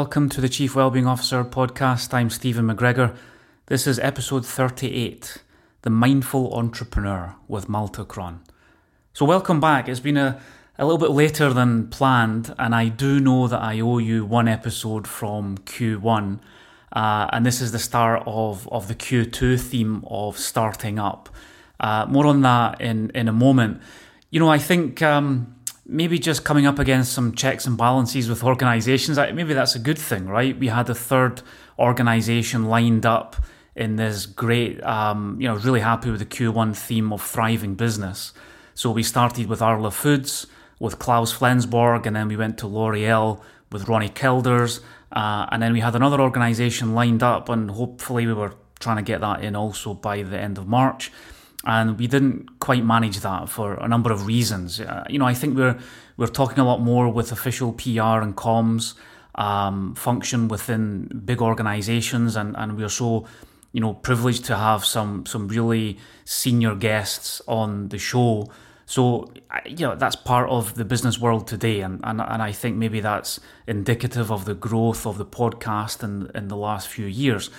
welcome 0.00 0.30
to 0.30 0.40
the 0.40 0.48
Chief 0.48 0.74
Wellbeing 0.74 1.06
Officer 1.06 1.44
podcast. 1.44 2.14
I'm 2.14 2.30
Stephen 2.30 2.66
McGregor. 2.66 3.14
This 3.66 3.86
is 3.86 3.98
episode 3.98 4.46
38 4.46 5.42
The 5.82 5.90
Mindful 5.90 6.54
Entrepreneur 6.54 7.36
with 7.48 7.68
Malte 7.68 8.04
Kron. 8.04 8.40
So, 9.12 9.26
welcome 9.26 9.60
back. 9.60 9.90
It's 9.90 10.00
been 10.00 10.16
a, 10.16 10.40
a 10.78 10.86
little 10.86 10.96
bit 10.96 11.10
later 11.10 11.52
than 11.52 11.88
planned, 11.88 12.54
and 12.58 12.74
I 12.74 12.88
do 12.88 13.20
know 13.20 13.46
that 13.46 13.60
I 13.60 13.80
owe 13.80 13.98
you 13.98 14.24
one 14.24 14.48
episode 14.48 15.06
from 15.06 15.58
Q1. 15.58 16.40
Uh, 16.90 17.28
and 17.30 17.44
this 17.44 17.60
is 17.60 17.72
the 17.72 17.78
start 17.78 18.22
of, 18.24 18.66
of 18.72 18.88
the 18.88 18.94
Q2 18.94 19.60
theme 19.60 20.02
of 20.08 20.38
starting 20.38 20.98
up. 20.98 21.28
Uh, 21.78 22.06
more 22.08 22.24
on 22.24 22.40
that 22.40 22.80
in, 22.80 23.10
in 23.14 23.28
a 23.28 23.34
moment. 23.34 23.82
You 24.30 24.40
know, 24.40 24.48
I 24.48 24.56
think. 24.56 25.02
Um, 25.02 25.59
maybe 25.90 26.20
just 26.20 26.44
coming 26.44 26.66
up 26.66 26.78
against 26.78 27.12
some 27.12 27.34
checks 27.34 27.66
and 27.66 27.76
balances 27.76 28.28
with 28.28 28.44
organizations, 28.44 29.18
maybe 29.18 29.52
that's 29.54 29.74
a 29.74 29.78
good 29.78 29.98
thing, 29.98 30.26
right? 30.26 30.56
We 30.56 30.68
had 30.68 30.88
a 30.88 30.94
third 30.94 31.42
organization 31.78 32.66
lined 32.66 33.04
up 33.04 33.36
in 33.74 33.96
this 33.96 34.24
great, 34.24 34.82
um, 34.84 35.36
you 35.40 35.48
know, 35.48 35.56
really 35.56 35.80
happy 35.80 36.10
with 36.10 36.20
the 36.20 36.26
Q1 36.26 36.76
theme 36.76 37.12
of 37.12 37.22
thriving 37.22 37.74
business. 37.74 38.32
So 38.74 38.92
we 38.92 39.02
started 39.02 39.48
with 39.48 39.60
Arla 39.60 39.90
Foods, 39.90 40.46
with 40.78 41.00
Klaus 41.00 41.36
Flensborg, 41.36 42.06
and 42.06 42.14
then 42.14 42.28
we 42.28 42.36
went 42.36 42.56
to 42.58 42.68
L'Oreal 42.68 43.40
with 43.72 43.88
Ronnie 43.88 44.08
Kelders, 44.08 44.80
uh, 45.10 45.46
and 45.50 45.60
then 45.60 45.72
we 45.72 45.80
had 45.80 45.96
another 45.96 46.20
organization 46.20 46.94
lined 46.94 47.22
up, 47.24 47.48
and 47.48 47.68
hopefully 47.70 48.26
we 48.26 48.32
were 48.32 48.54
trying 48.78 48.96
to 48.96 49.02
get 49.02 49.20
that 49.20 49.42
in 49.42 49.56
also 49.56 49.92
by 49.94 50.22
the 50.22 50.38
end 50.38 50.56
of 50.56 50.68
March 50.68 51.10
and 51.64 51.98
we 51.98 52.06
didn't 52.06 52.58
quite 52.60 52.84
manage 52.84 53.20
that 53.20 53.48
for 53.48 53.74
a 53.74 53.88
number 53.88 54.10
of 54.10 54.26
reasons. 54.26 54.80
Uh, 54.80 55.04
you 55.10 55.18
know, 55.18 55.26
I 55.26 55.34
think 55.34 55.56
we're 55.56 55.78
we're 56.16 56.26
talking 56.26 56.58
a 56.58 56.64
lot 56.64 56.80
more 56.80 57.08
with 57.08 57.32
official 57.32 57.72
PR 57.72 58.20
and 58.20 58.36
comms 58.36 58.94
um, 59.34 59.94
function 59.94 60.48
within 60.48 61.22
big 61.24 61.42
organisations, 61.42 62.36
and 62.36 62.56
and 62.56 62.76
we're 62.76 62.88
so 62.88 63.26
you 63.72 63.80
know 63.80 63.94
privileged 63.94 64.44
to 64.46 64.56
have 64.56 64.84
some 64.84 65.26
some 65.26 65.48
really 65.48 65.98
senior 66.24 66.74
guests 66.74 67.42
on 67.46 67.88
the 67.88 67.98
show. 67.98 68.48
So 68.86 69.32
you 69.66 69.86
know 69.86 69.94
that's 69.94 70.16
part 70.16 70.48
of 70.48 70.74
the 70.74 70.84
business 70.84 71.18
world 71.18 71.46
today, 71.46 71.80
and, 71.80 72.00
and 72.04 72.20
and 72.20 72.42
I 72.42 72.52
think 72.52 72.76
maybe 72.76 73.00
that's 73.00 73.38
indicative 73.66 74.32
of 74.32 74.46
the 74.46 74.54
growth 74.54 75.06
of 75.06 75.18
the 75.18 75.26
podcast 75.26 76.02
in 76.02 76.30
in 76.34 76.48
the 76.48 76.56
last 76.56 76.88
few 76.88 77.06
years. 77.06 77.50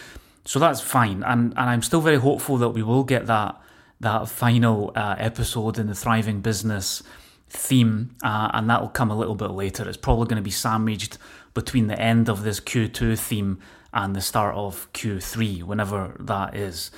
So 0.44 0.58
that's 0.58 0.82
fine, 0.82 1.22
and 1.24 1.54
and 1.56 1.70
I'm 1.70 1.84
still 1.84 2.02
very 2.02 2.18
hopeful 2.18 2.58
that 2.58 2.70
we 2.70 2.82
will 2.82 3.04
get 3.04 3.28
that 3.28 3.62
that 4.02 4.28
final 4.30 4.92
uh, 4.96 5.16
episode 5.18 5.78
in 5.80 5.88
the 5.88 5.96
thriving 5.96 6.42
business 6.42 7.02
theme, 7.50 8.16
uh, 8.24 8.50
and 8.54 8.70
that'll 8.70 8.90
come 8.90 9.12
a 9.12 9.18
little 9.18 9.36
bit 9.36 9.52
later. 9.52 9.88
It's 9.88 9.98
probably 9.98 10.26
going 10.26 10.38
to 10.38 10.44
be 10.44 10.52
sandwiched 10.52 11.18
between 11.54 11.88
the 11.88 12.00
end 12.00 12.30
of 12.30 12.44
this 12.44 12.60
Q2 12.60 13.18
theme 13.18 13.60
and 13.94 14.16
the 14.16 14.22
start 14.22 14.56
of 14.56 14.92
Q3, 14.94 15.64
whenever 15.64 16.16
that 16.20 16.56
is. 16.56 16.92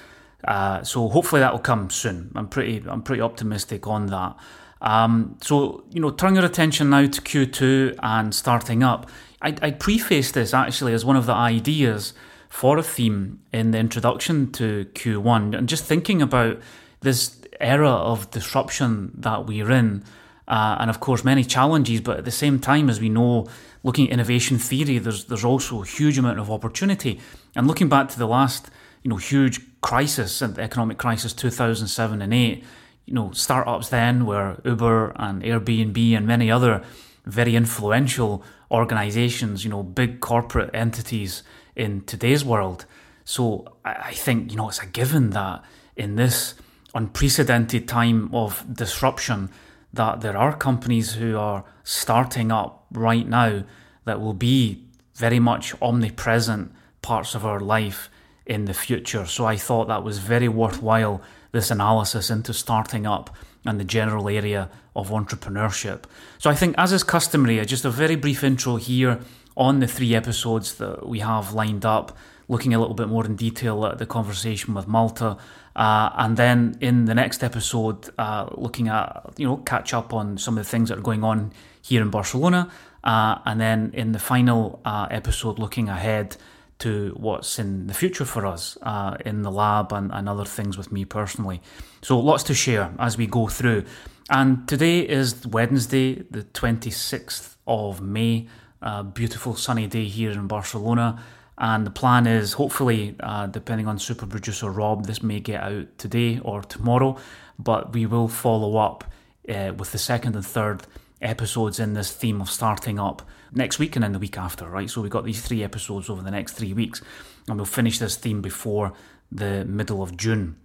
Uh, 0.44 0.84
so 0.84 1.08
hopefully 1.10 1.42
that 1.42 1.52
will 1.52 1.60
come 1.60 1.90
soon. 1.90 2.32
I'm 2.36 2.48
pretty 2.48 2.84
I'm 2.88 3.02
pretty 3.02 3.22
optimistic 3.22 3.88
on 3.88 4.08
that. 4.08 4.36
Um, 4.82 5.38
so 5.42 5.86
you 5.90 6.02
know, 6.02 6.12
turn 6.12 6.36
your 6.36 6.46
attention 6.46 6.90
now 6.90 7.08
to 7.08 7.22
Q2 7.22 7.96
and 8.04 8.36
starting 8.36 8.84
up. 8.84 9.10
I, 9.42 9.56
I 9.62 9.72
preface 9.72 10.32
this 10.32 10.54
actually 10.54 10.94
as 10.94 11.04
one 11.06 11.16
of 11.16 11.26
the 11.26 11.34
ideas 11.34 12.14
for 12.50 12.78
a 12.78 12.84
theme 12.84 13.40
in 13.52 13.72
the 13.72 13.80
introduction 13.80 14.52
to 14.52 14.86
Q1, 14.94 15.58
and 15.58 15.68
just 15.68 15.86
thinking 15.86 16.22
about 16.22 16.60
this 17.04 17.38
era 17.60 17.90
of 17.90 18.32
disruption 18.32 19.12
that 19.16 19.46
we're 19.46 19.72
in, 19.72 20.04
uh, 20.48 20.78
and 20.80 20.90
of 20.90 21.00
course 21.00 21.24
many 21.24 21.44
challenges, 21.44 22.02
but 22.02 22.18
at 22.18 22.26
the 22.26 22.32
same 22.32 22.60
time, 22.60 22.90
as 22.90 23.00
we 23.00 23.10
know, 23.10 23.48
looking 23.84 24.08
at 24.08 24.14
innovation 24.14 24.58
theory, 24.58 24.98
there's 24.98 25.26
there's 25.26 25.46
also 25.46 25.82
a 25.82 25.86
huge 25.86 26.18
amount 26.18 26.40
of 26.40 26.50
opportunity. 26.50 27.20
And 27.56 27.68
looking 27.68 27.90
back 27.90 28.10
to 28.10 28.20
the 28.20 28.28
last, 28.28 28.70
you 29.04 29.10
know, 29.10 29.18
huge 29.18 29.62
crisis 29.82 30.42
and 30.42 30.58
economic 30.58 30.98
crisis, 30.98 31.34
2007 31.34 32.22
and 32.22 32.34
8, 32.34 32.64
you 33.06 33.14
know, 33.14 33.32
startups 33.32 33.90
then 33.90 34.26
were 34.26 34.60
Uber 34.66 35.14
and 35.16 35.44
Airbnb 35.44 36.18
and 36.18 36.26
many 36.26 36.50
other 36.50 36.84
very 37.26 37.56
influential 37.56 38.44
organizations, 38.72 39.64
you 39.64 39.70
know, 39.70 39.84
big 39.84 40.20
corporate 40.20 40.72
entities 40.74 41.44
in 41.76 42.02
today's 42.02 42.44
world. 42.44 42.86
So 43.26 43.78
I 43.86 44.14
think, 44.14 44.52
you 44.52 44.58
know, 44.58 44.70
it's 44.70 44.80
a 44.80 44.86
given 44.86 45.30
that 45.32 45.64
in 45.96 46.16
this 46.16 46.56
unprecedented 46.94 47.88
time 47.88 48.34
of 48.34 48.64
disruption 48.72 49.50
that 49.94 50.22
there 50.22 50.38
are 50.38 50.56
companies 50.56 51.14
who 51.14 51.38
are 51.38 51.64
starting 51.84 52.52
up 52.52 52.86
right 52.92 53.28
now 53.28 53.64
that 54.06 54.20
will 54.20 54.34
be 54.34 54.84
very 55.16 55.40
much 55.40 55.74
omnipresent 55.82 56.72
parts 57.02 57.36
of 57.36 57.46
our 57.46 57.60
life 57.60 58.10
in 58.46 58.66
the 58.66 58.74
future. 58.74 59.26
So 59.26 59.46
I 59.46 59.56
thought 59.56 59.88
that 59.88 60.04
was 60.04 60.18
very 60.18 60.48
worthwhile, 60.48 61.22
this 61.52 61.72
analysis 61.72 62.30
into 62.30 62.54
starting 62.54 63.06
up 63.06 63.36
and 63.66 63.80
the 63.80 63.86
general 63.86 64.28
area 64.28 64.70
of 64.96 65.10
entrepreneurship. 65.10 66.04
So 66.38 66.50
I 66.50 66.56
think, 66.56 66.76
as 66.78 66.92
is 66.92 67.04
customary, 67.04 67.60
uh, 67.60 67.66
just 67.66 67.86
a 67.86 67.90
very 67.90 68.16
brief 68.16 68.44
intro 68.44 68.76
here 68.76 69.20
on 69.56 69.80
the 69.80 69.88
three 69.88 70.16
episodes 70.16 70.76
that 70.76 71.08
we 71.08 71.20
have 71.20 71.54
lined 71.54 71.86
up, 71.86 72.18
looking 72.48 72.74
a 72.74 72.80
little 72.80 72.96
bit 72.96 73.08
more 73.08 73.26
in 73.26 73.36
detail 73.36 73.86
at 73.86 74.00
the 74.00 74.06
conversation 74.06 74.74
with 74.74 74.88
Malte 74.88 75.36
uh, 75.76 76.10
and 76.18 76.38
then 76.38 76.78
in 76.82 77.06
the 77.06 77.16
next 77.16 77.44
episode, 77.44 78.10
uh, 78.18 78.48
looking 78.52 78.88
at, 78.90 79.34
you 79.38 79.48
know, 79.48 79.58
catch 79.58 79.94
up 79.94 80.14
on 80.14 80.38
some 80.38 80.58
of 80.58 80.64
the 80.64 80.70
things 80.70 80.90
that 80.90 81.00
are 81.00 81.02
going 81.02 81.24
on 81.24 81.52
here 81.82 82.02
in 82.02 82.10
Barcelona. 82.10 82.70
Uh, 83.04 83.40
and 83.46 83.60
then 83.60 83.92
in 83.94 84.12
the 84.12 84.20
final 84.20 84.80
uh, 84.86 85.08
episode, 85.10 85.60
looking 85.60 85.90
ahead 85.90 86.38
to 86.80 87.14
what's 87.18 87.60
in 87.60 87.88
the 87.88 87.94
future 87.94 88.26
for 88.26 88.46
us 88.46 88.78
uh, 88.82 89.16
in 89.26 89.42
the 89.42 89.52
lab 89.52 89.92
and, 89.92 90.12
and 90.12 90.30
other 90.30 90.46
things 90.46 90.78
with 90.78 90.92
me 90.92 91.06
personally. 91.06 91.62
So 92.02 92.20
lots 92.20 92.44
to 92.44 92.54
share 92.54 92.94
as 93.00 93.18
we 93.18 93.28
go 93.28 93.48
through. 93.48 93.86
And 94.30 94.68
today 94.68 95.00
is 95.00 95.46
Wednesday, 95.48 96.24
the 96.30 96.44
26th 96.44 97.56
of 97.68 98.02
May. 98.02 98.48
A 98.82 99.04
beautiful 99.04 99.56
sunny 99.56 99.88
day 99.88 100.06
here 100.06 100.32
in 100.32 100.48
Barcelona. 100.48 101.24
And 101.58 101.86
the 101.86 101.92
plan 101.92 102.26
is 102.26 102.54
hopefully, 102.54 103.16
uh, 103.20 103.48
depending 103.48 103.88
on 103.88 104.00
super 104.00 104.26
producer 104.26 104.72
Rob, 104.72 105.06
this 105.06 105.22
may 105.22 105.40
get 105.40 105.62
out 105.62 105.98
today 105.98 106.40
or 106.44 106.62
tomorrow, 106.62 107.18
but 107.60 107.94
we 107.94 108.06
will 108.06 108.28
follow 108.28 108.78
up 108.78 109.04
uh, 109.48 109.74
with 109.78 109.92
the 109.92 109.98
second 109.98 110.36
and 110.36 110.46
third 110.46 110.88
episodes 111.22 111.80
in 111.80 111.94
this 111.94 112.12
theme 112.12 112.42
of 112.42 112.50
starting 112.50 113.00
up 113.00 113.22
next 113.54 113.80
week 113.80 113.96
and 113.96 114.04
then 114.04 114.12
the 114.14 114.20
week 114.20 114.38
after, 114.38 114.68
right? 114.68 114.90
So 114.90 115.02
we've 115.02 115.12
got 115.12 115.26
these 115.26 115.42
three 115.42 115.64
episodes 115.64 116.10
over 116.10 116.22
the 116.22 116.32
next 116.32 116.54
three 116.54 116.74
weeks, 116.74 117.02
and 117.48 117.58
we'll 117.58 117.66
finish 117.66 118.00
this 118.00 118.16
theme 118.16 118.42
before 118.42 118.94
the 119.32 119.64
middle 119.66 120.02
of 120.02 120.18
June. 120.18 120.58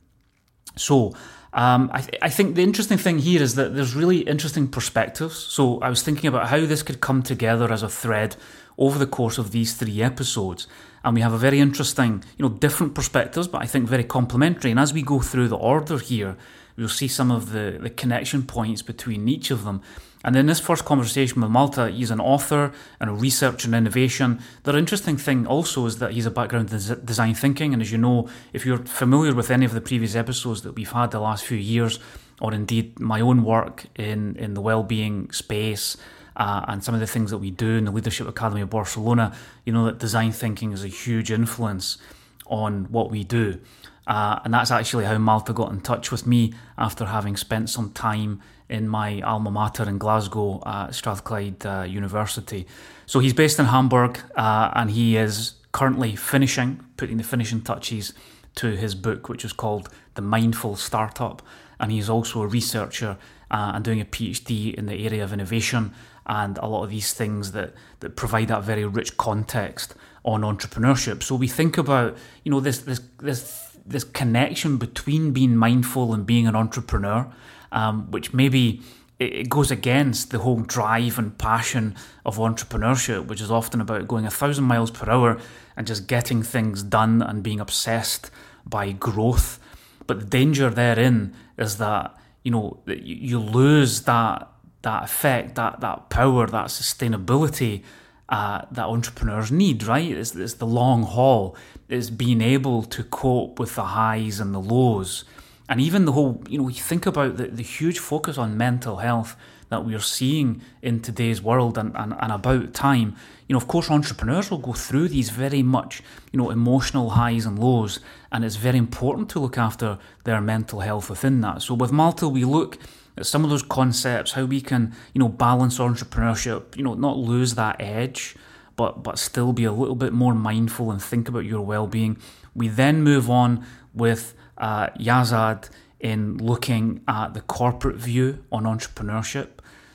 So 0.76 1.14
um, 1.52 1.90
I, 1.92 2.00
th- 2.00 2.18
I 2.22 2.28
think 2.28 2.54
the 2.54 2.62
interesting 2.62 2.98
thing 2.98 3.18
here 3.18 3.42
is 3.42 3.54
that 3.54 3.74
there's 3.74 3.94
really 3.94 4.18
interesting 4.18 4.68
perspectives. 4.68 5.36
So 5.36 5.80
I 5.80 5.88
was 5.88 6.02
thinking 6.02 6.28
about 6.28 6.48
how 6.48 6.66
this 6.66 6.82
could 6.82 7.00
come 7.00 7.22
together 7.22 7.72
as 7.72 7.82
a 7.82 7.88
thread 7.88 8.36
over 8.78 8.98
the 8.98 9.06
course 9.06 9.38
of 9.38 9.50
these 9.50 9.74
three 9.74 10.02
episodes. 10.02 10.66
And 11.04 11.14
we 11.14 11.20
have 11.20 11.32
a 11.32 11.38
very 11.38 11.60
interesting, 11.60 12.24
you 12.36 12.48
know, 12.48 12.54
different 12.54 12.94
perspectives, 12.94 13.48
but 13.48 13.62
I 13.62 13.66
think 13.66 13.88
very 13.88 14.04
complementary. 14.04 14.70
And 14.70 14.80
as 14.80 14.92
we 14.92 15.02
go 15.02 15.20
through 15.20 15.48
the 15.48 15.56
order 15.56 15.98
here, 15.98 16.36
we'll 16.76 16.88
see 16.88 17.08
some 17.08 17.30
of 17.30 17.52
the, 17.52 17.78
the 17.80 17.90
connection 17.90 18.44
points 18.44 18.82
between 18.82 19.28
each 19.28 19.50
of 19.50 19.64
them. 19.64 19.82
And 20.24 20.34
in 20.34 20.46
this 20.46 20.60
first 20.60 20.84
conversation 20.84 21.40
with 21.40 21.50
Malte, 21.50 21.92
he's 21.92 22.10
an 22.10 22.20
author 22.20 22.72
and 23.00 23.08
a 23.08 23.12
researcher 23.12 23.68
in 23.68 23.74
innovation. 23.74 24.40
The 24.64 24.76
interesting 24.76 25.16
thing 25.16 25.46
also 25.46 25.86
is 25.86 25.98
that 25.98 26.12
he's 26.12 26.26
a 26.26 26.30
background 26.30 26.72
in 26.72 27.04
design 27.04 27.34
thinking. 27.34 27.72
And 27.72 27.80
as 27.80 27.92
you 27.92 27.98
know, 27.98 28.28
if 28.52 28.66
you're 28.66 28.78
familiar 28.78 29.34
with 29.34 29.50
any 29.50 29.64
of 29.64 29.74
the 29.74 29.80
previous 29.80 30.16
episodes 30.16 30.62
that 30.62 30.74
we've 30.74 30.90
had 30.90 31.12
the 31.12 31.20
last 31.20 31.44
few 31.44 31.56
years, 31.58 32.00
or 32.40 32.52
indeed 32.52 32.98
my 32.98 33.20
own 33.20 33.44
work 33.44 33.86
in, 33.96 34.34
in 34.36 34.54
the 34.54 34.60
well-being 34.60 35.30
space, 35.30 35.96
uh, 36.38 36.64
and 36.68 36.82
some 36.82 36.94
of 36.94 37.00
the 37.00 37.06
things 37.06 37.30
that 37.30 37.38
we 37.38 37.50
do 37.50 37.76
in 37.76 37.84
the 37.84 37.90
Leadership 37.90 38.28
Academy 38.28 38.60
of 38.60 38.70
Barcelona, 38.70 39.36
you 39.64 39.72
know 39.72 39.84
that 39.86 39.98
design 39.98 40.32
thinking 40.32 40.72
is 40.72 40.84
a 40.84 40.88
huge 40.88 41.30
influence 41.30 41.98
on 42.46 42.84
what 42.86 43.10
we 43.10 43.24
do. 43.24 43.60
Uh, 44.06 44.40
and 44.44 44.54
that's 44.54 44.70
actually 44.70 45.04
how 45.04 45.18
Malte 45.18 45.52
got 45.52 45.70
in 45.70 45.80
touch 45.80 46.10
with 46.10 46.26
me 46.26 46.54
after 46.78 47.04
having 47.04 47.36
spent 47.36 47.68
some 47.68 47.92
time 47.92 48.40
in 48.70 48.88
my 48.88 49.20
alma 49.20 49.50
mater 49.50 49.86
in 49.86 49.98
Glasgow 49.98 50.62
at 50.64 50.94
Strathclyde 50.94 51.66
uh, 51.66 51.82
University. 51.82 52.66
So 53.04 53.18
he's 53.18 53.34
based 53.34 53.58
in 53.58 53.66
Hamburg 53.66 54.18
uh, 54.34 54.70
and 54.74 54.90
he 54.90 55.18
is 55.18 55.54
currently 55.72 56.16
finishing, 56.16 56.84
putting 56.96 57.18
the 57.18 57.24
finishing 57.24 57.60
touches 57.60 58.14
to 58.56 58.76
his 58.76 58.94
book, 58.94 59.28
which 59.28 59.44
is 59.44 59.52
called 59.52 59.90
The 60.14 60.22
Mindful 60.22 60.76
Startup. 60.76 61.42
And 61.78 61.92
he's 61.92 62.08
also 62.08 62.42
a 62.42 62.46
researcher 62.46 63.18
uh, 63.50 63.72
and 63.74 63.84
doing 63.84 64.00
a 64.00 64.04
PhD 64.04 64.74
in 64.74 64.86
the 64.86 65.06
area 65.06 65.22
of 65.22 65.32
innovation 65.32 65.94
and 66.28 66.58
a 66.58 66.66
lot 66.66 66.84
of 66.84 66.90
these 66.90 67.12
things 67.12 67.52
that, 67.52 67.72
that 68.00 68.16
provide 68.16 68.48
that 68.48 68.62
very 68.62 68.84
rich 68.84 69.16
context 69.16 69.94
on 70.24 70.42
entrepreneurship. 70.42 71.22
So 71.22 71.34
we 71.34 71.48
think 71.48 71.78
about, 71.78 72.16
you 72.44 72.50
know, 72.50 72.60
this 72.60 72.78
this 72.80 73.00
this 73.18 73.76
this 73.86 74.04
connection 74.04 74.76
between 74.76 75.32
being 75.32 75.56
mindful 75.56 76.12
and 76.12 76.26
being 76.26 76.46
an 76.46 76.54
entrepreneur, 76.54 77.32
um, 77.72 78.10
which 78.10 78.34
maybe 78.34 78.82
it 79.18 79.48
goes 79.48 79.70
against 79.70 80.30
the 80.30 80.38
whole 80.38 80.60
drive 80.60 81.18
and 81.18 81.36
passion 81.38 81.96
of 82.24 82.36
entrepreneurship, 82.36 83.26
which 83.26 83.40
is 83.40 83.50
often 83.50 83.80
about 83.80 84.06
going 84.06 84.26
a 84.26 84.30
thousand 84.30 84.64
miles 84.64 84.90
per 84.90 85.10
hour 85.10 85.38
and 85.76 85.86
just 85.86 86.06
getting 86.06 86.42
things 86.42 86.82
done 86.82 87.22
and 87.22 87.42
being 87.42 87.58
obsessed 87.58 88.30
by 88.66 88.92
growth. 88.92 89.58
But 90.06 90.20
the 90.20 90.26
danger 90.26 90.68
therein 90.68 91.34
is 91.56 91.78
that 91.78 92.14
you 92.44 92.50
know 92.50 92.80
you 92.86 93.38
lose 93.38 94.02
that 94.02 94.48
that 94.82 95.04
effect, 95.04 95.54
that 95.56 95.80
that 95.80 96.10
power, 96.10 96.46
that 96.46 96.66
sustainability 96.66 97.82
uh, 98.28 98.62
that 98.70 98.86
entrepreneurs 98.86 99.50
need. 99.50 99.82
Right? 99.84 100.10
It's, 100.10 100.34
it's 100.34 100.54
the 100.54 100.66
long 100.66 101.02
haul. 101.02 101.56
It's 101.88 102.10
being 102.10 102.42
able 102.42 102.82
to 102.82 103.02
cope 103.04 103.58
with 103.58 103.74
the 103.74 103.84
highs 103.84 104.40
and 104.40 104.54
the 104.54 104.60
lows 104.60 105.24
and 105.68 105.80
even 105.80 106.06
the 106.06 106.12
whole, 106.12 106.42
you 106.48 106.58
know, 106.58 106.70
think 106.70 107.04
about 107.04 107.36
the, 107.36 107.48
the 107.48 107.62
huge 107.62 107.98
focus 107.98 108.38
on 108.38 108.56
mental 108.56 108.96
health 108.96 109.36
that 109.68 109.84
we're 109.84 110.00
seeing 110.00 110.62
in 110.80 111.00
today's 111.00 111.42
world 111.42 111.76
and, 111.76 111.94
and, 111.94 112.14
and 112.18 112.32
about 112.32 112.72
time. 112.72 113.14
You 113.46 113.52
know, 113.52 113.58
of 113.58 113.68
course, 113.68 113.90
entrepreneurs 113.90 114.50
will 114.50 114.58
go 114.58 114.72
through 114.72 115.08
these 115.08 115.28
very 115.28 115.62
much, 115.62 116.02
you 116.32 116.38
know, 116.38 116.48
emotional 116.48 117.10
highs 117.10 117.44
and 117.44 117.58
lows, 117.58 118.00
and 118.32 118.46
it's 118.46 118.56
very 118.56 118.78
important 118.78 119.28
to 119.30 119.40
look 119.40 119.58
after 119.58 119.98
their 120.24 120.40
mental 120.40 120.80
health 120.80 121.10
within 121.10 121.42
that. 121.42 121.60
So 121.60 121.74
with 121.74 121.92
Malte, 121.92 122.26
we 122.26 122.46
look 122.46 122.78
some 123.22 123.44
of 123.44 123.50
those 123.50 123.62
concepts, 123.62 124.32
how 124.32 124.44
we 124.44 124.60
can, 124.60 124.94
you 125.14 125.18
know, 125.18 125.28
balance 125.28 125.78
entrepreneurship, 125.78 126.76
you 126.76 126.82
know, 126.82 126.94
not 126.94 127.16
lose 127.16 127.54
that 127.54 127.76
edge, 127.80 128.36
but 128.76 129.02
but 129.02 129.18
still 129.18 129.52
be 129.52 129.64
a 129.64 129.72
little 129.72 129.96
bit 129.96 130.12
more 130.12 130.34
mindful 130.34 130.90
and 130.90 131.02
think 131.02 131.28
about 131.28 131.44
your 131.44 131.62
well-being. 131.62 132.18
We 132.54 132.68
then 132.68 133.02
move 133.02 133.30
on 133.30 133.64
with 133.94 134.34
uh, 134.56 134.88
Yazad 134.98 135.68
in 136.00 136.38
looking 136.38 137.02
at 137.08 137.34
the 137.34 137.40
corporate 137.40 137.96
view 137.96 138.44
on 138.52 138.64
entrepreneurship. 138.64 139.48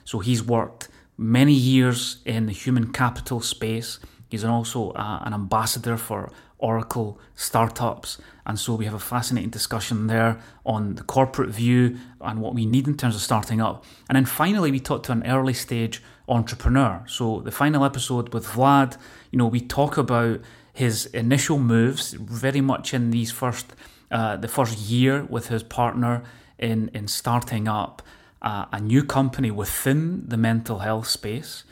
So 0.03 0.19
he's 0.19 0.43
worked 0.43 0.89
many 1.17 1.53
years 1.53 2.17
in 2.25 2.45
the 2.47 2.53
human 2.53 2.91
capital 2.91 3.39
space. 3.39 3.99
He's 4.29 4.43
also 4.43 4.91
uh, 4.91 5.21
an 5.23 5.33
ambassador 5.33 5.95
for 5.97 6.31
Oracle 6.63 7.19
startups. 7.35 8.17
And 8.45 8.57
so 8.57 8.73
we 8.73 8.85
have 8.85 8.93
a 8.93 8.99
fascinating 8.99 9.49
discussion 9.49 10.07
there 10.07 10.39
on 10.65 10.95
the 10.95 11.03
corporate 11.03 11.49
view 11.49 11.97
and 12.21 12.41
what 12.41 12.55
we 12.55 12.65
need 12.65 12.87
in 12.87 12.95
terms 12.95 13.15
of 13.15 13.21
starting 13.21 13.61
up. 13.61 13.83
And 14.07 14.15
then 14.15 14.25
finally, 14.25 14.71
we 14.71 14.79
talked 14.79 15.05
to 15.07 15.11
an 15.11 15.27
early 15.27 15.53
stage 15.53 16.01
entrepreneur. 16.27 17.03
So 17.05 17.41
the 17.41 17.51
final 17.51 17.83
episode 17.83 18.33
with 18.33 18.47
Vlad, 18.47 18.97
you 19.31 19.37
know, 19.37 19.45
we 19.45 19.59
talk 19.59 19.97
about 19.97 20.39
his 20.73 21.05
initial 21.07 21.59
moves, 21.59 22.13
very 22.13 22.61
much 22.61 22.93
in 22.93 23.11
these 23.11 23.31
first 23.31 23.73
uh, 24.09 24.37
the 24.37 24.47
first 24.47 24.77
year 24.77 25.23
with 25.29 25.47
his 25.47 25.63
partner 25.63 26.23
in 26.57 26.89
in 26.93 27.07
starting 27.07 27.67
up 27.67 28.01
uh, 28.41 28.65
a 28.71 28.79
new 28.79 29.03
company 29.03 29.51
within 29.51 30.23
the 30.27 30.37
mental 30.37 30.79
health 30.79 31.07
space, 31.07 31.63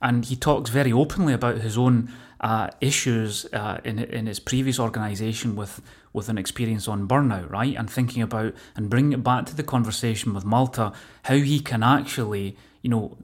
and 0.00 0.24
he 0.26 0.36
talks 0.36 0.70
very 0.70 0.92
openly 0.92 1.34
about 1.34 1.58
his 1.58 1.76
own 1.76 2.08
uh, 2.40 2.70
issues 2.80 3.46
uh, 3.52 3.80
in 3.84 3.98
in 3.98 4.26
his 4.26 4.40
previous 4.40 4.78
organisation 4.78 5.56
with 5.56 5.80
with 6.12 6.28
an 6.28 6.38
experience 6.38 6.88
on 6.88 7.06
burnout, 7.06 7.50
right? 7.50 7.76
And 7.76 7.90
thinking 7.90 8.22
about 8.22 8.54
and 8.74 8.88
bringing 8.88 9.12
it 9.12 9.22
back 9.22 9.46
to 9.46 9.56
the 9.56 9.62
conversation 9.62 10.34
with 10.34 10.44
Malte, 10.44 10.90
how 11.24 11.36
he 11.36 11.60
can 11.60 11.82
actually, 11.82 12.56
you 12.82 12.90
know, 12.90 13.16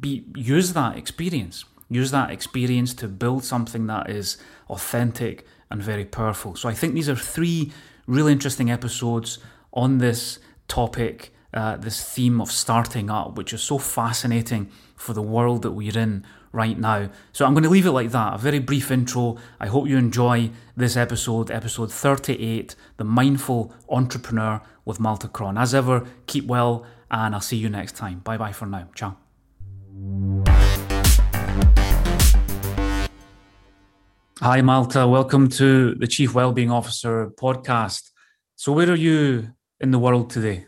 be 0.00 0.24
use 0.34 0.72
that 0.72 0.96
experience, 0.96 1.64
use 1.90 2.10
that 2.10 2.30
experience 2.30 2.94
to 2.94 3.08
build 3.08 3.44
something 3.44 3.86
that 3.86 4.08
is 4.10 4.38
authentic 4.70 5.46
and 5.70 5.82
very 5.82 6.04
powerful. 6.04 6.56
So 6.56 6.68
I 6.68 6.74
think 6.74 6.94
these 6.94 7.08
are 7.08 7.16
three 7.16 7.72
really 8.06 8.32
interesting 8.32 8.70
episodes 8.70 9.38
on 9.72 9.98
this 9.98 10.38
topic, 10.68 11.34
uh, 11.52 11.76
this 11.76 12.02
theme 12.02 12.40
of 12.40 12.50
starting 12.50 13.10
up, 13.10 13.36
which 13.36 13.52
is 13.52 13.62
so 13.62 13.78
fascinating 13.78 14.70
for 14.96 15.12
the 15.12 15.22
world 15.22 15.62
that 15.62 15.72
we're 15.72 15.98
in 15.98 16.24
right 16.56 16.78
now. 16.78 17.10
So 17.32 17.44
I'm 17.44 17.52
going 17.52 17.64
to 17.64 17.70
leave 17.70 17.86
it 17.86 17.92
like 17.92 18.10
that. 18.10 18.34
A 18.34 18.38
very 18.38 18.58
brief 18.58 18.90
intro. 18.90 19.36
I 19.60 19.66
hope 19.66 19.86
you 19.86 19.98
enjoy 19.98 20.50
this 20.74 20.96
episode, 20.96 21.50
episode 21.50 21.92
38, 21.92 22.74
The 22.96 23.04
Mindful 23.04 23.72
Entrepreneur 23.90 24.62
with 24.86 24.98
Malte 24.98 25.28
Kron. 25.28 25.58
As 25.58 25.74
ever, 25.74 26.04
keep 26.26 26.46
well, 26.46 26.86
and 27.10 27.34
I'll 27.34 27.40
see 27.42 27.58
you 27.58 27.68
next 27.68 27.94
time. 27.94 28.20
Bye 28.20 28.38
bye 28.38 28.52
for 28.52 28.66
now. 28.66 28.88
Ciao. 28.94 29.16
Hi, 34.40 34.60
Malte. 34.62 35.04
Welcome 35.04 35.48
to 35.50 35.94
the 35.94 36.06
Chief 36.06 36.34
Wellbeing 36.34 36.70
Officer 36.70 37.30
podcast. 37.40 38.10
So, 38.54 38.72
where 38.72 38.90
are 38.90 38.94
you 38.94 39.52
in 39.80 39.90
the 39.90 39.98
world 39.98 40.30
today? 40.30 40.66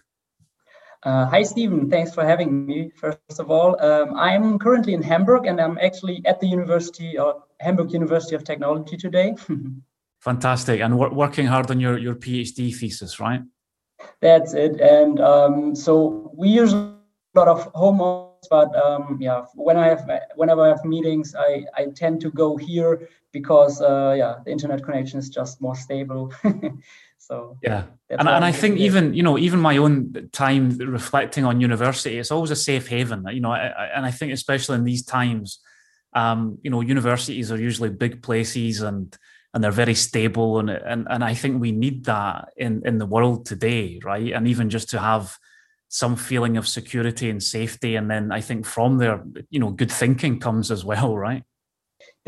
Uh, 1.09 1.25
hi, 1.25 1.43
Stephen. 1.43 1.89
Thanks 1.89 2.13
for 2.13 2.23
having 2.23 2.67
me. 2.67 2.91
First 2.95 3.41
of 3.41 3.51
all, 3.51 3.83
um, 3.83 4.15
I'm 4.15 4.59
currently 4.59 4.93
in 4.93 5.03
Hamburg, 5.03 5.47
and 5.47 5.59
I'm 5.59 5.79
actually 5.79 6.21
at 6.27 6.39
the 6.39 6.47
University 6.47 7.17
of 7.17 7.45
Hamburg 7.61 7.93
University 7.95 8.35
of 8.35 8.45
Technology 8.45 8.99
today. 8.99 9.35
Fantastic, 10.21 10.83
and 10.83 10.99
wor- 10.99 11.15
working 11.15 11.47
hard 11.47 11.71
on 11.71 11.81
your 11.81 11.97
your 11.97 12.15
PhD 12.15 12.77
thesis, 12.79 13.19
right? 13.19 13.41
That's 14.21 14.53
it. 14.53 14.83
And 14.83 15.19
um, 15.19 15.75
so 15.75 16.31
we 16.37 16.51
use 16.51 16.75
a 16.75 16.93
lot 17.35 17.49
of 17.49 17.65
home 17.75 18.03
office, 18.03 18.49
but 18.51 18.77
um, 18.77 19.17
yeah, 19.19 19.47
when 19.55 19.79
I 19.79 19.87
have 19.89 20.05
whenever 20.37 20.61
I 20.61 20.69
have 20.69 20.85
meetings, 20.85 21.35
I 21.35 21.65
I 21.75 21.87
tend 22.03 22.21
to 22.21 22.31
go 22.31 22.59
here 22.59 23.09
because 23.33 23.81
uh, 23.81 24.15
yeah, 24.15 24.35
the 24.45 24.51
internet 24.51 24.85
connection 24.85 25.19
is 25.19 25.31
just 25.31 25.63
more 25.63 25.75
stable. 25.75 26.35
so 27.29 27.59
yeah, 27.63 27.85
and, 28.09 28.27
and 28.27 28.43
I 28.43 28.53
think 28.53 28.79
even 28.79 29.13
you 29.13 29.23
know 29.23 29.37
even 29.37 29.61
my 29.61 29.77
own 29.77 30.31
time 30.33 30.79
reflecting 30.79 31.45
on 31.45 31.61
university, 31.61 32.19
it's 32.19 32.31
always 32.31 32.51
a 32.51 32.57
safe 32.57 32.89
haven. 32.89 33.27
You 33.31 33.41
know, 33.41 33.53
I, 33.53 33.67
I, 33.67 33.85
and 33.95 34.07
I 34.07 34.11
think 34.11 34.33
especially 34.33 34.77
in 34.77 34.85
these 34.85 35.05
times, 35.05 35.61
um, 36.15 36.59
you 36.63 36.71
know, 36.71 36.81
universities 36.81 37.53
are 37.53 37.61
usually 37.61 37.91
big 37.91 38.23
places 38.23 38.81
and 38.81 39.15
and 39.53 39.63
they're 39.63 39.71
very 39.71 39.95
stable 39.95 40.59
and 40.59 40.71
and 40.71 41.07
and 41.11 41.23
I 41.23 41.35
think 41.35 41.61
we 41.61 41.71
need 41.71 42.07
that 42.07 42.49
in 42.57 42.83
in 42.87 42.97
the 42.97 43.07
world 43.07 43.45
today, 43.45 44.01
right? 44.03 44.33
And 44.33 44.49
even 44.49 44.71
just 44.71 44.89
to 44.91 44.99
have 44.99 45.37
some 45.89 46.17
feeling 46.17 46.57
of 46.57 46.67
security 46.67 47.31
and 47.31 47.43
safety 47.43 47.97
and 47.97 48.11
then 48.11 48.31
i 48.31 48.43
think 48.43 48.67
from 48.67 48.99
there 48.99 49.25
you 49.49 49.59
know 49.59 49.71
good 49.71 49.91
thinking 49.91 50.39
comes 50.39 50.71
as 50.71 50.85
well 50.85 51.17
right 51.27 51.45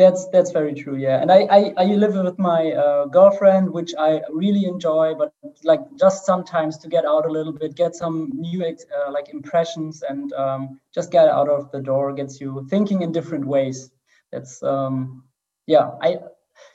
that's 0.00 0.28
that's 0.28 0.50
very 0.50 0.74
true. 0.74 0.96
Yeah, 0.96 1.20
and 1.20 1.30
I 1.30 1.40
I, 1.58 1.72
I 1.76 1.84
live 1.84 2.14
with 2.14 2.38
my 2.38 2.72
uh, 2.72 3.04
girlfriend, 3.06 3.70
which 3.70 3.92
I 3.98 4.22
really 4.30 4.64
enjoy. 4.64 5.14
But 5.14 5.32
like 5.62 5.80
just 5.98 6.24
sometimes 6.24 6.78
to 6.78 6.88
get 6.88 7.04
out 7.04 7.26
a 7.26 7.32
little 7.32 7.52
bit, 7.52 7.74
get 7.74 7.94
some 7.94 8.30
new 8.34 8.64
uh, 8.64 9.10
like 9.12 9.28
impressions, 9.28 10.02
and 10.02 10.32
um, 10.32 10.80
just 10.94 11.10
get 11.10 11.28
out 11.28 11.48
of 11.48 11.70
the 11.72 11.80
door 11.80 12.12
gets 12.12 12.40
you 12.40 12.66
thinking 12.70 13.02
in 13.02 13.12
different 13.12 13.44
ways. 13.44 13.90
That's 14.32 14.62
um, 14.62 15.24
yeah. 15.66 15.90
I 16.02 16.18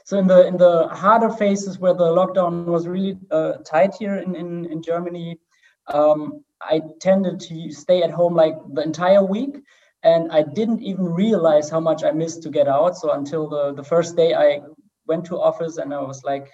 so 0.03 0.17
in 0.17 0.27
the 0.27 0.45
in 0.47 0.57
the 0.57 0.87
harder 0.89 1.29
phases 1.29 1.79
where 1.79 1.93
the 1.93 2.05
lockdown 2.19 2.65
was 2.65 2.87
really 2.87 3.17
uh, 3.31 3.53
tight 3.65 3.95
here 3.95 4.15
in 4.15 4.35
in, 4.35 4.65
in 4.65 4.81
Germany, 4.81 5.39
um, 5.87 6.43
I 6.61 6.81
tended 6.99 7.39
to 7.41 7.71
stay 7.71 8.03
at 8.03 8.11
home 8.11 8.35
like 8.35 8.55
the 8.73 8.81
entire 8.81 9.23
week 9.23 9.57
and 10.05 10.31
I 10.31 10.43
didn't 10.43 10.83
even 10.83 11.05
realize 11.05 11.69
how 11.69 11.79
much 11.79 12.03
I 12.03 12.11
missed 12.11 12.43
to 12.43 12.49
get 12.49 12.67
out. 12.67 12.95
So 12.95 13.11
until 13.11 13.49
the 13.49 13.73
the 13.73 13.83
first 13.83 14.15
day 14.15 14.33
I 14.33 14.61
went 15.07 15.25
to 15.25 15.41
office 15.41 15.77
and 15.77 15.93
I 15.93 16.01
was 16.01 16.23
like, 16.23 16.47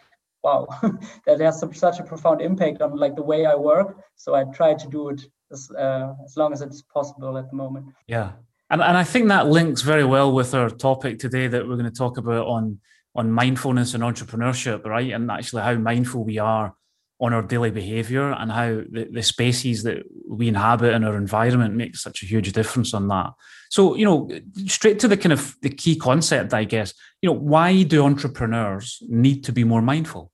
wow, 0.44 0.68
that 1.28 1.40
has 1.42 1.64
such 1.74 2.00
a 2.00 2.04
profound 2.04 2.42
impact 2.42 2.82
on 2.82 2.96
like 2.96 3.16
the 3.16 3.28
way 3.32 3.46
I 3.46 3.56
work. 3.56 3.98
So 4.16 4.34
I 4.34 4.46
try 4.46 4.74
to 4.74 4.88
do 4.88 5.10
it 5.10 5.22
as 5.52 5.70
uh, 5.72 6.14
as 6.26 6.38
long 6.38 6.54
as 6.54 6.62
it's 6.62 6.82
possible 6.82 7.38
at 7.38 7.50
the 7.50 7.56
moment. 7.56 7.86
Yeah, 8.08 8.32
and 8.70 8.82
and 8.82 8.98
I 8.98 9.04
think 9.04 9.28
that 9.28 9.48
links 9.48 9.82
very 9.82 10.06
well 10.06 10.32
with 10.32 10.54
our 10.54 10.70
topic 10.70 11.20
today 11.20 11.48
that 11.48 11.68
we're 11.68 11.78
going 11.82 11.94
to 11.94 12.04
talk 12.04 12.18
about 12.18 12.48
on 12.48 12.80
on 13.14 13.30
mindfulness 13.30 13.94
and 13.94 14.04
entrepreneurship, 14.04 14.86
right? 14.86 15.12
And 15.12 15.30
actually 15.30 15.64
how 15.64 15.76
mindful 15.76 16.24
we 16.24 16.38
are 16.38 16.74
on 17.22 17.34
our 17.34 17.44
daily 17.44 17.70
behavior 17.70 18.32
and 18.32 18.52
how 18.52 18.82
the, 18.90 19.08
the 19.12 19.22
spaces 19.22 19.84
that 19.84 20.04
we 20.28 20.48
inhabit 20.48 20.94
in 20.94 21.04
our 21.04 21.16
environment 21.16 21.76
makes 21.76 22.02
such 22.02 22.24
a 22.24 22.26
huge 22.26 22.52
difference 22.52 22.96
on 22.96 23.08
that. 23.08 23.32
So, 23.70 23.96
you 23.96 24.06
know, 24.06 24.30
straight 24.66 24.98
to 25.00 25.08
the 25.08 25.16
kind 25.16 25.32
of 25.32 25.56
the 25.62 25.70
key 25.70 25.96
concept, 25.96 26.54
I 26.54 26.64
guess, 26.64 26.94
you 27.22 27.30
know, 27.30 27.38
why 27.38 27.84
do 27.84 28.04
entrepreneurs 28.04 29.04
need 29.08 29.44
to 29.44 29.52
be 29.52 29.64
more 29.64 29.84
mindful? 29.84 30.32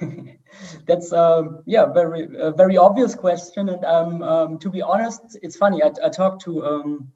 That's 0.86 1.12
um, 1.12 1.62
yeah, 1.66 1.92
very 1.92 2.26
a 2.38 2.50
very 2.50 2.76
obvious 2.76 3.14
question. 3.14 3.68
And 3.68 3.84
um, 3.84 4.22
um, 4.22 4.58
to 4.58 4.70
be 4.70 4.82
honest, 4.82 5.38
it's 5.42 5.56
funny. 5.56 5.82
I, 5.82 5.90
I 6.02 6.08
talked 6.08 6.42
to 6.44 6.64
um, 6.64 7.12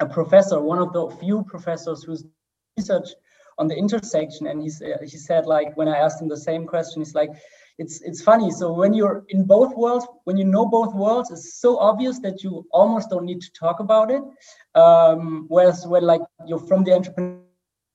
a 0.00 0.06
professor, 0.06 0.60
one 0.60 0.78
of 0.78 0.92
the 0.92 1.08
few 1.20 1.44
professors 1.44 2.02
who's 2.02 2.24
research 2.76 3.08
on 3.58 3.68
the 3.68 3.76
intersection, 3.76 4.46
and 4.46 4.62
he's 4.62 4.80
uh, 4.80 4.98
he 5.02 5.16
said 5.16 5.46
like 5.46 5.76
when 5.76 5.86
I 5.86 5.98
asked 5.98 6.22
him 6.22 6.28
the 6.28 6.36
same 6.36 6.66
question, 6.66 7.02
he's 7.02 7.14
like, 7.14 7.30
it's 7.78 8.02
it's 8.02 8.22
funny. 8.22 8.50
So 8.50 8.72
when 8.72 8.92
you're 8.92 9.24
in 9.28 9.44
both 9.44 9.74
worlds, 9.76 10.06
when 10.24 10.36
you 10.36 10.44
know 10.44 10.66
both 10.66 10.94
worlds, 10.94 11.30
it's 11.30 11.60
so 11.60 11.78
obvious 11.78 12.18
that 12.20 12.42
you 12.42 12.66
almost 12.72 13.10
don't 13.10 13.24
need 13.24 13.40
to 13.40 13.52
talk 13.52 13.80
about 13.80 14.10
it. 14.10 14.22
Um, 14.74 15.46
whereas 15.48 15.86
when 15.86 16.02
like 16.02 16.22
you're 16.46 16.58
from 16.58 16.84
the 16.84 16.92
entrepreneur 16.92 17.40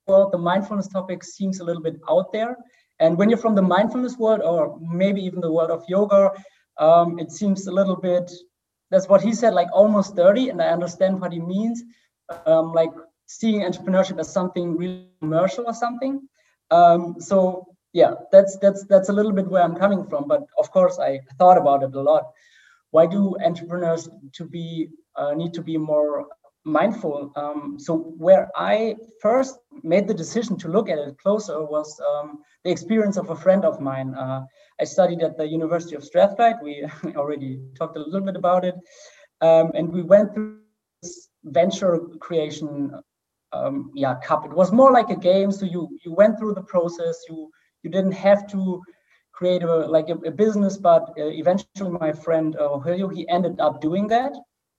world, 0.07 0.31
the 0.31 0.37
mindfulness 0.37 0.87
topic 0.87 1.23
seems 1.23 1.59
a 1.59 1.63
little 1.63 1.81
bit 1.81 1.99
out 2.09 2.31
there. 2.31 2.57
And 2.99 3.17
when 3.17 3.29
you're 3.29 3.37
from 3.45 3.55
the 3.55 3.61
mindfulness 3.61 4.17
world, 4.17 4.41
or 4.41 4.79
maybe 4.81 5.21
even 5.21 5.41
the 5.41 5.51
world 5.51 5.71
of 5.71 5.83
yoga, 5.89 6.31
um, 6.77 7.19
it 7.19 7.31
seems 7.31 7.67
a 7.67 7.71
little 7.71 7.97
bit 7.97 8.31
that's 8.89 9.09
what 9.09 9.21
he 9.21 9.33
said, 9.33 9.53
like 9.55 9.69
almost 9.73 10.15
30, 10.15 10.49
and 10.49 10.61
I 10.61 10.67
understand 10.67 11.19
what 11.19 11.33
he 11.33 11.39
means. 11.39 11.83
Um, 12.45 12.73
like 12.73 12.91
seeing 13.25 13.61
entrepreneurship 13.61 14.19
as 14.19 14.31
something 14.31 14.77
really 14.77 15.07
commercial 15.19 15.65
or 15.65 15.73
something. 15.73 16.21
Um, 16.69 17.15
so 17.19 17.72
yeah, 17.93 18.15
that's 18.31 18.57
that's 18.57 18.85
that's 18.85 19.09
a 19.09 19.13
little 19.13 19.31
bit 19.31 19.47
where 19.47 19.63
I'm 19.63 19.75
coming 19.75 20.03
from. 20.03 20.27
But 20.27 20.41
of 20.57 20.71
course, 20.71 20.99
I 20.99 21.19
thought 21.37 21.57
about 21.57 21.83
it 21.83 21.93
a 21.93 22.01
lot. 22.01 22.23
Why 22.89 23.05
do 23.05 23.35
entrepreneurs 23.43 24.09
to 24.33 24.45
be 24.45 24.89
uh, 25.15 25.33
need 25.33 25.53
to 25.53 25.61
be 25.61 25.77
more 25.77 26.27
mindful? 26.65 27.31
Um, 27.35 27.77
so 27.79 27.97
where 28.17 28.49
I 28.55 28.95
first 29.21 29.59
made 29.83 30.07
the 30.07 30.13
decision 30.13 30.57
to 30.57 30.67
look 30.67 30.89
at 30.89 30.97
it 30.97 31.17
closer 31.19 31.63
was 31.63 31.99
um, 32.01 32.39
the 32.63 32.71
experience 32.71 33.17
of 33.17 33.29
a 33.29 33.35
friend 33.35 33.63
of 33.63 33.79
mine. 33.79 34.15
Uh, 34.15 34.45
I 34.81 34.85
studied 34.85 35.21
at 35.21 35.37
the 35.37 35.47
University 35.47 35.95
of 35.95 36.03
Strathclyde. 36.03 36.55
We 36.63 36.85
already 37.15 37.59
talked 37.77 37.95
a 37.95 37.99
little 38.01 38.25
bit 38.25 38.35
about 38.35 38.65
it, 38.65 38.75
um, 39.41 39.71
and 39.75 39.93
we 39.93 40.01
went 40.01 40.33
through 40.33 40.57
this 41.03 41.29
venture 41.43 41.99
creation 42.19 42.91
um, 43.51 43.91
yeah 43.93 44.15
cup. 44.23 44.45
It 44.45 44.53
was 44.53 44.71
more 44.71 44.91
like 44.91 45.11
a 45.11 45.15
game. 45.15 45.51
So 45.51 45.65
you 45.65 45.89
you 46.03 46.11
went 46.11 46.39
through 46.39 46.55
the 46.55 46.63
process. 46.63 47.19
You 47.29 47.51
you 47.83 47.91
didn't 47.91 48.13
have 48.13 48.47
to 48.51 48.81
create 49.33 49.63
a 49.63 49.75
like 49.87 50.09
a, 50.09 50.15
a 50.27 50.31
business, 50.31 50.77
but 50.77 51.03
uh, 51.19 51.25
eventually 51.43 51.81
my 51.83 51.99
friend 51.99 52.55
uh, 52.57 52.79
he 52.91 53.15
ended 53.17 53.59
up 53.59 53.81
doing 53.81 54.07
that, 54.07 54.33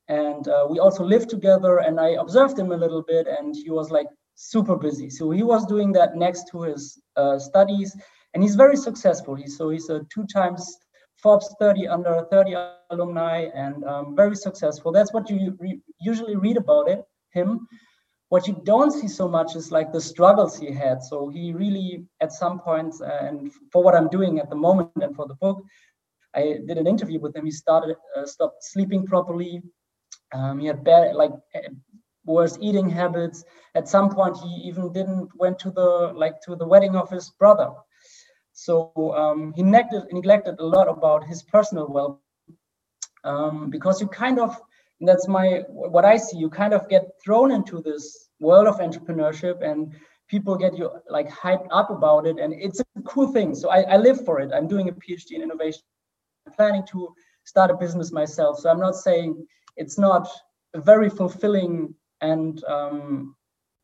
and 0.09 0.49
uh, 0.49 0.67
we 0.69 0.79
also 0.79 1.05
lived 1.05 1.29
together. 1.29 1.79
And 1.79 2.01
I 2.01 2.11
observed 2.11 2.59
him 2.59 2.73
a 2.73 2.77
little 2.77 3.03
bit, 3.03 3.27
and 3.27 3.55
he 3.55 3.71
was 3.71 3.91
like 3.91 4.07
super 4.35 4.77
busy. 4.77 5.11
So 5.11 5.31
he 5.31 5.43
was 5.43 5.67
doing 5.67 5.93
that 5.93 6.17
next 6.17 6.49
to 6.53 6.63
his 6.63 7.01
uh, 7.17 7.39
studies, 7.39 7.97
and 8.35 8.43
he's 8.43 8.57
very 8.57 8.77
successful. 8.77 9.35
He's 9.35 9.57
so 9.57 9.71
he's 9.71 9.89
a 9.91 10.01
two 10.13 10.27
times 10.33 10.79
Forbes 11.17 11.55
30 11.61 11.87
under 11.89 12.27
30 12.31 12.55
alumni 12.55 13.15
and 13.55 13.85
um, 13.85 14.15
very 14.17 14.37
successful. 14.37 14.93
That's 14.93 15.13
what 15.13 15.31
you 15.31 15.31
re- 15.35 15.55
usually 16.01 16.37
read 16.37 16.41
about 16.41 16.79
it 16.79 17.03
him 17.35 17.67
what 18.35 18.49
you 18.49 18.61
don't 18.65 18.91
see 18.91 19.07
so 19.07 19.29
much 19.29 19.55
is 19.55 19.71
like 19.71 19.93
the 19.93 20.01
struggles 20.01 20.59
he 20.59 20.73
had. 20.73 21.01
So 21.05 21.29
he 21.29 21.53
really, 21.53 22.05
at 22.21 22.33
some 22.33 22.59
points, 22.59 23.01
uh, 23.01 23.29
and 23.29 23.53
for 23.71 23.81
what 23.85 23.95
I'm 23.95 24.09
doing 24.09 24.41
at 24.41 24.51
the 24.51 24.57
moment 24.57 24.91
and 25.05 25.15
for 25.15 25.29
the 25.29 25.37
book, 25.37 25.63
I 26.35 26.59
did 26.67 26.77
an 26.77 26.89
interview 26.89 27.21
with 27.21 27.37
him. 27.37 27.45
He 27.45 27.53
started 27.53 27.95
uh, 28.17 28.27
stopped 28.27 28.65
sleeping 28.65 29.07
properly. 29.07 29.63
Um, 30.33 30.59
he 30.59 30.67
had 30.67 30.83
bad 30.83 31.15
like 31.15 31.31
uh, 31.55 31.61
worse 32.25 32.59
eating 32.61 32.91
habits. 32.91 33.45
At 33.77 33.89
some 33.89 34.11
point, 34.11 34.37
he 34.43 34.53
even 34.69 34.93
didn't 34.93 35.29
went 35.37 35.61
to 35.61 35.71
the 35.71 36.13
like 36.23 36.41
to 36.47 36.57
the 36.57 36.67
wedding 36.67 36.97
of 36.97 37.09
his 37.09 37.31
brother. 37.39 37.71
So 38.53 38.93
um, 39.23 39.53
he 39.55 39.63
neglected 39.63 40.13
neglected 40.13 40.57
a 40.59 40.67
lot 40.77 40.89
about 40.89 41.25
his 41.25 41.45
personal 41.45 41.87
well, 41.87 42.21
um, 43.23 43.71
because 43.71 44.01
you 44.01 44.09
kind 44.09 44.41
of 44.41 44.61
and 45.01 45.09
that's 45.09 45.29
my 45.29 45.63
what 45.69 46.05
i 46.05 46.17
see 46.17 46.39
you 46.39 46.49
kind 46.49 46.73
of 46.73 46.89
get 46.89 47.05
thrown 47.23 47.51
into 47.51 47.83
this 47.83 48.24
world 48.41 48.67
of 48.67 48.79
entrepreneurship 48.79 49.63
and 49.63 49.95
people 50.29 50.57
get 50.57 50.77
you 50.77 50.91
like 51.09 51.29
hyped 51.29 51.69
up 51.71 51.91
about 51.91 52.27
it 52.27 52.39
and 52.39 52.55
it's 52.55 52.81
a 52.81 52.85
cool 53.05 53.33
thing. 53.33 53.55
So 53.55 53.71
i, 53.71 53.83
I 53.83 53.97
live 53.97 54.25
for 54.25 54.41
it. 54.41 54.53
I'm 54.53 54.69
doing 54.69 54.89
a 54.89 54.93
phd 54.93 55.31
in 55.33 55.43
innovation 55.43 55.83
i'm 56.47 56.53
planning 56.53 56.85
to 56.93 57.15
start 57.45 57.71
a 57.71 57.77
business 57.77 58.13
myself. 58.13 58.59
So 58.59 58.71
i'm 58.71 58.81
not 58.81 58.97
saying 58.97 59.47
it's 59.77 59.99
not 59.99 60.29
a 60.75 60.81
very 60.81 61.11
fulfilling 61.11 61.95
and 62.21 62.63
um, 62.65 63.37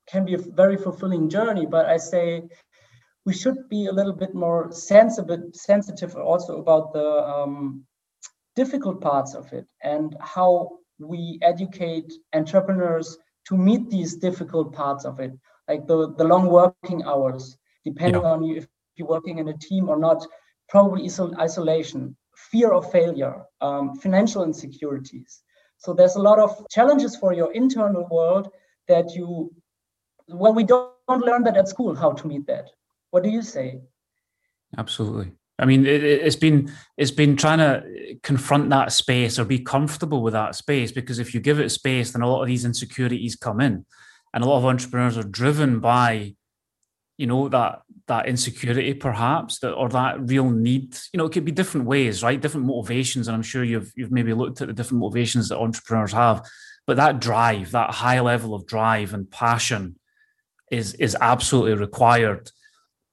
can 0.08 0.24
be 0.24 0.34
a 0.34 0.38
very 0.38 0.76
fulfilling 0.76 1.28
journey 1.28 1.66
but 1.66 1.86
i 1.86 1.96
say 1.96 2.42
we 3.26 3.34
should 3.34 3.68
be 3.68 3.86
a 3.86 3.92
little 3.92 4.12
bit 4.12 4.34
more 4.34 4.72
sensitive 4.72 5.42
sensitive 5.52 6.16
also 6.16 6.58
about 6.58 6.92
the 6.92 7.08
um, 7.34 7.84
difficult 8.56 9.00
parts 9.00 9.34
of 9.34 9.52
it 9.52 9.66
and 9.82 10.16
how 10.20 10.70
we 10.98 11.38
educate 11.42 12.12
entrepreneurs 12.34 13.18
to 13.48 13.56
meet 13.56 13.90
these 13.90 14.16
difficult 14.16 14.72
parts 14.72 15.04
of 15.04 15.20
it, 15.20 15.32
like 15.68 15.86
the, 15.86 16.14
the 16.14 16.24
long 16.24 16.46
working 16.46 17.02
hours, 17.04 17.56
depending 17.84 18.22
yeah. 18.22 18.28
on 18.28 18.44
you 18.44 18.56
if 18.56 18.68
you're 18.96 19.08
working 19.08 19.38
in 19.38 19.48
a 19.48 19.56
team 19.58 19.88
or 19.88 19.98
not, 19.98 20.26
probably 20.68 21.08
isolation, 21.38 22.16
fear 22.36 22.72
of 22.72 22.90
failure, 22.90 23.42
um, 23.60 23.94
financial 23.96 24.44
insecurities. 24.44 25.42
So 25.78 25.94
there's 25.94 26.16
a 26.16 26.22
lot 26.22 26.38
of 26.38 26.68
challenges 26.70 27.16
for 27.16 27.32
your 27.32 27.52
internal 27.52 28.06
world 28.10 28.50
that 28.86 29.14
you, 29.14 29.52
well, 30.28 30.52
we 30.52 30.64
don't 30.64 30.92
learn 31.08 31.42
that 31.44 31.56
at 31.56 31.68
school 31.68 31.94
how 31.94 32.12
to 32.12 32.26
meet 32.26 32.46
that. 32.46 32.70
What 33.10 33.22
do 33.22 33.30
you 33.30 33.42
say? 33.42 33.80
Absolutely. 34.76 35.32
I 35.60 35.66
mean, 35.66 35.86
it, 35.86 36.22
has 36.22 36.36
been 36.36 36.72
it's 36.96 37.10
been 37.10 37.36
trying 37.36 37.58
to 37.58 38.16
confront 38.22 38.70
that 38.70 38.92
space 38.92 39.38
or 39.38 39.44
be 39.44 39.58
comfortable 39.58 40.22
with 40.22 40.32
that 40.32 40.54
space 40.54 40.90
because 40.90 41.18
if 41.18 41.34
you 41.34 41.40
give 41.40 41.60
it 41.60 41.68
space, 41.70 42.12
then 42.12 42.22
a 42.22 42.28
lot 42.28 42.40
of 42.40 42.48
these 42.48 42.64
insecurities 42.64 43.36
come 43.36 43.60
in, 43.60 43.84
and 44.32 44.42
a 44.42 44.46
lot 44.46 44.56
of 44.56 44.64
entrepreneurs 44.64 45.18
are 45.18 45.22
driven 45.22 45.78
by, 45.78 46.34
you 47.18 47.26
know, 47.26 47.48
that 47.50 47.82
that 48.08 48.26
insecurity 48.26 48.94
perhaps 48.94 49.58
that 49.58 49.72
or 49.72 49.90
that 49.90 50.28
real 50.28 50.50
need. 50.50 50.96
You 51.12 51.18
know, 51.18 51.26
it 51.26 51.32
could 51.32 51.44
be 51.44 51.52
different 51.52 51.86
ways, 51.86 52.22
right? 52.22 52.40
Different 52.40 52.66
motivations, 52.66 53.28
and 53.28 53.34
I'm 53.34 53.42
sure 53.42 53.62
you've 53.62 53.92
you've 53.96 54.12
maybe 54.12 54.32
looked 54.32 54.62
at 54.62 54.68
the 54.68 54.74
different 54.74 55.00
motivations 55.02 55.50
that 55.50 55.58
entrepreneurs 55.58 56.12
have, 56.12 56.48
but 56.86 56.96
that 56.96 57.20
drive, 57.20 57.72
that 57.72 57.90
high 57.90 58.20
level 58.20 58.54
of 58.54 58.66
drive 58.66 59.12
and 59.12 59.30
passion, 59.30 59.96
is 60.70 60.94
is 60.94 61.16
absolutely 61.20 61.74
required 61.74 62.50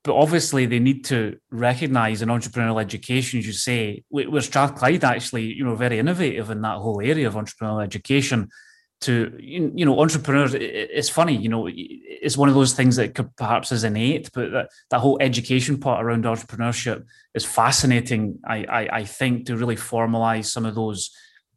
but 0.07 0.15
obviously 0.15 0.65
they 0.65 0.79
need 0.79 1.03
to 1.05 1.37
recognise 1.51 2.21
in 2.21 2.29
entrepreneurial 2.29 2.81
education, 2.81 3.39
as 3.39 3.45
you 3.45 3.53
say, 3.53 4.03
where 4.09 4.41
Strathclyde 4.41 5.03
actually, 5.03 5.53
you 5.53 5.65
know, 5.65 5.75
very 5.75 5.99
innovative 5.99 6.49
in 6.49 6.61
that 6.61 6.77
whole 6.77 7.01
area 7.01 7.27
of 7.27 7.35
entrepreneurial 7.35 7.83
education. 7.83 8.49
To 9.01 9.37
you 9.39 9.85
know, 9.85 9.99
entrepreneurs, 9.99 10.55
it's 10.55 11.09
funny, 11.09 11.35
you 11.35 11.49
know, 11.49 11.69
it's 11.69 12.35
one 12.35 12.49
of 12.49 12.55
those 12.55 12.73
things 12.73 12.95
that 12.95 13.13
could, 13.13 13.35
perhaps 13.35 13.71
is 13.71 13.83
innate, 13.83 14.31
but 14.33 14.51
that, 14.53 14.69
that 14.89 14.99
whole 14.99 15.19
education 15.21 15.77
part 15.77 16.03
around 16.03 16.23
entrepreneurship 16.23 17.03
is 17.35 17.45
fascinating. 17.45 18.39
I, 18.47 18.57
I, 18.63 18.89
I 18.99 19.03
think 19.03 19.45
to 19.47 19.57
really 19.57 19.75
formalize 19.75 20.45
some 20.45 20.65
of 20.65 20.73
those, 20.73 21.11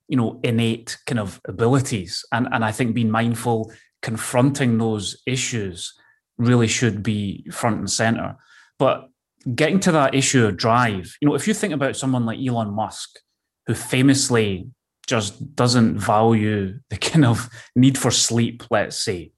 you 0.07 0.19
know, 0.19 0.39
innate 0.43 0.99
kind 1.07 1.19
of 1.19 1.41
abilities, 1.47 2.27
and 2.31 2.47
and 2.53 2.63
I 2.63 2.73
think 2.73 2.95
being 2.95 3.11
mindful, 3.11 3.73
confronting 4.03 4.77
those 4.77 5.23
issues 5.25 5.95
really 6.41 6.67
should 6.67 7.03
be 7.03 7.47
front 7.53 7.79
and 7.79 7.91
center. 7.91 8.37
But 8.79 9.09
getting 9.55 9.81
to 9.81 9.93
that 9.93 10.15
issue 10.15 10.47
of 10.47 10.57
drive, 10.57 11.17
you 11.21 11.29
know, 11.29 11.35
if 11.35 11.47
you 11.47 11.55
think 11.55 11.75
about 11.75 11.97
someone 11.97 12.27
like 12.27 12.41
Elon 12.41 12.75
Musk, 12.75 13.19
who 13.67 13.75
famously 13.75 14.69
just 15.07 15.55
doesn't 15.55 15.99
value 15.99 16.79
the 16.89 16.97
kind 17.11 17.25
of 17.25 17.49
need 17.77 17.99
for 17.99 18.11
sleep, 18.11 18.65
let's 18.71 18.97
say, 18.97 19.33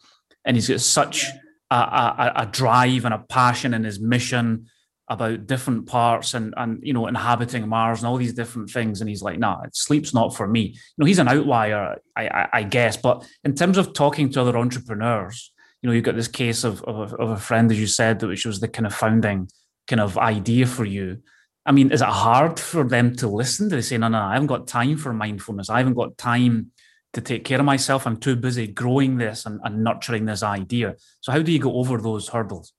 and 0.45 0.57
he's 0.57 0.69
got 0.69 0.81
such 0.81 1.27
a, 1.71 1.75
a, 1.75 2.33
a 2.37 2.47
drive 2.47 3.05
and 3.05 3.15
a 3.15 3.19
passion 3.19 3.75
in 3.75 3.85
his 3.85 4.01
mission 4.01 4.67
about 5.09 5.47
different 5.47 5.87
parts 5.87 6.33
and 6.33 6.55
and 6.57 6.81
you 6.83 6.93
know 6.93 7.07
inhabiting 7.07 7.69
Mars 7.69 7.99
and 8.01 8.07
all 8.09 8.17
these 8.17 8.33
different 8.33 8.71
things, 8.71 9.01
and 9.01 9.11
he's 9.11 9.23
like, 9.23 9.39
nah, 9.39 9.63
sleep's 9.73 10.15
not 10.15 10.35
for 10.35 10.47
me. 10.47 10.61
You 10.61 10.79
know, 10.99 11.07
he's 11.07 11.19
an 11.19 11.29
outlier, 11.29 11.99
I, 12.17 12.29
I, 12.29 12.49
I 12.53 12.63
guess. 12.63 12.97
But 12.97 13.27
in 13.45 13.55
terms 13.55 13.79
of 13.79 13.93
talking 13.93 14.31
to 14.31 14.41
other 14.41 14.57
entrepreneurs, 14.57 15.52
you 15.83 15.89
know, 15.89 15.95
you've 15.95 16.05
got 16.05 16.17
this 16.17 16.29
case 16.29 16.65
of, 16.65 16.83
of, 16.85 17.13
of 17.15 17.31
a 17.31 17.37
friend, 17.37 17.71
as 17.71 17.81
you 17.81 17.89
said, 17.89 18.21
that 18.21 18.29
which 18.29 18.47
was 18.47 18.61
the 18.61 18.69
kind 18.69 18.87
of 18.87 18.95
founding 18.95 19.51
kind 19.89 20.01
of 20.01 20.17
idea 20.17 20.67
for 20.67 20.85
you. 20.85 21.19
I 21.67 21.73
mean, 21.73 21.91
is 21.91 22.03
it 22.03 22.09
hard 22.09 22.59
for 22.59 22.85
them 22.85 23.17
to 23.17 23.29
listen? 23.29 23.69
Do 23.69 23.77
they 23.77 23.83
say, 23.83 23.99
no, 23.99 24.09
no, 24.09 24.21
I 24.21 24.35
haven't 24.35 24.47
got 24.47 24.69
time 24.69 24.97
for 24.97 25.13
mindfulness. 25.13 25.71
I 25.71 25.79
haven't 25.79 25.95
got 25.95 26.17
time 26.17 26.71
to 27.13 27.21
take 27.21 27.45
care 27.45 27.59
of 27.59 27.65
myself. 27.65 28.07
I'm 28.07 28.17
too 28.17 28.37
busy 28.37 28.69
growing 28.69 29.19
this 29.19 29.45
and, 29.45 29.61
and 29.65 29.85
nurturing 29.85 30.25
this 30.25 30.43
idea. 30.43 30.97
So 31.21 31.33
how 31.33 31.43
do 31.43 31.53
you 31.53 31.59
go 31.59 31.75
over 31.75 31.99
those 31.99 32.29
hurdles? 32.29 32.73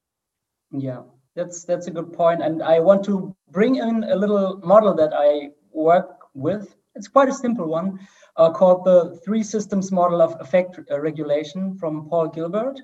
Yeah, 0.72 1.04
that's 1.36 1.66
that's 1.66 1.88
a 1.88 1.92
good 1.92 2.14
point. 2.14 2.42
And 2.42 2.64
I 2.64 2.80
want 2.80 3.04
to 3.06 3.36
bring 3.52 3.76
in 3.76 4.04
a 4.06 4.16
little 4.16 4.60
model 4.64 4.94
that 4.96 5.12
I 5.14 5.50
work 5.72 6.20
with. 6.34 6.76
It's 6.96 7.08
quite 7.08 7.30
a 7.30 7.34
simple 7.34 7.68
one 7.68 8.00
uh, 8.38 8.52
called 8.52 8.86
the 8.86 9.20
Three 9.24 9.44
Systems 9.44 9.92
Model 9.92 10.22
of 10.22 10.36
Affect 10.40 10.80
uh, 10.92 11.00
Regulation 11.00 11.78
from 11.78 12.08
Paul 12.10 12.28
Gilbert. 12.30 12.80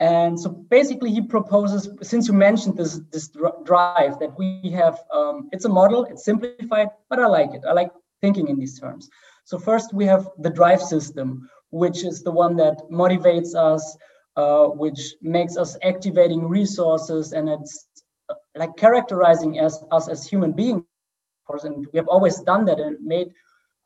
And 0.00 0.38
so 0.38 0.50
basically, 0.50 1.12
he 1.12 1.20
proposes, 1.20 1.88
since 2.02 2.26
you 2.26 2.34
mentioned 2.34 2.76
this, 2.76 3.00
this 3.12 3.28
drive 3.64 4.18
that 4.18 4.36
we 4.36 4.70
have, 4.72 4.98
um, 5.14 5.48
it's 5.52 5.64
a 5.64 5.68
model, 5.68 6.04
it's 6.04 6.24
simplified, 6.24 6.88
but 7.08 7.20
I 7.20 7.26
like 7.26 7.54
it. 7.54 7.62
I 7.68 7.72
like 7.72 7.92
thinking 8.20 8.48
in 8.48 8.58
these 8.58 8.80
terms. 8.80 9.08
So, 9.44 9.58
first, 9.58 9.94
we 9.94 10.04
have 10.06 10.28
the 10.38 10.50
drive 10.50 10.82
system, 10.82 11.48
which 11.70 12.04
is 12.04 12.22
the 12.22 12.32
one 12.32 12.56
that 12.56 12.78
motivates 12.90 13.54
us, 13.54 13.96
uh, 14.36 14.66
which 14.66 15.14
makes 15.22 15.56
us 15.56 15.76
activating 15.82 16.48
resources, 16.48 17.32
and 17.32 17.48
it's 17.48 17.86
uh, 18.28 18.34
like 18.56 18.76
characterizing 18.76 19.58
as, 19.60 19.84
us 19.92 20.08
as 20.08 20.26
human 20.26 20.52
beings. 20.52 20.80
Of 20.80 21.46
course, 21.46 21.64
and 21.64 21.86
we 21.92 21.96
have 21.96 22.08
always 22.08 22.40
done 22.40 22.64
that 22.64 22.80
and 22.80 22.96
made 23.04 23.32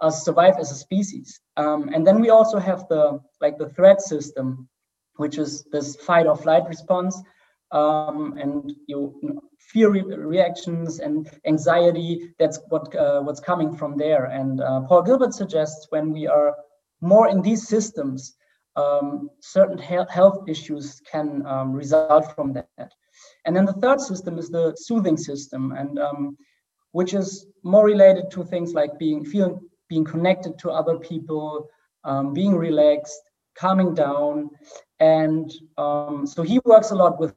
us 0.00 0.24
survive 0.24 0.54
as 0.58 0.70
a 0.70 0.74
species. 0.74 1.40
Um, 1.56 1.90
and 1.94 2.06
then 2.06 2.20
we 2.20 2.30
also 2.30 2.58
have 2.58 2.86
the 2.88 3.20
like 3.40 3.58
the 3.58 3.68
threat 3.70 4.00
system, 4.00 4.68
which 5.16 5.38
is 5.38 5.64
this 5.72 5.96
fight 5.96 6.26
or 6.26 6.36
flight 6.36 6.64
response, 6.68 7.22
um, 7.72 8.36
and 8.38 8.70
you, 8.86 9.14
you 9.22 9.28
know, 9.30 9.40
fear 9.58 9.90
re- 9.90 10.02
reactions 10.02 11.00
and 11.00 11.28
anxiety. 11.46 12.34
That's 12.38 12.60
what 12.68 12.94
uh, 12.94 13.20
what's 13.20 13.40
coming 13.40 13.76
from 13.76 13.96
there. 13.96 14.26
And 14.26 14.60
uh, 14.60 14.82
Paul 14.82 15.02
Gilbert 15.02 15.34
suggests 15.34 15.86
when 15.90 16.12
we 16.12 16.26
are 16.26 16.54
more 17.00 17.28
in 17.28 17.42
these 17.42 17.68
systems, 17.68 18.34
um, 18.76 19.30
certain 19.40 19.78
he- 19.78 20.10
health 20.10 20.44
issues 20.48 21.00
can 21.10 21.44
um, 21.46 21.72
result 21.72 22.34
from 22.34 22.52
that. 22.52 22.92
And 23.44 23.56
then 23.56 23.64
the 23.64 23.72
third 23.74 24.00
system 24.00 24.38
is 24.38 24.50
the 24.50 24.74
soothing 24.76 25.16
system, 25.16 25.72
and 25.72 25.98
um, 25.98 26.36
which 26.92 27.14
is 27.14 27.46
more 27.62 27.84
related 27.84 28.30
to 28.32 28.44
things 28.44 28.74
like 28.74 28.98
being 28.98 29.24
feeling 29.24 29.58
being 29.88 30.04
connected 30.04 30.58
to 30.58 30.70
other 30.70 30.96
people, 30.98 31.68
um, 32.04 32.32
being 32.32 32.54
relaxed, 32.54 33.20
calming 33.56 33.94
down, 33.94 34.50
and 35.00 35.52
um, 35.78 36.26
so 36.26 36.42
he 36.42 36.60
works 36.64 36.90
a 36.90 36.94
lot 36.94 37.18
with 37.20 37.34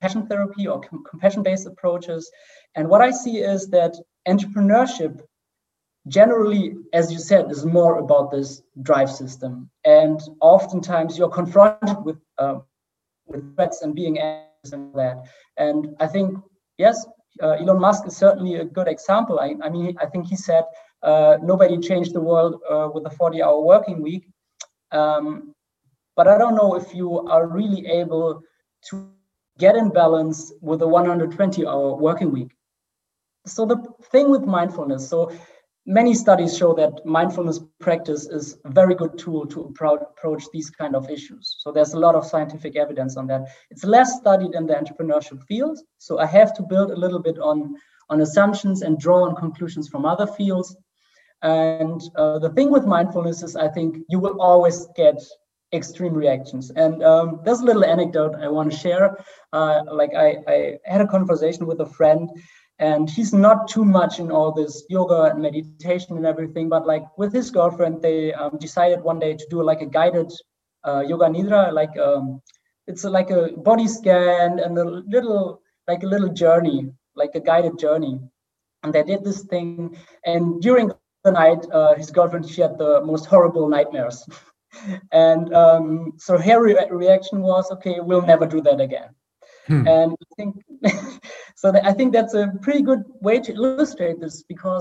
compassion 0.00 0.26
therapy 0.26 0.66
or 0.66 0.80
com- 0.80 1.04
compassion-based 1.08 1.66
approaches. 1.66 2.30
And 2.74 2.88
what 2.88 3.00
I 3.00 3.10
see 3.10 3.38
is 3.38 3.68
that 3.68 3.94
entrepreneurship 4.26 5.20
generally, 6.06 6.74
as 6.92 7.12
you 7.12 7.18
said, 7.18 7.50
is 7.50 7.64
more 7.64 7.98
about 7.98 8.30
this 8.30 8.62
drive 8.82 9.10
system. 9.10 9.70
And 9.84 10.20
oftentimes 10.40 11.18
you're 11.18 11.28
confronted 11.28 12.04
with 12.04 12.18
uh, 12.38 12.60
with 13.26 13.54
threats 13.56 13.82
and 13.82 13.94
being 13.94 14.18
anxious 14.18 14.72
and 14.72 14.94
that. 14.94 15.22
And 15.56 15.94
I 16.00 16.06
think 16.06 16.38
yes, 16.78 17.06
uh, 17.42 17.56
Elon 17.60 17.80
Musk 17.80 18.06
is 18.06 18.16
certainly 18.16 18.56
a 18.56 18.64
good 18.64 18.88
example. 18.88 19.38
I, 19.38 19.54
I 19.62 19.68
mean, 19.68 19.96
I 20.00 20.06
think 20.06 20.26
he 20.26 20.36
said 20.36 20.64
uh, 21.02 21.38
nobody 21.42 21.78
changed 21.78 22.12
the 22.12 22.20
world 22.20 22.60
uh, 22.68 22.88
with 22.92 23.06
a 23.06 23.10
40-hour 23.10 23.60
working 23.60 24.02
week. 24.02 24.28
Um, 24.90 25.54
but 26.16 26.26
I 26.26 26.38
don't 26.38 26.56
know 26.56 26.74
if 26.74 26.94
you 26.94 27.20
are 27.28 27.46
really 27.46 27.86
able 27.86 28.42
to 28.90 29.10
get 29.58 29.76
in 29.76 29.90
balance 29.90 30.52
with 30.60 30.82
a 30.82 30.86
120-hour 30.86 31.96
working 31.96 32.32
week. 32.32 32.50
So 33.46 33.64
the 33.64 33.78
thing 34.10 34.30
with 34.30 34.42
mindfulness, 34.42 35.08
so 35.08 35.32
many 35.86 36.14
studies 36.14 36.56
show 36.56 36.74
that 36.74 37.04
mindfulness 37.06 37.60
practice 37.80 38.26
is 38.26 38.58
a 38.64 38.70
very 38.70 38.94
good 38.94 39.16
tool 39.16 39.46
to 39.46 39.60
approach 39.62 40.44
these 40.52 40.70
kind 40.70 40.94
of 40.94 41.08
issues. 41.10 41.56
So 41.60 41.72
there's 41.72 41.94
a 41.94 41.98
lot 41.98 42.14
of 42.14 42.26
scientific 42.26 42.76
evidence 42.76 43.16
on 43.16 43.26
that. 43.28 43.46
It's 43.70 43.84
less 43.84 44.18
studied 44.18 44.54
in 44.54 44.66
the 44.66 44.74
entrepreneurship 44.74 45.42
field, 45.44 45.78
so 45.96 46.18
I 46.18 46.26
have 46.26 46.52
to 46.54 46.62
build 46.62 46.90
a 46.90 46.96
little 46.96 47.20
bit 47.20 47.38
on 47.38 47.76
on 48.10 48.20
assumptions 48.22 48.82
and 48.82 48.98
draw 48.98 49.24
on 49.24 49.36
conclusions 49.36 49.88
from 49.88 50.04
other 50.04 50.26
fields. 50.26 50.74
And 51.42 52.00
uh, 52.16 52.38
the 52.38 52.50
thing 52.50 52.70
with 52.70 52.86
mindfulness 52.86 53.42
is, 53.42 53.56
I 53.56 53.68
think 53.68 53.98
you 54.08 54.18
will 54.18 54.40
always 54.40 54.86
get 54.96 55.22
extreme 55.72 56.14
reactions. 56.14 56.70
And 56.70 57.02
um, 57.02 57.40
there's 57.44 57.60
a 57.60 57.64
little 57.64 57.84
anecdote 57.84 58.34
I 58.40 58.48
want 58.48 58.72
to 58.72 58.78
share. 58.78 59.16
Uh, 59.52 59.82
like 59.90 60.14
I, 60.14 60.36
I 60.48 60.78
had 60.84 61.00
a 61.00 61.06
conversation 61.06 61.66
with 61.66 61.80
a 61.80 61.86
friend 61.86 62.30
and 62.78 63.10
he's 63.10 63.32
not 63.32 63.68
too 63.68 63.84
much 63.84 64.18
in 64.20 64.30
all 64.30 64.52
this 64.52 64.84
yoga 64.88 65.22
and 65.24 65.42
meditation 65.42 66.16
and 66.16 66.26
everything 66.26 66.68
but 66.68 66.86
like 66.86 67.04
with 67.18 67.32
his 67.32 67.50
girlfriend 67.50 68.00
they 68.00 68.32
um, 68.34 68.56
decided 68.58 69.02
one 69.02 69.18
day 69.18 69.34
to 69.34 69.46
do 69.50 69.62
like 69.62 69.80
a 69.80 69.86
guided 69.86 70.30
uh, 70.86 71.00
yoga 71.00 71.26
nidra 71.26 71.72
like 71.72 71.96
um, 71.98 72.40
it's 72.86 73.04
like 73.04 73.30
a 73.30 73.48
body 73.58 73.88
scan 73.88 74.60
and 74.60 74.78
a 74.78 74.84
little 74.84 75.60
like 75.88 76.02
a 76.02 76.06
little 76.06 76.28
journey 76.28 76.88
like 77.16 77.34
a 77.34 77.40
guided 77.40 77.76
journey 77.78 78.20
and 78.82 78.92
they 78.92 79.02
did 79.02 79.24
this 79.24 79.42
thing 79.44 79.96
and 80.24 80.62
during 80.62 80.90
the 81.24 81.30
night 81.32 81.64
uh, 81.72 81.94
his 81.94 82.10
girlfriend 82.10 82.48
she 82.48 82.60
had 82.62 82.78
the 82.78 83.00
most 83.04 83.26
horrible 83.26 83.68
nightmares 83.68 84.24
and 85.12 85.52
um, 85.54 86.12
so 86.18 86.38
her 86.38 86.62
re- 86.62 86.88
reaction 86.90 87.40
was 87.42 87.70
okay 87.72 87.96
we'll 88.00 88.22
never 88.26 88.46
do 88.46 88.60
that 88.62 88.80
again 88.80 89.10
Hmm. 89.66 89.86
And 89.86 90.12
I 90.12 90.26
think 90.36 90.54
so. 91.56 91.72
I 91.84 91.92
think 91.92 92.12
that's 92.12 92.34
a 92.34 92.52
pretty 92.62 92.82
good 92.82 93.02
way 93.20 93.40
to 93.40 93.52
illustrate 93.52 94.06
this 94.06 94.30
because 94.32 94.78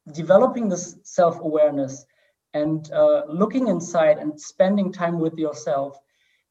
developing 0.00 0.68
this 0.68 0.96
self-awareness 1.02 2.04
and 2.54 2.90
uh, 2.92 3.22
looking 3.28 3.68
inside 3.68 4.18
and 4.18 4.38
spending 4.40 4.92
time 4.92 5.18
with 5.18 5.36
yourself 5.38 5.98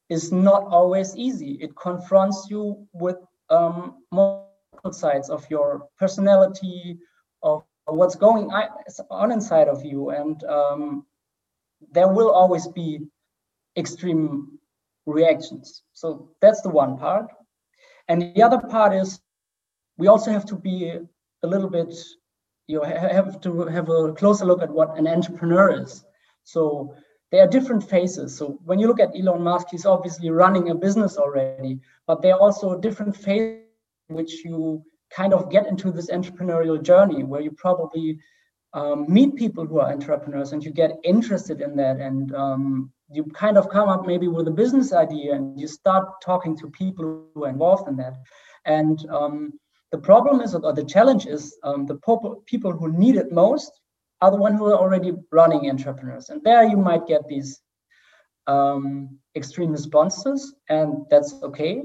is 0.08 0.32
not 0.32 0.64
always 0.70 1.16
easy. 1.16 1.58
It 1.60 1.76
confronts 1.76 2.46
you 2.50 2.86
with 2.92 3.16
um, 3.50 3.94
multiple 4.12 4.92
sides 4.92 5.28
of 5.30 5.44
your 5.50 5.86
personality, 5.98 6.98
of 7.42 7.64
what's 7.86 8.16
going 8.16 8.50
on 9.10 9.32
inside 9.32 9.68
of 9.68 9.84
you, 9.84 10.10
and 10.10 10.42
um, 10.44 11.06
there 11.92 12.08
will 12.08 12.30
always 12.30 12.66
be 12.68 13.00
extreme 13.76 14.58
reactions. 15.06 15.82
So 15.92 16.30
that's 16.40 16.62
the 16.62 16.70
one 16.70 16.98
part. 16.98 17.26
And 18.08 18.34
the 18.34 18.42
other 18.42 18.58
part 18.58 18.94
is 18.94 19.20
we 19.98 20.08
also 20.08 20.30
have 20.30 20.44
to 20.46 20.56
be 20.56 20.92
a 21.42 21.46
little 21.46 21.70
bit, 21.70 21.94
you 22.66 22.82
have 22.82 23.40
to 23.42 23.66
have 23.66 23.88
a 23.88 24.12
closer 24.12 24.44
look 24.44 24.62
at 24.62 24.70
what 24.70 24.98
an 24.98 25.06
entrepreneur 25.06 25.82
is. 25.82 26.04
So 26.44 26.94
there 27.30 27.42
are 27.42 27.48
different 27.48 27.88
phases. 27.88 28.36
So 28.36 28.58
when 28.64 28.78
you 28.78 28.86
look 28.86 29.00
at 29.00 29.14
Elon 29.16 29.42
Musk, 29.42 29.68
he's 29.70 29.86
obviously 29.86 30.30
running 30.30 30.70
a 30.70 30.74
business 30.74 31.16
already, 31.16 31.80
but 32.06 32.22
there 32.22 32.34
are 32.34 32.40
also 32.40 32.78
different 32.78 33.16
phases 33.16 33.62
which 34.08 34.44
you 34.44 34.84
kind 35.10 35.32
of 35.32 35.50
get 35.50 35.66
into 35.66 35.90
this 35.90 36.10
entrepreneurial 36.10 36.82
journey 36.82 37.22
where 37.22 37.40
you 37.40 37.50
probably 37.50 38.18
um, 38.74 39.06
meet 39.08 39.36
people 39.36 39.66
who 39.66 39.80
are 39.80 39.90
entrepreneurs 39.90 40.52
and 40.52 40.62
you 40.64 40.70
get 40.70 40.98
interested 41.04 41.60
in 41.60 41.76
that 41.76 41.98
and 41.98 42.34
um, 42.34 42.92
you 43.10 43.24
kind 43.24 43.56
of 43.56 43.68
come 43.68 43.88
up 43.88 44.06
maybe 44.06 44.28
with 44.28 44.48
a 44.48 44.50
business 44.50 44.92
idea 44.92 45.34
and 45.34 45.58
you 45.58 45.68
start 45.68 46.20
talking 46.22 46.56
to 46.58 46.68
people 46.70 47.26
who 47.34 47.44
are 47.44 47.48
involved 47.48 47.88
in 47.88 47.96
that. 47.96 48.14
And 48.64 48.98
um, 49.10 49.52
the 49.92 49.98
problem 49.98 50.40
is, 50.40 50.54
or 50.54 50.72
the 50.72 50.84
challenge 50.84 51.26
is, 51.26 51.56
um, 51.62 51.86
the 51.86 51.96
people 52.46 52.72
who 52.72 52.92
need 52.92 53.16
it 53.16 53.30
most 53.30 53.80
are 54.20 54.30
the 54.30 54.36
ones 54.36 54.58
who 54.58 54.66
are 54.66 54.76
already 54.76 55.12
running 55.30 55.70
entrepreneurs. 55.70 56.30
And 56.30 56.42
there 56.42 56.64
you 56.64 56.76
might 56.76 57.06
get 57.06 57.26
these 57.28 57.60
um, 58.46 59.18
extreme 59.34 59.72
responses, 59.72 60.54
and 60.68 61.06
that's 61.10 61.34
okay. 61.42 61.84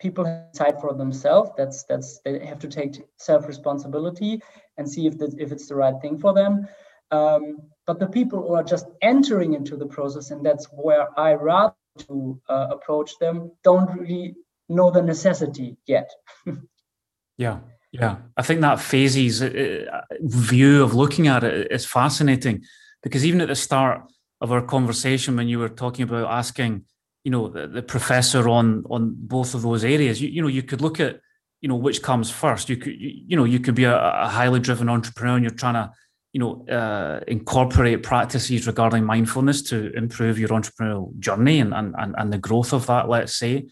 People 0.00 0.24
decide 0.52 0.80
for 0.80 0.94
themselves. 0.94 1.50
That's 1.56 1.84
that's 1.84 2.20
they 2.24 2.44
have 2.46 2.60
to 2.60 2.68
take 2.68 3.02
self 3.16 3.46
responsibility 3.48 4.42
and 4.76 4.88
see 4.88 5.06
if 5.06 5.18
that 5.18 5.34
if 5.38 5.52
it's 5.52 5.66
the 5.66 5.74
right 5.74 6.00
thing 6.00 6.18
for 6.18 6.32
them. 6.32 6.68
Um, 7.10 7.62
but 7.86 7.98
the 7.98 8.06
people 8.06 8.42
who 8.42 8.54
are 8.54 8.62
just 8.62 8.86
entering 9.00 9.54
into 9.54 9.76
the 9.76 9.86
process, 9.86 10.30
and 10.30 10.44
that's 10.44 10.66
where 10.66 11.08
I 11.18 11.34
rather 11.34 11.74
to 12.06 12.40
uh, 12.48 12.68
approach 12.70 13.18
them, 13.18 13.50
don't 13.64 13.90
really 13.98 14.36
know 14.68 14.90
the 14.90 15.02
necessity 15.02 15.76
yet. 15.86 16.10
yeah, 17.38 17.60
yeah. 17.92 18.16
I 18.36 18.42
think 18.42 18.60
that 18.60 18.80
phases 18.80 19.42
uh, 19.42 19.86
uh, 19.90 20.00
view 20.20 20.82
of 20.82 20.94
looking 20.94 21.28
at 21.28 21.44
it 21.44 21.72
is 21.72 21.86
fascinating 21.86 22.64
because 23.02 23.24
even 23.24 23.40
at 23.40 23.48
the 23.48 23.56
start 23.56 24.02
of 24.40 24.52
our 24.52 24.62
conversation, 24.62 25.36
when 25.36 25.48
you 25.48 25.58
were 25.58 25.68
talking 25.68 26.02
about 26.02 26.30
asking, 26.30 26.84
you 27.28 27.32
know, 27.34 27.48
the, 27.48 27.66
the 27.66 27.82
professor 27.94 28.42
on 28.48 28.66
on 28.94 29.02
both 29.36 29.50
of 29.54 29.60
those 29.60 29.84
areas, 29.84 30.16
you, 30.22 30.28
you 30.36 30.42
know, 30.42 30.52
you 30.58 30.62
could 30.62 30.80
look 30.80 30.98
at, 31.06 31.14
you 31.62 31.68
know, 31.68 31.80
which 31.86 32.00
comes 32.00 32.30
first. 32.30 32.70
You 32.70 32.78
could, 32.82 32.96
you, 33.04 33.10
you 33.30 33.36
know, 33.36 33.48
you 33.54 33.60
could 33.60 33.74
be 33.74 33.84
a, 33.84 33.96
a 34.26 34.28
highly 34.38 34.60
driven 34.60 34.88
entrepreneur 34.88 35.36
and 35.36 35.44
you're 35.44 35.62
trying 35.64 35.78
to 35.80 35.86
you 36.32 36.40
know, 36.40 36.66
uh, 36.78 37.20
incorporate 37.26 38.02
practices 38.02 38.66
regarding 38.66 39.04
mindfulness 39.04 39.60
to 39.70 39.92
improve 40.02 40.38
your 40.38 40.48
entrepreneurial 40.58 41.06
journey 41.18 41.60
and, 41.60 41.74
and, 41.74 42.14
and 42.18 42.32
the 42.32 42.38
growth 42.38 42.72
of 42.72 42.86
that, 42.86 43.08
let's 43.08 43.34
say. 43.34 43.68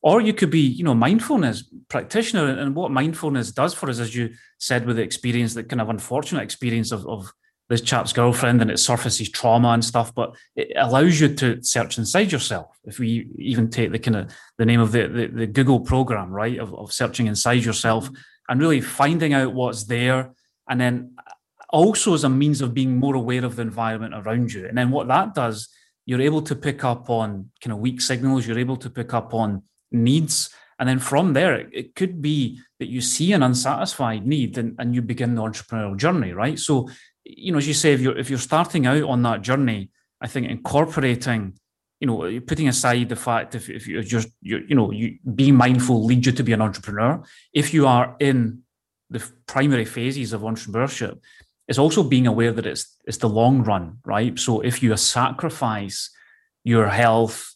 Or 0.00 0.20
you 0.20 0.32
could 0.32 0.50
be, 0.50 0.66
you 0.78 0.84
know, 0.84 0.94
mindfulness 0.94 1.64
practitioner. 1.88 2.46
And 2.48 2.74
what 2.74 2.90
mindfulness 2.90 3.52
does 3.52 3.74
for 3.74 3.90
us, 3.90 4.00
as 4.00 4.14
you 4.14 4.30
said, 4.58 4.86
with 4.86 4.96
the 4.96 5.02
experience, 5.02 5.54
that 5.54 5.68
kind 5.68 5.82
of 5.82 5.88
unfortunate 5.88 6.42
experience 6.42 6.90
of, 6.92 7.06
of 7.06 7.32
this 7.68 7.80
chap's 7.82 8.12
girlfriend 8.12 8.62
and 8.62 8.70
it 8.70 8.78
surfaces 8.78 9.30
trauma 9.30 9.68
and 9.68 9.84
stuff, 9.84 10.14
but 10.14 10.34
it 10.56 10.72
allows 10.76 11.20
you 11.20 11.34
to 11.34 11.62
search 11.62 11.98
inside 11.98 12.32
yourself. 12.32 12.78
If 12.84 12.98
we 12.98 13.28
even 13.36 13.68
take 13.68 13.92
the 13.92 13.98
kind 13.98 14.16
of 14.16 14.32
the 14.56 14.64
name 14.64 14.80
of 14.80 14.92
the, 14.92 15.06
the, 15.06 15.26
the 15.26 15.46
Google 15.46 15.80
program, 15.80 16.30
right, 16.30 16.58
of, 16.58 16.74
of 16.74 16.92
searching 16.92 17.26
inside 17.26 17.64
yourself 17.64 18.08
and 18.48 18.60
really 18.60 18.80
finding 18.80 19.34
out 19.34 19.52
what's 19.52 19.84
there 19.84 20.32
and 20.68 20.80
then 20.80 21.16
also 21.70 22.14
as 22.14 22.24
a 22.24 22.28
means 22.28 22.60
of 22.60 22.74
being 22.74 22.96
more 22.96 23.14
aware 23.14 23.44
of 23.44 23.56
the 23.56 23.62
environment 23.62 24.14
around 24.14 24.52
you. 24.52 24.66
And 24.66 24.76
then 24.76 24.90
what 24.90 25.08
that 25.08 25.34
does, 25.34 25.68
you're 26.06 26.20
able 26.20 26.42
to 26.42 26.56
pick 26.56 26.84
up 26.84 27.10
on 27.10 27.50
kind 27.62 27.72
of 27.72 27.80
weak 27.80 28.00
signals, 28.00 28.46
you're 28.46 28.58
able 28.58 28.78
to 28.78 28.90
pick 28.90 29.12
up 29.12 29.34
on 29.34 29.62
needs. 29.92 30.50
And 30.78 30.88
then 30.88 30.98
from 30.98 31.32
there, 31.32 31.54
it, 31.54 31.68
it 31.72 31.94
could 31.94 32.22
be 32.22 32.60
that 32.78 32.88
you 32.88 33.00
see 33.00 33.32
an 33.32 33.42
unsatisfied 33.42 34.26
need 34.26 34.56
and, 34.56 34.76
and 34.78 34.94
you 34.94 35.02
begin 35.02 35.34
the 35.34 35.42
entrepreneurial 35.42 35.96
journey, 35.96 36.32
right? 36.32 36.58
So, 36.58 36.88
you 37.28 37.52
know, 37.52 37.58
as 37.58 37.68
you 37.68 37.74
say, 37.74 37.92
if 37.92 38.00
you're 38.00 38.16
if 38.16 38.30
you're 38.30 38.38
starting 38.38 38.86
out 38.86 39.02
on 39.02 39.22
that 39.22 39.42
journey, 39.42 39.90
I 40.20 40.26
think 40.26 40.48
incorporating, 40.48 41.58
you 42.00 42.06
know, 42.06 42.40
putting 42.40 42.68
aside 42.68 43.08
the 43.08 43.16
fact 43.16 43.54
if, 43.54 43.68
if 43.68 43.86
you're 43.86 44.02
just 44.02 44.28
you're, 44.40 44.64
you 44.64 44.74
know, 44.74 44.90
you 44.90 45.18
being 45.34 45.54
mindful 45.54 46.04
leads 46.04 46.26
you 46.26 46.32
to 46.32 46.42
be 46.42 46.52
an 46.52 46.62
entrepreneur. 46.62 47.22
If 47.52 47.74
you 47.74 47.86
are 47.86 48.16
in 48.18 48.62
the 49.10 49.22
primary 49.46 49.84
phases 49.84 50.32
of 50.32 50.40
entrepreneurship, 50.40 51.20
it's 51.66 51.78
also 51.78 52.02
being 52.02 52.26
aware 52.26 52.52
that 52.52 52.66
it's 52.66 52.96
it's 53.04 53.18
the 53.18 53.28
long 53.28 53.62
run, 53.62 53.98
right? 54.04 54.38
So 54.38 54.60
if 54.60 54.82
you 54.82 54.96
sacrifice 54.96 56.10
your 56.64 56.88
health, 56.88 57.54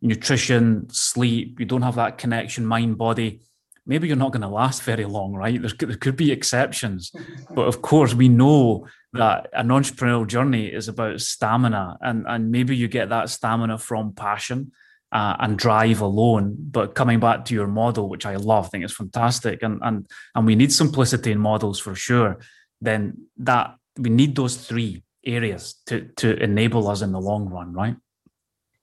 nutrition, 0.00 0.88
sleep, 0.90 1.60
you 1.60 1.66
don't 1.66 1.82
have 1.82 1.96
that 1.96 2.18
connection 2.18 2.66
mind 2.66 2.96
body, 2.96 3.42
maybe 3.86 4.06
you're 4.06 4.16
not 4.16 4.32
going 4.32 4.42
to 4.42 4.48
last 4.48 4.82
very 4.82 5.04
long, 5.04 5.32
right? 5.32 5.60
There's, 5.60 5.76
there 5.76 5.96
could 5.96 6.16
be 6.16 6.30
exceptions. 6.30 7.12
but 7.54 7.66
of 7.66 7.82
course, 7.82 8.14
we 8.14 8.28
know 8.28 8.86
that 9.12 9.48
an 9.52 9.68
entrepreneurial 9.68 10.26
journey 10.26 10.66
is 10.66 10.88
about 10.88 11.20
stamina, 11.20 11.98
and, 12.00 12.24
and 12.26 12.50
maybe 12.50 12.76
you 12.76 12.88
get 12.88 13.08
that 13.10 13.30
stamina 13.30 13.78
from 13.78 14.12
passion. 14.12 14.72
Uh, 15.14 15.36
and 15.40 15.58
drive 15.58 16.00
alone. 16.00 16.56
But 16.58 16.94
coming 16.94 17.20
back 17.20 17.44
to 17.44 17.54
your 17.54 17.66
model, 17.66 18.08
which 18.08 18.24
I 18.24 18.36
love, 18.36 18.64
I 18.64 18.68
think 18.68 18.84
it's 18.84 18.94
fantastic, 18.94 19.62
and 19.62 19.78
and 19.82 20.06
and 20.34 20.46
we 20.46 20.54
need 20.54 20.72
simplicity 20.72 21.32
in 21.32 21.38
models 21.38 21.78
for 21.78 21.94
sure. 21.94 22.38
Then 22.80 23.26
that 23.36 23.74
we 23.98 24.08
need 24.08 24.34
those 24.34 24.56
three 24.56 25.02
areas 25.26 25.74
to 25.88 26.08
to 26.16 26.42
enable 26.42 26.88
us 26.88 27.02
in 27.02 27.12
the 27.12 27.20
long 27.20 27.50
run, 27.50 27.74
right? 27.74 27.94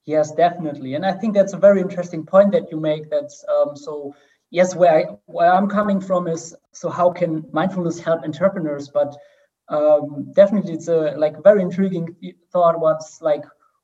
Yes, 0.06 0.32
definitely, 0.32 0.94
and 0.94 1.04
I 1.04 1.14
think 1.14 1.34
that's 1.34 1.54
a 1.54 1.58
very 1.58 1.82
interesting 1.82 2.24
point 2.24 2.52
that 2.52 2.70
you 2.70 2.80
make. 2.80 3.10
That's 3.10 3.44
um, 3.50 3.76
so. 3.76 4.14
Yes, 4.52 4.76
where 4.76 4.94
I 4.94 5.04
where 5.26 5.54
I'm 5.54 5.68
coming 5.68 6.02
from 6.02 6.28
is 6.28 6.56
so 6.74 6.90
how 6.90 7.12
can 7.12 7.46
mindfulness 7.52 8.00
help 8.00 8.24
entrepreneurs? 8.24 8.90
But 8.90 9.16
um, 9.70 10.32
definitely, 10.34 10.74
it's 10.74 10.88
a 10.88 11.14
like 11.18 11.44
very 11.44 11.62
intriguing 11.62 12.16
thought. 12.52 12.80
What's 12.80 13.22
like 13.22 13.44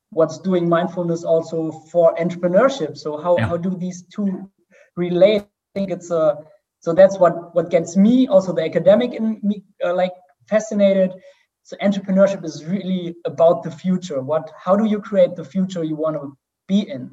what's 0.10 0.40
doing 0.40 0.68
mindfulness 0.68 1.24
also 1.24 1.72
for 1.92 2.16
entrepreneurship? 2.16 2.98
So 2.98 3.18
how 3.22 3.38
yeah. 3.38 3.48
how 3.48 3.58
do 3.58 3.76
these 3.78 4.04
two 4.04 4.50
relate? 4.96 5.44
I 5.44 5.80
think 5.80 5.92
it's 5.92 6.10
a 6.10 6.38
so 6.86 6.94
that's 6.94 7.18
what 7.18 7.54
what 7.56 7.72
gets 7.72 7.98
me 7.98 8.28
also 8.28 8.54
the 8.54 8.64
academic 8.64 9.14
in 9.14 9.40
me 9.42 9.64
uh, 9.84 9.94
like 9.94 10.14
fascinated 10.48 11.14
so 11.64 11.76
entrepreneurship 11.82 12.46
is 12.46 12.64
really 12.64 13.16
about 13.26 13.64
the 13.64 13.72
future 13.72 14.22
what 14.22 14.52
how 14.66 14.76
do 14.76 14.86
you 14.86 15.00
create 15.02 15.36
the 15.36 15.44
future 15.44 15.84
you 15.84 15.96
want 15.96 16.16
to 16.16 16.38
be 16.68 16.82
in 16.96 17.10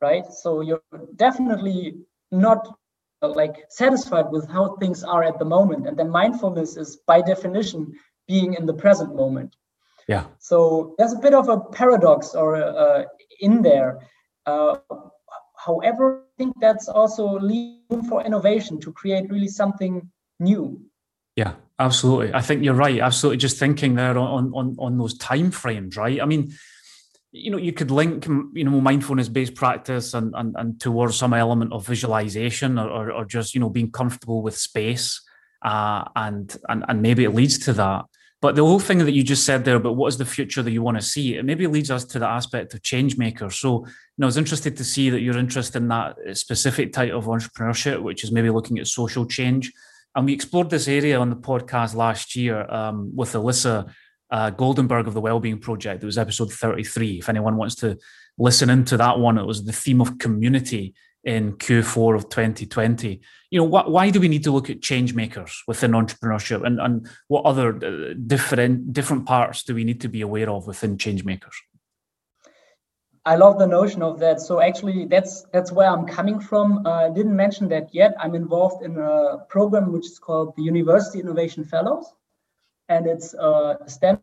right 0.00 0.26
so 0.42 0.60
you're 0.62 0.82
definitely 1.14 1.94
not 2.32 2.76
like 3.28 3.64
satisfied 3.68 4.26
with 4.30 4.48
how 4.48 4.76
things 4.76 5.02
are 5.04 5.22
at 5.22 5.38
the 5.38 5.44
moment 5.44 5.86
and 5.86 5.96
then 5.96 6.10
mindfulness 6.10 6.76
is 6.76 6.96
by 7.06 7.20
definition 7.20 7.92
being 8.26 8.54
in 8.54 8.66
the 8.66 8.74
present 8.74 9.14
moment 9.14 9.56
yeah 10.08 10.24
so 10.38 10.94
there's 10.98 11.12
a 11.12 11.18
bit 11.18 11.34
of 11.34 11.48
a 11.48 11.60
paradox 11.60 12.34
or 12.34 12.56
uh, 12.56 13.04
in 13.40 13.62
there 13.62 13.98
uh, 14.46 14.76
however 15.56 16.24
i 16.24 16.32
think 16.38 16.54
that's 16.60 16.88
also 16.88 17.38
room 17.38 18.04
for 18.08 18.22
innovation 18.24 18.80
to 18.80 18.92
create 18.92 19.30
really 19.30 19.48
something 19.48 20.10
new 20.40 20.80
yeah, 21.36 21.54
absolutely. 21.78 22.32
I 22.32 22.40
think 22.40 22.62
you're 22.62 22.74
right. 22.74 23.00
Absolutely. 23.00 23.38
Just 23.38 23.58
thinking 23.58 23.94
there 23.94 24.16
on 24.16 24.52
on 24.54 24.76
on 24.78 24.98
those 24.98 25.18
time 25.18 25.50
frames, 25.50 25.96
right? 25.96 26.20
I 26.20 26.26
mean, 26.26 26.54
you 27.36 27.50
know, 27.50 27.58
you 27.58 27.72
could 27.72 27.90
link 27.90 28.26
you 28.26 28.64
know 28.64 28.80
mindfulness 28.80 29.28
based 29.28 29.56
practice 29.56 30.14
and, 30.14 30.32
and 30.36 30.54
and 30.56 30.80
towards 30.80 31.16
some 31.16 31.34
element 31.34 31.72
of 31.72 31.84
visualization 31.84 32.78
or, 32.78 32.88
or, 32.88 33.12
or 33.12 33.24
just 33.24 33.54
you 33.54 33.60
know 33.60 33.68
being 33.68 33.90
comfortable 33.90 34.40
with 34.40 34.56
space, 34.56 35.20
uh, 35.62 36.04
and 36.14 36.56
and 36.68 36.84
and 36.88 37.02
maybe 37.02 37.24
it 37.24 37.34
leads 37.34 37.58
to 37.58 37.72
that. 37.72 38.04
But 38.40 38.54
the 38.54 38.64
whole 38.64 38.78
thing 38.78 38.98
that 38.98 39.12
you 39.12 39.24
just 39.24 39.44
said 39.44 39.64
there 39.64 39.76
about 39.76 39.96
what 39.96 40.08
is 40.08 40.18
the 40.18 40.24
future 40.24 40.62
that 40.62 40.70
you 40.70 40.82
want 40.82 40.96
to 40.96 41.02
see, 41.02 41.36
it 41.36 41.44
maybe 41.44 41.66
leads 41.66 41.90
us 41.90 42.04
to 42.04 42.18
the 42.18 42.28
aspect 42.28 42.74
of 42.74 42.82
change 42.82 43.16
maker. 43.16 43.50
So, 43.50 43.86
you 43.86 43.92
know, 44.18 44.26
I 44.26 44.32
was 44.32 44.36
interested 44.36 44.76
to 44.76 44.84
see 44.84 45.08
that 45.08 45.22
you're 45.22 45.38
interested 45.38 45.78
in 45.78 45.88
that 45.88 46.16
specific 46.34 46.92
type 46.92 47.12
of 47.12 47.24
entrepreneurship, 47.24 48.02
which 48.02 48.22
is 48.22 48.30
maybe 48.30 48.50
looking 48.50 48.78
at 48.78 48.86
social 48.86 49.24
change 49.24 49.72
and 50.14 50.26
we 50.26 50.32
explored 50.32 50.70
this 50.70 50.86
area 50.88 51.18
on 51.18 51.30
the 51.30 51.36
podcast 51.36 51.94
last 51.94 52.36
year 52.36 52.70
um, 52.70 53.10
with 53.14 53.32
Alyssa 53.32 53.92
uh, 54.30 54.50
Goldenberg 54.50 55.06
of 55.06 55.14
the 55.14 55.20
Wellbeing 55.20 55.58
Project. 55.58 56.02
It 56.02 56.06
was 56.06 56.18
episode 56.18 56.52
33. 56.52 57.18
If 57.18 57.28
anyone 57.28 57.56
wants 57.56 57.74
to 57.76 57.98
listen 58.38 58.70
into 58.70 58.96
that 58.96 59.18
one, 59.18 59.38
it 59.38 59.46
was 59.46 59.64
the 59.64 59.72
theme 59.72 60.00
of 60.00 60.18
community 60.18 60.94
in 61.24 61.52
Q4 61.54 62.16
of 62.16 62.28
2020. 62.28 63.20
You 63.50 63.60
know, 63.60 63.66
wh- 63.68 63.88
why 63.88 64.10
do 64.10 64.20
we 64.20 64.28
need 64.28 64.44
to 64.44 64.50
look 64.50 64.70
at 64.70 64.82
change 64.82 65.14
makers 65.14 65.62
within 65.66 65.92
entrepreneurship, 65.92 66.64
and 66.66 66.80
and 66.80 67.08
what 67.28 67.44
other 67.44 67.74
uh, 67.76 68.14
different 68.26 68.92
different 68.92 69.26
parts 69.26 69.62
do 69.62 69.74
we 69.74 69.84
need 69.84 70.00
to 70.02 70.08
be 70.08 70.20
aware 70.20 70.50
of 70.50 70.66
within 70.66 70.98
change 70.98 71.24
makers? 71.24 71.54
I 73.26 73.36
love 73.36 73.58
the 73.58 73.66
notion 73.66 74.02
of 74.02 74.18
that. 74.20 74.40
So 74.40 74.60
actually, 74.60 75.06
that's 75.06 75.44
that's 75.52 75.72
where 75.72 75.88
I'm 75.88 76.06
coming 76.06 76.40
from. 76.40 76.86
Uh, 76.86 77.06
I 77.06 77.10
didn't 77.10 77.36
mention 77.36 77.68
that 77.68 77.94
yet. 77.94 78.14
I'm 78.20 78.34
involved 78.34 78.84
in 78.84 78.98
a 78.98 79.38
program 79.48 79.92
which 79.92 80.06
is 80.06 80.18
called 80.18 80.54
the 80.56 80.62
University 80.62 81.20
Innovation 81.20 81.64
Fellows, 81.64 82.12
and 82.88 83.06
it's 83.06 83.34
a 83.34 83.78
Stanford 83.86 84.22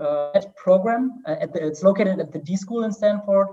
uh, 0.00 0.40
program. 0.56 1.22
Uh, 1.26 1.46
the, 1.52 1.66
it's 1.66 1.82
located 1.82 2.20
at 2.20 2.32
the 2.32 2.38
D 2.38 2.56
School 2.56 2.84
in 2.84 2.92
Stanford. 2.92 3.48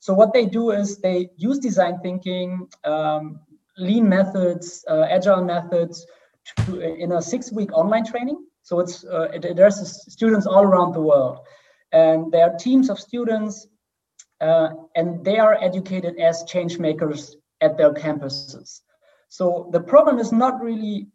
So 0.00 0.14
what 0.14 0.32
they 0.32 0.46
do 0.46 0.70
is 0.70 0.98
they 0.98 1.30
use 1.36 1.58
design 1.58 1.98
thinking, 2.02 2.68
um, 2.84 3.40
lean 3.78 4.08
methods, 4.08 4.84
uh, 4.88 5.06
agile 5.10 5.44
methods, 5.44 6.06
to, 6.66 6.80
in 6.80 7.12
a 7.12 7.22
six-week 7.22 7.72
online 7.72 8.04
training. 8.04 8.44
So 8.62 8.80
it's 8.80 9.04
uh, 9.04 9.28
it, 9.32 9.56
there's 9.56 9.78
students 10.12 10.46
all 10.46 10.64
around 10.64 10.92
the 10.92 11.00
world, 11.00 11.38
and 11.92 12.30
there 12.32 12.50
are 12.50 12.56
teams 12.56 12.90
of 12.90 12.98
students 12.98 13.66
and 14.40 15.24
they 15.24 15.38
are 15.38 15.62
educated 15.62 16.18
as 16.18 16.44
change 16.44 16.78
makers 16.78 17.36
at 17.60 17.76
their 17.76 17.92
campuses. 17.92 18.80
So 19.28 19.68
the 19.72 19.80
problem 19.80 20.18
is 20.18 20.32
not 20.32 20.62
really 20.62 21.08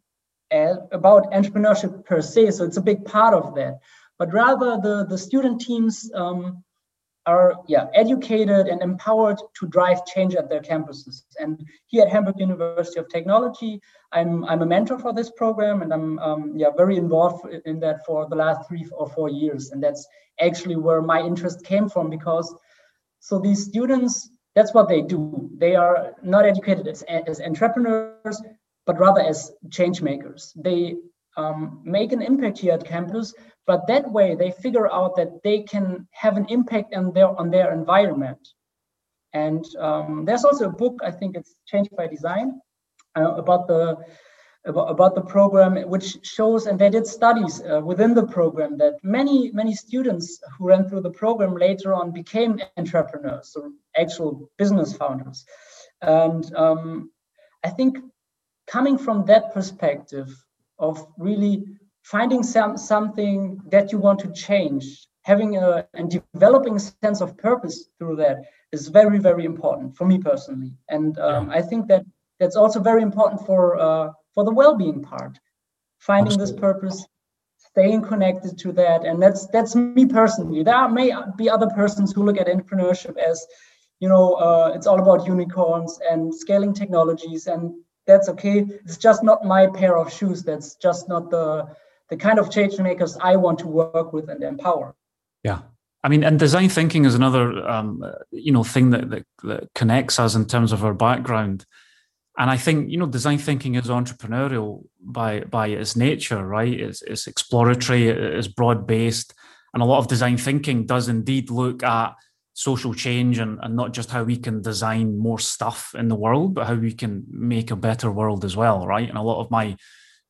about 0.52 1.32
entrepreneurship 1.32 2.06
per 2.06 2.22
se, 2.22 2.52
so 2.52 2.64
it's 2.64 2.78
a 2.78 2.82
big 2.82 3.04
part 3.06 3.34
of 3.34 3.56
that, 3.56 3.80
but 4.18 4.32
rather 4.34 4.78
the, 4.82 5.06
the 5.10 5.18
student 5.18 5.62
teams 5.62 6.10
um, 6.14 6.64
are 7.26 7.56
yeah 7.68 7.88
educated 7.96 8.68
and 8.68 8.84
empowered 8.84 9.40
to 9.56 9.68
drive 9.68 10.06
change 10.06 10.36
at 10.36 10.48
their 10.48 10.62
campuses. 10.62 11.24
And 11.40 11.68
here 11.88 12.04
at 12.04 12.12
Hamburg 12.12 12.40
University 12.40 13.00
of 13.00 13.10
Technology, 13.10 13.82
I'm 14.12 14.46
I'm 14.46 14.62
a 14.62 14.66
mentor 14.66 15.00
for 15.00 15.14
this 15.14 15.32
program, 15.32 15.82
and 15.82 15.92
I'm 15.92 16.20
um, 16.20 16.54
yeah 16.56 16.70
very 16.78 16.98
involved 16.98 17.46
in 17.66 17.80
that 17.80 18.06
for 18.06 18.28
the 18.30 18.36
last 18.36 18.68
three 18.68 18.86
or 18.92 19.10
four 19.10 19.30
years. 19.30 19.72
And 19.72 19.82
that's 19.82 20.08
actually 20.40 20.76
where 20.76 21.02
my 21.02 21.20
interest 21.20 21.66
came 21.66 21.90
from 21.90 22.10
because 22.10 22.56
so 23.26 23.40
these 23.40 23.66
students, 23.66 24.30
that's 24.54 24.74
what 24.76 24.88
they 24.88 25.02
do. 25.02 25.50
They 25.58 25.76
are 25.76 26.14
not 26.22 26.46
educated 26.46 26.88
as, 26.88 27.02
as 27.04 27.42
entrepreneurs, 27.42 28.40
but 28.86 29.00
rather 29.00 29.21
as 29.21 29.52
change 29.71 30.02
makers. 30.02 30.54
They 30.56 30.95
um, 31.38 31.82
make 31.84 32.12
an 32.13 32.21
impact 32.21 32.60
here 32.60 32.74
at 32.74 32.86
campus, 32.86 33.34
but 33.67 33.88
that 33.88 34.10
way 34.12 34.36
they 34.36 34.52
figure 34.52 34.91
out 34.91 35.15
that 35.15 35.43
they 35.43 35.63
can 35.63 36.08
have 36.12 36.38
an 36.38 36.45
impact 36.50 36.93
on 36.95 37.13
their 37.13 37.28
on 37.39 37.50
their 37.50 37.74
environment. 37.74 38.48
And 39.34 39.65
um, 39.80 40.24
there's 40.26 40.45
also 40.45 40.69
a 40.69 40.71
book, 40.71 41.02
I 41.04 41.12
think 41.12 41.36
it's 41.36 41.56
Change 41.65 41.89
by 41.98 42.08
Design, 42.08 42.62
uh, 43.17 43.34
about 43.34 43.67
the 43.67 43.98
about, 44.65 44.89
about 44.89 45.13
the 45.15 45.21
program, 45.21 45.76
which 45.89 46.17
shows, 46.26 46.65
and 46.65 46.80
they 46.80 46.89
did 46.89 47.06
studies 47.06 47.62
uh, 47.62 47.82
within 47.82 48.13
the 48.13 48.26
program 48.26 48.78
that 48.78 48.95
many, 49.04 49.52
many 49.52 49.74
students 49.76 50.39
who 50.58 50.67
ran 50.67 50.89
through 50.89 51.02
the 51.02 51.12
program 51.12 51.56
later 51.56 51.93
on 51.93 52.12
became 52.12 52.60
entrepreneurs, 52.78 53.56
or 53.56 53.71
actual 53.95 54.50
business 54.58 54.95
founders. 54.95 55.45
And 56.02 56.54
um, 56.56 57.12
I 57.63 57.69
think 57.69 57.98
coming 58.67 58.97
from 58.97 59.25
that 59.25 59.54
perspective 59.54 60.30
of 60.80 61.06
really 61.17 61.63
finding 62.04 62.43
some 62.43 62.78
something 62.78 63.60
that 63.71 63.91
you 63.91 63.97
want 63.97 64.19
to 64.19 64.32
change, 64.32 65.08
having 65.23 65.58
a 65.58 65.88
and 65.93 66.10
developing 66.34 66.75
a 66.75 66.80
sense 66.80 67.21
of 67.21 67.38
purpose 67.38 67.89
through 67.97 68.15
that 68.15 68.38
is 68.71 68.88
very, 68.89 69.19
very 69.19 69.45
important 69.45 69.95
for 69.95 70.06
me 70.06 70.17
personally. 70.17 70.73
And 70.89 71.17
um, 71.19 71.49
yeah. 71.49 71.58
I 71.58 71.62
think 71.62 71.88
that 71.88 72.06
that's 72.39 72.56
also 72.56 72.80
very 72.80 73.01
important 73.01 73.45
for 73.45 73.80
uh, 73.80 74.12
for 74.34 74.43
the 74.43 74.54
well-being 74.54 75.01
part 75.01 75.39
finding 75.99 76.34
Absolutely. 76.34 76.54
this 76.54 76.62
purpose 76.62 77.08
staying 77.58 78.01
connected 78.01 78.58
to 78.58 78.71
that 78.71 79.06
and 79.06 79.21
that's 79.21 79.47
that's 79.47 79.75
me 79.75 80.06
personally 80.06 80.63
there 80.63 80.88
may 80.89 81.12
be 81.38 81.49
other 81.49 81.69
persons 81.75 82.12
who 82.12 82.23
look 82.23 82.38
at 82.38 82.47
entrepreneurship 82.47 83.17
as 83.17 83.45
you 83.99 84.08
know 84.08 84.34
uh, 84.36 84.71
it's 84.75 84.88
all 84.88 85.01
about 85.01 85.25
unicorns 85.28 85.99
and 86.10 86.34
scaling 86.34 86.73
technologies 86.73 87.47
and 87.47 87.73
that's 88.06 88.30
okay. 88.30 88.65
It's 88.86 88.98
just 88.98 89.24
not 89.24 89.46
my 89.46 89.68
pair 89.68 89.98
of 89.98 90.12
shoes. 90.12 90.44
That's 90.44 90.76
just 90.76 91.10
not 91.10 91.30
the 91.30 91.76
the 92.10 92.18
kind 92.18 92.38
of 92.38 92.52
change 92.52 92.78
makers 92.78 93.18
i 93.20 93.36
want 93.36 93.58
to 93.58 93.68
work 93.68 94.13
with 94.13 94.30
and 94.30 94.44
empower. 94.44 94.96
Yeah. 95.44 95.62
I 96.04 96.08
mean, 96.08 96.24
and 96.24 96.38
design 96.38 96.70
thinking 96.70 97.06
is 97.06 97.15
another, 97.15 97.68
um, 97.68 98.04
you 98.30 98.52
know, 98.52 98.63
thing 98.63 98.91
that, 98.91 99.10
that, 99.10 99.26
that 99.44 99.74
connects 99.74 100.20
us 100.20 100.36
in 100.36 100.46
terms 100.46 100.72
of 100.72 100.86
our 100.86 100.94
background. 100.94 101.65
And 102.38 102.52
I 102.52 102.58
think 102.58 102.91
you 102.91 102.98
know 102.98 103.08
design 103.08 103.38
thinking 103.38 103.76
is 103.76 103.88
entrepreneurial 103.88 104.84
by 105.02 105.41
by 105.41 105.68
its 105.68 105.96
nature, 105.96 106.46
right? 106.46 106.80
It's, 106.80 107.02
it's 107.02 107.28
exploratory, 107.28 108.10
it's 108.10 108.50
broad 108.50 108.86
based, 108.86 109.34
and 109.74 109.82
a 109.82 109.86
lot 109.86 110.00
of 110.00 110.08
design 110.10 110.38
thinking 110.38 110.86
does 110.86 111.08
indeed 111.08 111.50
look 111.50 111.82
at 111.82 112.13
social 112.56 112.94
change 112.94 113.38
and, 113.38 113.60
and 113.62 113.76
not 113.76 113.91
just 113.91 114.10
how 114.10 114.24
we 114.24 114.38
can 114.38 114.62
design 114.62 115.20
more 115.20 115.38
stuff 115.38 115.94
in 115.94 116.08
the 116.08 116.15
world, 116.15 116.56
but 116.56 116.65
how 116.65 116.74
we 116.74 116.94
can 116.94 117.26
make 117.30 117.70
a 117.70 117.76
better 117.76 118.10
world 118.10 118.46
as 118.46 118.56
well, 118.56 118.88
right? 118.88 119.10
And 119.10 119.18
a 119.18 119.22
lot 119.22 119.41
of 119.41 119.52
my 119.52 119.76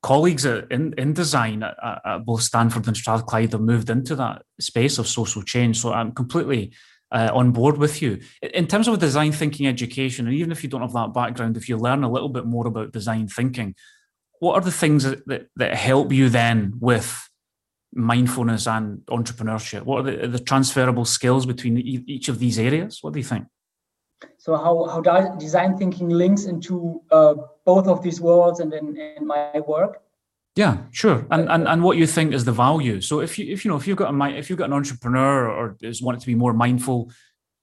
colleagues 0.02 0.44
in, 0.44 0.96
in 0.98 1.14
design 1.14 1.62
at, 1.62 1.76
at 2.04 2.26
both 2.26 2.42
Stanford 2.42 2.88
and 2.88 2.98
Strathclyde 2.98 3.52
have 3.52 3.62
moved 3.62 3.92
into 3.92 4.16
that 4.16 4.42
space 4.60 4.98
of 4.98 5.08
social 5.08 5.44
change. 5.44 5.80
So 5.80 5.94
I'm 5.94 6.14
completely 6.14 6.74
uh, 7.12 7.30
on 7.32 7.52
board 7.52 7.78
with 7.78 8.02
you. 8.02 8.20
In 8.42 8.66
terms 8.66 8.88
of 8.88 8.98
design 8.98 9.32
thinking 9.32 9.68
education, 9.68 10.26
and 10.26 10.36
even 10.36 10.52
if 10.52 10.64
you 10.64 10.70
don't 10.70 10.82
have 10.82 10.94
that 10.94 11.14
background, 11.14 11.58
if 11.58 11.70
you 11.70 11.78
learn 11.78 12.04
a 12.04 12.12
little 12.12 12.30
bit 12.30 12.48
more 12.48 12.66
about 12.66 12.92
design 12.92 13.28
thinking, 13.28 13.76
what 14.40 14.56
are 14.56 14.62
the 14.62 14.72
things 14.72 15.04
that, 15.04 15.28
that, 15.28 15.48
that 15.58 15.76
help 15.76 16.12
you 16.12 16.30
then 16.30 16.74
with 16.80 17.25
mindfulness 17.96 18.68
and 18.68 19.00
entrepreneurship? 19.08 19.84
What 19.84 20.00
are 20.06 20.12
the, 20.12 20.28
the 20.28 20.40
transferable 20.40 21.06
skills 21.06 21.46
between 21.46 21.78
each 21.78 22.30
of 22.30 22.40
these 22.40 22.60
areas? 22.60 23.00
What 23.02 23.14
do 23.14 23.20
you 23.20 23.26
think? 23.26 23.46
So 24.38 24.56
how, 24.56 24.86
how 24.86 25.02
does 25.02 25.38
design 25.38 25.78
thinking 25.78 26.10
links 26.10 26.46
into 26.46 27.02
uh, 27.12 27.36
both 27.66 27.88
of 27.88 28.04
these 28.04 28.22
worlds 28.22 28.60
and 28.60 28.74
in, 28.74 28.96
in 28.96 29.26
my 29.26 29.60
work? 29.68 30.02
Yeah, 30.56 30.78
sure. 30.92 31.26
And, 31.32 31.50
and 31.50 31.68
and 31.68 31.84
what 31.84 31.98
you 31.98 32.08
think 32.08 32.34
is 32.34 32.46
the 32.46 32.54
value. 32.54 33.02
So 33.02 33.20
if 33.20 33.38
you 33.38 33.52
if 33.52 33.66
you 33.66 33.72
know 33.72 33.78
if 33.78 33.88
you've 33.88 33.98
got 33.98 34.14
a 34.14 34.38
if 34.38 34.50
you've 34.50 34.60
got 34.60 34.70
an 34.70 34.74
entrepreneur 34.74 35.50
or 35.50 35.76
is 35.82 36.02
wanting 36.02 36.22
to 36.22 36.28
be 36.28 36.36
more 36.36 36.54
mindful, 36.54 37.12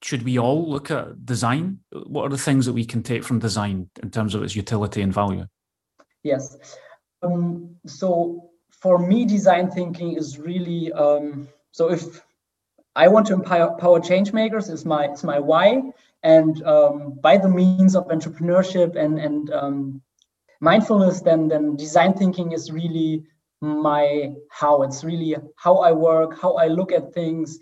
should 0.03 0.23
we 0.25 0.39
all 0.39 0.69
look 0.69 0.91
at 0.91 1.25
design? 1.25 1.79
What 1.91 2.25
are 2.27 2.29
the 2.29 2.37
things 2.37 2.67
that 2.67 2.75
we 2.75 2.85
can 2.85 3.03
take 3.03 3.25
from 3.25 3.39
design 3.39 3.89
in 4.03 4.11
terms 4.11 4.35
of 4.35 4.43
its 4.43 4.55
utility 4.55 5.01
and 5.01 5.13
value? 5.13 5.47
Yes. 6.23 6.77
Um, 7.23 7.77
so 7.87 8.51
for 8.83 8.99
me, 8.99 9.25
design 9.25 9.71
thinking 9.71 10.17
is 10.17 10.41
really 10.41 10.93
um, 10.93 11.49
so 11.71 11.91
if 11.91 12.21
I 12.97 13.07
want 13.07 13.27
to 13.29 13.35
empower, 13.35 14.01
change 14.01 14.33
makers 14.33 14.69
is 14.69 14.85
my 14.85 15.09
is 15.09 15.23
my 15.23 15.39
why, 15.39 15.83
and 16.25 16.63
um, 16.65 17.19
by 17.23 17.37
the 17.37 17.49
means 17.49 17.95
of 17.95 18.09
entrepreneurship 18.09 18.97
and 18.97 19.21
and 19.21 19.51
um, 19.53 20.03
mindfulness, 20.61 21.21
then 21.21 21.47
then 21.47 21.77
design 21.77 22.13
thinking 22.15 22.51
is 22.53 22.73
really 22.73 23.23
my 23.61 24.35
how. 24.51 24.83
It's 24.83 25.05
really 25.05 25.37
how 25.55 25.77
I 25.77 25.93
work, 25.93 26.41
how 26.43 26.55
I 26.55 26.67
look 26.67 26.91
at 26.91 27.15
things, 27.15 27.61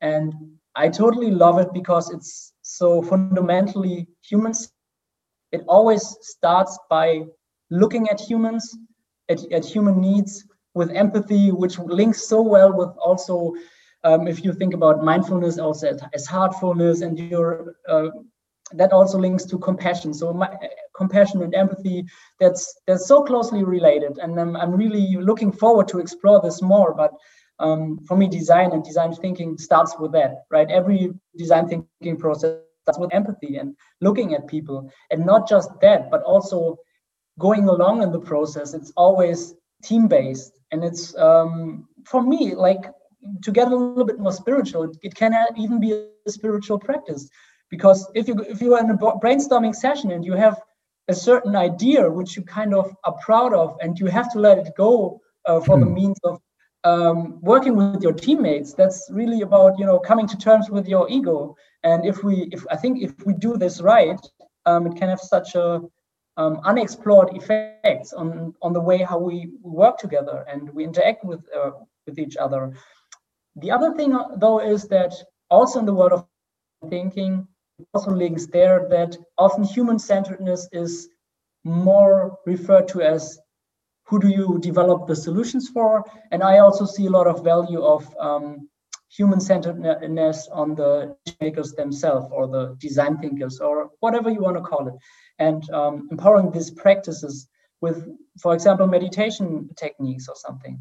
and 0.00 0.32
I 0.74 0.88
totally 0.88 1.30
love 1.30 1.58
it 1.58 1.68
because 1.74 2.10
it's 2.10 2.54
so 2.62 3.02
fundamentally 3.02 4.08
humans. 4.22 4.72
It 5.52 5.64
always 5.68 6.16
starts 6.22 6.78
by 6.88 7.24
looking 7.70 8.08
at 8.08 8.18
humans, 8.18 8.74
at, 9.28 9.52
at 9.52 9.66
human 9.66 10.00
needs 10.00 10.46
with 10.74 10.90
empathy, 10.90 11.50
which 11.50 11.78
links 11.78 12.28
so 12.28 12.40
well 12.40 12.72
with 12.72 12.90
also 12.98 13.54
um, 14.04 14.26
if 14.26 14.44
you 14.44 14.52
think 14.52 14.74
about 14.74 15.04
mindfulness 15.04 15.58
also 15.58 15.96
as, 16.12 16.26
heartfulness 16.26 17.02
and 17.02 17.18
your 17.18 17.76
uh, 17.88 18.08
that 18.74 18.92
also 18.92 19.18
links 19.18 19.44
to 19.44 19.58
compassion. 19.58 20.14
So 20.14 20.32
my, 20.32 20.48
compassion 20.96 21.42
and 21.42 21.54
empathy, 21.54 22.04
that's 22.40 22.80
that's 22.86 23.06
so 23.06 23.22
closely 23.22 23.64
related. 23.64 24.18
And 24.18 24.40
I'm, 24.40 24.56
I'm 24.56 24.72
really 24.72 25.16
looking 25.16 25.52
forward 25.52 25.88
to 25.88 25.98
explore 25.98 26.40
this 26.40 26.62
more. 26.62 26.94
But 26.94 27.12
um, 27.58 27.98
for 28.06 28.16
me, 28.16 28.28
design 28.28 28.72
and 28.72 28.82
design 28.82 29.14
thinking 29.14 29.58
starts 29.58 29.98
with 29.98 30.12
that, 30.12 30.44
right? 30.50 30.70
Every 30.70 31.12
design 31.36 31.68
thinking 31.68 32.16
process 32.16 32.58
starts 32.82 32.98
with 32.98 33.14
empathy 33.14 33.56
and 33.56 33.76
looking 34.00 34.34
at 34.34 34.48
people, 34.48 34.90
and 35.10 35.24
not 35.24 35.48
just 35.48 35.70
that, 35.80 36.10
but 36.10 36.22
also 36.22 36.76
going 37.38 37.68
along 37.68 38.02
in 38.02 38.10
the 38.10 38.20
process. 38.20 38.74
It's 38.74 38.92
always 38.96 39.54
team 39.82 40.08
based, 40.08 40.58
and 40.70 40.84
it's 40.84 41.16
um, 41.16 41.88
for 42.04 42.22
me 42.22 42.54
like 42.54 42.84
to 43.42 43.52
get 43.52 43.68
a 43.68 43.76
little 43.76 44.04
bit 44.04 44.18
more 44.18 44.32
spiritual. 44.32 44.92
It 45.02 45.14
can 45.14 45.34
even 45.56 45.80
be 45.80 45.92
a 46.26 46.30
spiritual 46.30 46.78
practice 46.78 47.28
because 47.70 48.08
if 48.14 48.28
you 48.28 48.34
if 48.48 48.60
you 48.60 48.74
are 48.74 48.80
in 48.80 48.90
a 48.90 48.96
brainstorming 48.96 49.74
session 49.74 50.10
and 50.12 50.24
you 50.24 50.34
have 50.34 50.60
a 51.08 51.14
certain 51.14 51.56
idea 51.56 52.08
which 52.08 52.36
you 52.36 52.42
kind 52.42 52.74
of 52.74 52.94
are 53.04 53.16
proud 53.24 53.52
of 53.52 53.76
and 53.80 53.98
you 53.98 54.06
have 54.06 54.32
to 54.32 54.38
let 54.38 54.58
it 54.58 54.68
go 54.76 55.20
uh, 55.46 55.60
for 55.60 55.78
the 55.78 55.86
hmm. 55.86 55.94
means 55.94 56.18
of 56.24 56.38
um, 56.84 57.40
working 57.40 57.76
with 57.76 58.02
your 58.02 58.12
teammates 58.12 58.74
that's 58.74 59.08
really 59.10 59.42
about 59.42 59.78
you 59.78 59.86
know 59.86 59.98
coming 59.98 60.26
to 60.26 60.36
terms 60.36 60.68
with 60.68 60.86
your 60.88 61.08
ego 61.08 61.56
and 61.84 62.04
if 62.04 62.24
we 62.24 62.48
if 62.52 62.64
i 62.70 62.76
think 62.76 63.02
if 63.02 63.12
we 63.24 63.32
do 63.34 63.56
this 63.56 63.80
right 63.80 64.20
um, 64.66 64.86
it 64.86 64.96
can 64.96 65.08
have 65.08 65.20
such 65.20 65.54
a 65.54 65.80
um, 66.36 66.60
unexplored 66.64 67.34
effects 67.36 68.12
on 68.12 68.54
on 68.62 68.72
the 68.72 68.80
way 68.80 68.98
how 68.98 69.18
we 69.18 69.50
work 69.62 69.98
together 69.98 70.44
and 70.48 70.70
we 70.70 70.84
interact 70.84 71.24
with 71.24 71.44
uh, 71.54 71.72
with 72.06 72.18
each 72.18 72.36
other. 72.36 72.72
The 73.56 73.70
other 73.70 73.94
thing 73.94 74.18
though 74.36 74.60
is 74.60 74.88
that 74.88 75.14
also 75.50 75.78
in 75.78 75.86
the 75.86 75.94
world 75.94 76.12
of 76.12 76.26
thinking 76.88 77.46
also 77.94 78.10
links 78.10 78.46
there 78.46 78.86
that 78.88 79.16
often 79.38 79.64
human 79.64 79.98
centeredness 79.98 80.68
is 80.72 81.08
more 81.64 82.38
referred 82.46 82.88
to 82.88 83.02
as 83.02 83.38
who 84.04 84.18
do 84.18 84.28
you 84.28 84.58
develop 84.60 85.06
the 85.06 85.16
solutions 85.16 85.68
for? 85.68 86.04
And 86.30 86.42
i 86.42 86.58
also 86.58 86.84
see 86.84 87.06
a 87.06 87.10
lot 87.10 87.26
of 87.26 87.44
value 87.44 87.82
of 87.82 88.14
um, 88.18 88.68
human 89.14 89.40
centeredness 89.40 90.48
on 90.52 90.74
the 90.74 91.14
makers 91.40 91.72
themselves 91.72 92.26
or 92.32 92.46
the 92.48 92.74
design 92.78 93.18
thinkers 93.18 93.60
or 93.60 93.90
whatever 94.00 94.30
you 94.30 94.40
want 94.40 94.56
to 94.56 94.62
call 94.62 94.88
it 94.88 94.94
and 95.38 95.68
um, 95.70 96.08
empowering 96.10 96.50
these 96.50 96.70
practices 96.70 97.48
with 97.80 98.08
for 98.40 98.54
example 98.54 98.86
meditation 98.86 99.68
techniques 99.76 100.28
or 100.28 100.36
something 100.36 100.80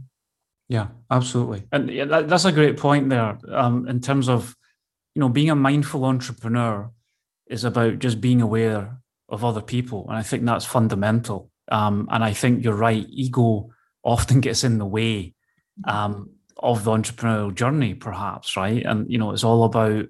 yeah 0.69 0.87
absolutely 1.09 1.63
and 1.71 1.89
yeah, 1.89 2.05
that, 2.05 2.29
that's 2.29 2.45
a 2.45 2.51
great 2.51 2.77
point 2.77 3.09
there 3.09 3.37
um, 3.51 3.87
in 3.87 3.99
terms 3.99 4.29
of 4.29 4.55
you 5.15 5.19
know, 5.19 5.29
being 5.29 5.49
a 5.49 5.55
mindful 5.55 6.05
entrepreneur 6.05 6.91
is 7.47 7.63
about 7.63 7.99
just 7.99 8.21
being 8.21 8.41
aware 8.41 8.97
of 9.29 9.43
other 9.43 9.61
people. 9.61 10.05
And 10.07 10.17
I 10.17 10.23
think 10.23 10.45
that's 10.45 10.65
fundamental. 10.65 11.51
Um, 11.69 12.07
and 12.11 12.23
I 12.23 12.33
think 12.33 12.63
you're 12.63 12.75
right, 12.75 13.05
ego 13.09 13.69
often 14.03 14.41
gets 14.41 14.63
in 14.63 14.77
the 14.77 14.85
way 14.85 15.33
um, 15.85 16.31
of 16.61 16.83
the 16.83 16.91
entrepreneurial 16.91 17.53
journey, 17.53 17.93
perhaps, 17.93 18.55
right? 18.57 18.83
And, 18.85 19.11
you 19.11 19.17
know, 19.17 19.31
it's 19.31 19.43
all 19.43 19.63
about, 19.63 20.05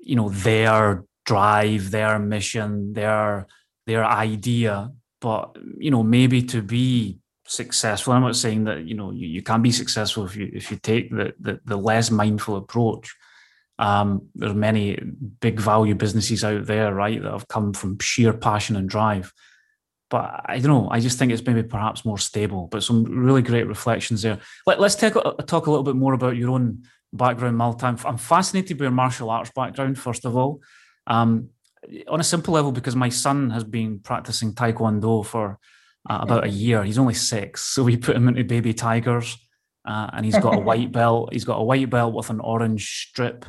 you 0.00 0.16
know, 0.16 0.28
their 0.28 1.04
drive, 1.24 1.90
their 1.90 2.18
mission, 2.18 2.92
their 2.92 3.46
their 3.86 4.04
idea. 4.04 4.90
But, 5.20 5.56
you 5.78 5.90
know, 5.90 6.02
maybe 6.02 6.42
to 6.44 6.62
be 6.62 7.18
successful, 7.46 8.12
I'm 8.12 8.22
not 8.22 8.36
saying 8.36 8.64
that, 8.64 8.84
you 8.86 8.94
know, 8.94 9.10
you, 9.10 9.26
you 9.28 9.42
can 9.42 9.60
be 9.60 9.72
successful 9.72 10.24
if 10.24 10.36
you 10.36 10.50
if 10.52 10.70
you 10.70 10.78
take 10.78 11.10
the, 11.10 11.34
the, 11.38 11.60
the 11.64 11.76
less 11.76 12.10
mindful 12.10 12.56
approach 12.56 13.14
um, 13.80 14.28
there's 14.34 14.54
many 14.54 15.00
big 15.40 15.58
value 15.58 15.94
businesses 15.94 16.44
out 16.44 16.66
there, 16.66 16.94
right, 16.94 17.20
that 17.20 17.32
have 17.32 17.48
come 17.48 17.72
from 17.72 17.98
sheer 17.98 18.34
passion 18.34 18.76
and 18.76 18.88
drive. 18.88 19.32
But 20.10 20.42
I 20.46 20.58
don't 20.58 20.72
know. 20.72 20.88
I 20.90 21.00
just 21.00 21.18
think 21.18 21.32
it's 21.32 21.46
maybe 21.46 21.62
perhaps 21.62 22.04
more 22.04 22.18
stable. 22.18 22.66
But 22.66 22.82
some 22.82 23.04
really 23.04 23.42
great 23.42 23.66
reflections 23.66 24.22
there. 24.22 24.38
Let, 24.66 24.80
us 24.80 24.96
take, 24.96 25.14
talk 25.14 25.66
a 25.66 25.70
little 25.70 25.84
bit 25.84 25.96
more 25.96 26.14
about 26.14 26.36
your 26.36 26.50
own 26.50 26.82
background, 27.12 27.56
Malte. 27.56 27.86
I'm, 27.86 27.98
I'm 28.04 28.18
fascinated 28.18 28.76
by 28.76 28.84
your 28.84 28.92
martial 28.92 29.30
arts 29.30 29.52
background, 29.54 29.98
first 29.98 30.24
of 30.24 30.36
all. 30.36 30.60
Um, 31.06 31.50
on 32.08 32.20
a 32.20 32.24
simple 32.24 32.54
level, 32.54 32.72
because 32.72 32.96
my 32.96 33.08
son 33.08 33.50
has 33.50 33.64
been 33.64 34.00
practicing 34.00 34.52
Taekwondo 34.52 35.24
for 35.24 35.58
uh, 36.08 36.18
about 36.22 36.44
a 36.44 36.50
year. 36.50 36.82
He's 36.82 36.98
only 36.98 37.14
six, 37.14 37.62
so 37.62 37.84
we 37.84 37.96
put 37.96 38.16
him 38.16 38.28
into 38.28 38.44
baby 38.44 38.74
tigers, 38.74 39.38
uh, 39.86 40.10
and 40.12 40.26
he's 40.26 40.38
got 40.38 40.56
a 40.56 40.60
white 40.60 40.92
belt. 41.00 41.32
He's 41.32 41.44
got 41.44 41.58
a 41.58 41.64
white 41.64 41.88
belt 41.88 42.14
with 42.14 42.30
an 42.30 42.40
orange 42.40 43.06
strip 43.08 43.46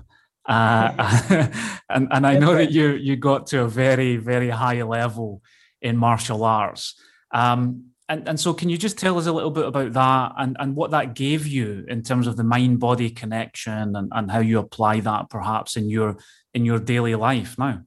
uh, 0.47 1.47
and 1.89 2.07
and 2.11 2.25
I 2.25 2.37
know 2.37 2.55
that 2.55 2.71
you 2.71 2.91
you 2.91 3.15
got 3.15 3.47
to 3.47 3.61
a 3.61 3.67
very 3.67 4.17
very 4.17 4.49
high 4.49 4.81
level 4.81 5.41
in 5.81 5.97
martial 5.97 6.43
arts. 6.43 6.99
Um, 7.31 7.91
and, 8.09 8.27
and 8.27 8.39
so 8.39 8.53
can 8.53 8.69
you 8.69 8.77
just 8.77 8.97
tell 8.97 9.17
us 9.17 9.27
a 9.27 9.31
little 9.31 9.51
bit 9.51 9.65
about 9.65 9.93
that 9.93 10.33
and, 10.37 10.57
and 10.59 10.75
what 10.75 10.91
that 10.91 11.15
gave 11.15 11.47
you 11.47 11.85
in 11.87 12.03
terms 12.03 12.27
of 12.27 12.35
the 12.35 12.43
mind 12.43 12.79
body 12.79 13.09
connection 13.09 13.95
and, 13.95 14.11
and 14.13 14.29
how 14.29 14.39
you 14.39 14.59
apply 14.59 14.99
that 14.99 15.29
perhaps 15.29 15.77
in 15.77 15.89
your 15.89 16.17
in 16.53 16.65
your 16.65 16.77
daily 16.77 17.15
life 17.15 17.57
now 17.57 17.81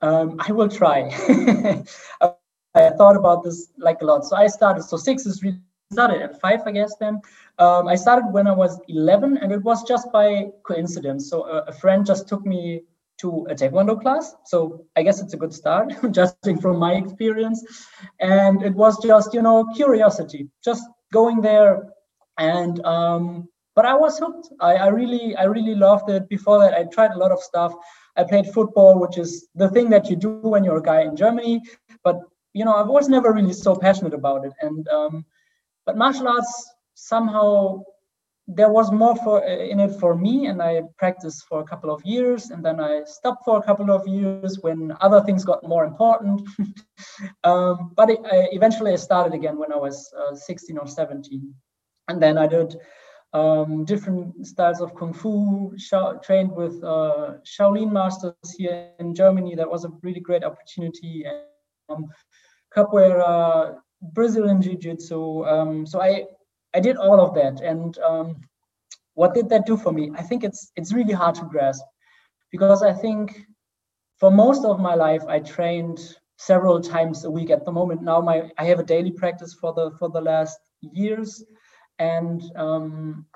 um, 0.00 0.40
i 0.40 0.50
will 0.50 0.68
try 0.68 1.02
i 2.74 2.90
thought 2.98 3.14
about 3.14 3.44
this 3.44 3.68
like 3.78 4.02
a 4.02 4.04
lot 4.04 4.24
so 4.24 4.34
i 4.34 4.48
started 4.48 4.82
so 4.82 4.96
six 4.96 5.24
is 5.24 5.40
really 5.40 5.60
started 5.92 6.20
at 6.20 6.40
five 6.40 6.58
i 6.66 6.72
guess 6.72 6.96
then 6.98 7.20
um, 7.58 7.86
I 7.86 7.94
started 7.96 8.32
when 8.32 8.46
I 8.46 8.52
was 8.52 8.80
11, 8.88 9.36
and 9.38 9.52
it 9.52 9.62
was 9.62 9.84
just 9.84 10.10
by 10.10 10.48
coincidence. 10.64 11.28
So 11.28 11.44
a, 11.44 11.58
a, 11.68 11.72
friend 11.72 12.04
just 12.04 12.26
took 12.26 12.46
me 12.46 12.82
to 13.18 13.46
a 13.50 13.54
taekwondo 13.54 14.00
class. 14.00 14.34
So 14.44 14.86
I 14.96 15.02
guess 15.02 15.20
it's 15.20 15.34
a 15.34 15.36
good 15.36 15.54
start, 15.54 15.92
judging 16.10 16.60
from 16.60 16.78
my 16.78 16.94
experience. 16.94 17.64
And 18.20 18.62
it 18.62 18.74
was 18.74 19.02
just, 19.02 19.32
you 19.34 19.42
know, 19.42 19.64
curiosity, 19.74 20.48
just 20.64 20.84
going 21.12 21.40
there. 21.40 21.88
And 22.38 22.84
um, 22.84 23.48
but 23.74 23.86
I 23.86 23.94
was 23.94 24.18
hooked. 24.18 24.48
I, 24.60 24.74
I 24.74 24.86
really, 24.88 25.34
I 25.36 25.44
really 25.44 25.74
loved 25.74 26.10
it. 26.10 26.28
Before 26.28 26.58
that, 26.60 26.74
I 26.74 26.84
tried 26.84 27.12
a 27.12 27.18
lot 27.18 27.32
of 27.32 27.40
stuff. 27.40 27.72
I 28.16 28.24
played 28.24 28.46
football, 28.46 28.98
which 28.98 29.16
is 29.16 29.48
the 29.54 29.70
thing 29.70 29.88
that 29.90 30.10
you 30.10 30.16
do 30.16 30.40
when 30.42 30.64
you're 30.64 30.78
a 30.78 30.82
guy 30.82 31.02
in 31.02 31.16
Germany. 31.16 31.62
But 32.04 32.20
you 32.52 32.64
know, 32.64 32.74
I 32.74 32.82
was 32.82 33.08
never 33.08 33.32
really 33.32 33.54
so 33.54 33.74
passionate 33.74 34.14
about 34.14 34.44
it. 34.44 34.52
And 34.60 34.86
um, 34.88 35.24
but 35.86 35.96
martial 35.96 36.28
arts 36.28 36.70
somehow 36.94 37.82
there 38.48 38.70
was 38.70 38.90
more 38.90 39.14
for 39.16 39.44
in 39.44 39.78
it 39.78 39.98
for 40.00 40.16
me 40.16 40.46
and 40.46 40.60
i 40.60 40.82
practiced 40.98 41.44
for 41.48 41.60
a 41.60 41.64
couple 41.64 41.90
of 41.90 42.04
years 42.04 42.50
and 42.50 42.64
then 42.64 42.80
i 42.80 43.02
stopped 43.04 43.44
for 43.44 43.58
a 43.58 43.62
couple 43.62 43.90
of 43.90 44.06
years 44.06 44.58
when 44.62 44.92
other 45.00 45.20
things 45.20 45.44
got 45.44 45.66
more 45.66 45.84
important 45.84 46.40
um, 47.44 47.92
but 47.96 48.10
it, 48.10 48.18
I, 48.24 48.48
eventually 48.52 48.92
i 48.92 48.96
started 48.96 49.32
again 49.32 49.58
when 49.58 49.72
i 49.72 49.76
was 49.76 50.12
uh, 50.18 50.34
16 50.34 50.76
or 50.76 50.86
17 50.86 51.54
and 52.08 52.22
then 52.22 52.36
i 52.36 52.46
did 52.46 52.76
um, 53.34 53.84
different 53.84 54.46
styles 54.46 54.80
of 54.80 54.94
kung 54.94 55.12
fu. 55.12 55.74
trained 56.22 56.52
with 56.52 56.82
uh, 56.84 57.34
Shaolin 57.44 57.90
masters 57.90 58.34
here 58.58 58.90
in 58.98 59.14
Germany. 59.14 59.54
That 59.54 59.70
was 59.70 59.84
a 59.84 59.92
really 60.02 60.20
great 60.20 60.44
opportunity. 60.44 61.24
And, 61.24 61.38
um, 61.88 62.08
capoeira, 62.76 63.78
Brazilian 64.02 64.60
jiu-jitsu. 64.60 65.46
Um, 65.46 65.86
so 65.86 66.02
I 66.02 66.26
I 66.74 66.80
did 66.80 66.96
all 66.96 67.20
of 67.20 67.34
that, 67.34 67.60
and 67.60 67.98
um, 67.98 68.36
what 69.14 69.34
did 69.34 69.48
that 69.50 69.66
do 69.66 69.76
for 69.76 69.92
me? 69.92 70.10
I 70.16 70.22
think 70.22 70.44
it's 70.44 70.72
it's 70.76 70.92
really 70.92 71.12
hard 71.12 71.34
to 71.36 71.44
grasp 71.44 71.84
because 72.50 72.82
I 72.82 72.92
think 72.92 73.46
for 74.18 74.30
most 74.30 74.64
of 74.64 74.80
my 74.80 74.94
life 74.94 75.22
I 75.28 75.40
trained 75.40 76.16
several 76.36 76.80
times 76.80 77.24
a 77.24 77.30
week. 77.30 77.50
At 77.50 77.64
the 77.64 77.72
moment 77.72 78.02
now, 78.02 78.20
my 78.20 78.50
I 78.58 78.64
have 78.64 78.80
a 78.80 78.84
daily 78.84 79.10
practice 79.12 79.54
for 79.54 79.72
the 79.72 79.90
for 79.98 80.08
the 80.08 80.20
last 80.20 80.58
years, 80.80 81.44
and 81.98 82.42
um, 82.56 83.26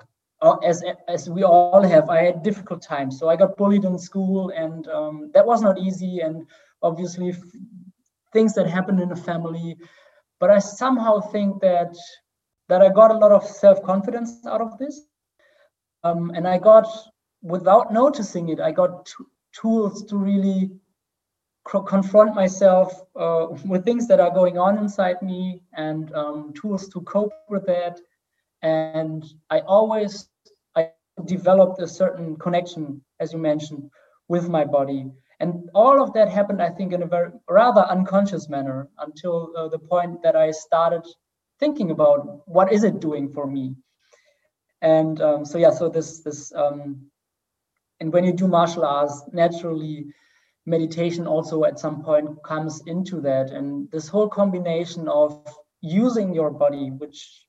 uh, 0.41 0.57
as 0.57 0.83
as 1.07 1.29
we 1.29 1.43
all 1.43 1.83
have, 1.83 2.09
I 2.09 2.23
had 2.23 2.43
difficult 2.43 2.81
times. 2.81 3.19
So 3.19 3.29
I 3.29 3.35
got 3.35 3.57
bullied 3.57 3.85
in 3.85 3.97
school, 3.97 4.49
and 4.55 4.87
um, 4.87 5.31
that 5.33 5.45
was 5.45 5.61
not 5.61 5.79
easy. 5.79 6.19
And 6.19 6.45
obviously, 6.81 7.35
things 8.33 8.53
that 8.55 8.67
happened 8.67 8.99
in 8.99 9.09
the 9.09 9.15
family. 9.15 9.77
But 10.39 10.51
I 10.51 10.59
somehow 10.59 11.19
think 11.19 11.61
that 11.61 11.95
that 12.69 12.81
I 12.81 12.89
got 12.89 13.11
a 13.11 13.17
lot 13.17 13.31
of 13.31 13.45
self 13.45 13.81
confidence 13.83 14.45
out 14.45 14.61
of 14.61 14.77
this, 14.77 15.01
um, 16.03 16.31
and 16.35 16.47
I 16.47 16.57
got 16.57 16.87
without 17.41 17.93
noticing 17.93 18.49
it, 18.49 18.59
I 18.59 18.71
got 18.71 19.05
t- 19.05 19.23
tools 19.53 20.03
to 20.05 20.17
really 20.17 20.71
confront 21.65 22.35
myself 22.35 23.01
uh, 23.15 23.47
with 23.65 23.83
things 23.83 24.07
that 24.07 24.19
are 24.19 24.31
going 24.31 24.57
on 24.57 24.77
inside 24.77 25.21
me 25.21 25.61
and 25.73 26.13
um, 26.13 26.53
tools 26.53 26.87
to 26.89 27.01
cope 27.01 27.33
with 27.49 27.65
that. 27.67 27.99
And 28.63 29.23
i 29.51 29.59
always 29.59 30.29
i 30.75 30.89
developed 31.25 31.79
a 31.81 31.87
certain 31.87 32.35
connection 32.37 33.01
as 33.19 33.31
you 33.33 33.39
mentioned 33.39 33.89
with 34.27 34.49
my 34.49 34.65
body. 34.65 35.05
And 35.39 35.69
all 35.75 36.01
of 36.01 36.13
that 36.13 36.29
happened 36.29 36.61
i 36.61 36.69
think 36.69 36.93
in 36.93 37.03
a 37.03 37.05
very 37.05 37.29
rather 37.47 37.81
unconscious 37.81 38.49
manner 38.49 38.89
until 38.97 39.53
uh, 39.55 39.67
the 39.67 39.77
point 39.77 40.23
that 40.23 40.35
i 40.35 40.49
started 40.49 41.05
thinking 41.59 41.91
about 41.91 42.47
what 42.47 42.71
is 42.71 42.83
it 42.83 42.99
doing 42.99 43.31
for 43.33 43.47
me. 43.47 43.75
And 44.81 45.21
um, 45.21 45.45
so 45.45 45.57
yeah 45.57 45.71
so 45.71 45.89
this 45.89 46.19
this 46.19 46.53
um, 46.55 47.09
and 47.99 48.13
when 48.13 48.23
you 48.23 48.33
do 48.33 48.47
martial 48.47 48.85
arts 48.85 49.23
naturally 49.33 50.05
meditation 50.65 51.25
also 51.25 51.63
at 51.63 51.79
some 51.79 52.03
point 52.03 52.29
comes 52.43 52.81
into 52.85 53.21
that. 53.21 53.51
And 53.51 53.89
this 53.91 54.07
whole 54.07 54.29
combination 54.29 55.07
of 55.07 55.43
using 55.81 56.33
your 56.33 56.51
body 56.51 56.89
which 56.91 57.45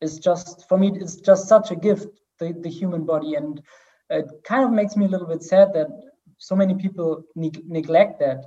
is 0.00 0.18
just 0.18 0.68
for 0.68 0.78
me 0.78 0.92
it's 0.94 1.16
just 1.16 1.48
such 1.48 1.70
a 1.70 1.76
gift 1.76 2.08
the, 2.38 2.52
the 2.60 2.70
human 2.70 3.04
body. 3.04 3.34
And 3.34 3.62
it 4.10 4.26
kind 4.44 4.64
of 4.64 4.72
makes 4.72 4.96
me 4.96 5.06
a 5.06 5.08
little 5.08 5.28
bit 5.28 5.42
sad 5.42 5.72
that 5.74 5.88
so 6.38 6.56
many 6.56 6.74
people 6.74 7.22
ne- 7.36 7.64
neglect 7.66 8.18
that. 8.18 8.44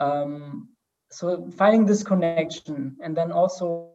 Um, 0.00 0.68
so 1.10 1.50
finding 1.56 1.84
this 1.84 2.02
connection 2.02 2.96
and 3.02 3.16
then 3.16 3.32
also 3.32 3.92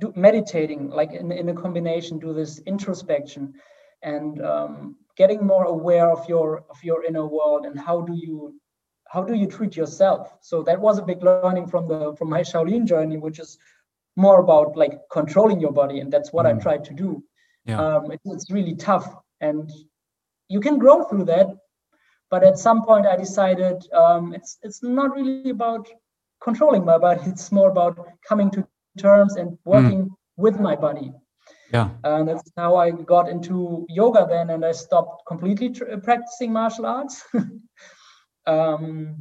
do 0.00 0.12
meditating 0.16 0.90
like 0.90 1.12
in, 1.12 1.30
in 1.32 1.48
a 1.48 1.54
combination 1.54 2.18
do 2.18 2.32
this 2.32 2.58
introspection 2.66 3.54
and 4.02 4.44
um, 4.44 4.96
getting 5.16 5.46
more 5.46 5.64
aware 5.64 6.10
of 6.10 6.28
your 6.28 6.64
of 6.70 6.82
your 6.82 7.04
inner 7.04 7.26
world 7.26 7.66
and 7.66 7.78
how 7.78 8.00
do 8.00 8.14
you 8.14 8.54
how 9.08 9.22
do 9.22 9.34
you 9.34 9.46
treat 9.46 9.76
yourself 9.76 10.36
so 10.40 10.62
that 10.62 10.80
was 10.80 10.98
a 10.98 11.02
big 11.02 11.22
learning 11.22 11.66
from 11.66 11.86
the 11.86 12.14
from 12.18 12.28
my 12.28 12.40
shaolin 12.40 12.84
journey 12.84 13.16
which 13.16 13.38
is 13.38 13.58
more 14.16 14.40
about 14.40 14.76
like 14.76 14.98
controlling 15.10 15.60
your 15.60 15.72
body 15.72 16.00
and 16.00 16.12
that's 16.12 16.32
what 16.32 16.46
mm. 16.46 16.56
i 16.56 16.62
tried 16.62 16.84
to 16.84 16.94
do 16.94 17.22
yeah. 17.66 17.80
um, 17.80 18.10
it, 18.10 18.20
it's 18.24 18.50
really 18.50 18.74
tough 18.74 19.14
and 19.40 19.70
you 20.48 20.60
can 20.60 20.78
grow 20.78 21.04
through 21.04 21.24
that 21.24 21.46
but 22.30 22.44
at 22.44 22.58
some 22.58 22.84
point 22.84 23.06
i 23.06 23.16
decided 23.16 23.84
um, 23.92 24.34
it's 24.34 24.58
it's 24.62 24.82
not 24.82 25.14
really 25.14 25.50
about 25.50 25.88
controlling 26.42 26.84
my 26.84 26.98
body 26.98 27.20
it's 27.26 27.52
more 27.52 27.70
about 27.70 27.98
coming 28.28 28.50
to 28.50 28.66
terms 28.98 29.36
and 29.36 29.58
working 29.64 30.04
mm. 30.04 30.10
with 30.36 30.58
my 30.60 30.76
body 30.76 31.12
yeah. 31.74 31.90
And 32.04 32.28
that's 32.28 32.50
how 32.56 32.76
I 32.76 32.92
got 32.92 33.28
into 33.28 33.84
yoga 33.88 34.26
then, 34.28 34.50
and 34.50 34.64
I 34.64 34.70
stopped 34.70 35.26
completely 35.26 35.70
tr- 35.70 35.96
practicing 36.02 36.52
martial 36.52 36.86
arts. 36.86 37.24
um, 38.46 39.16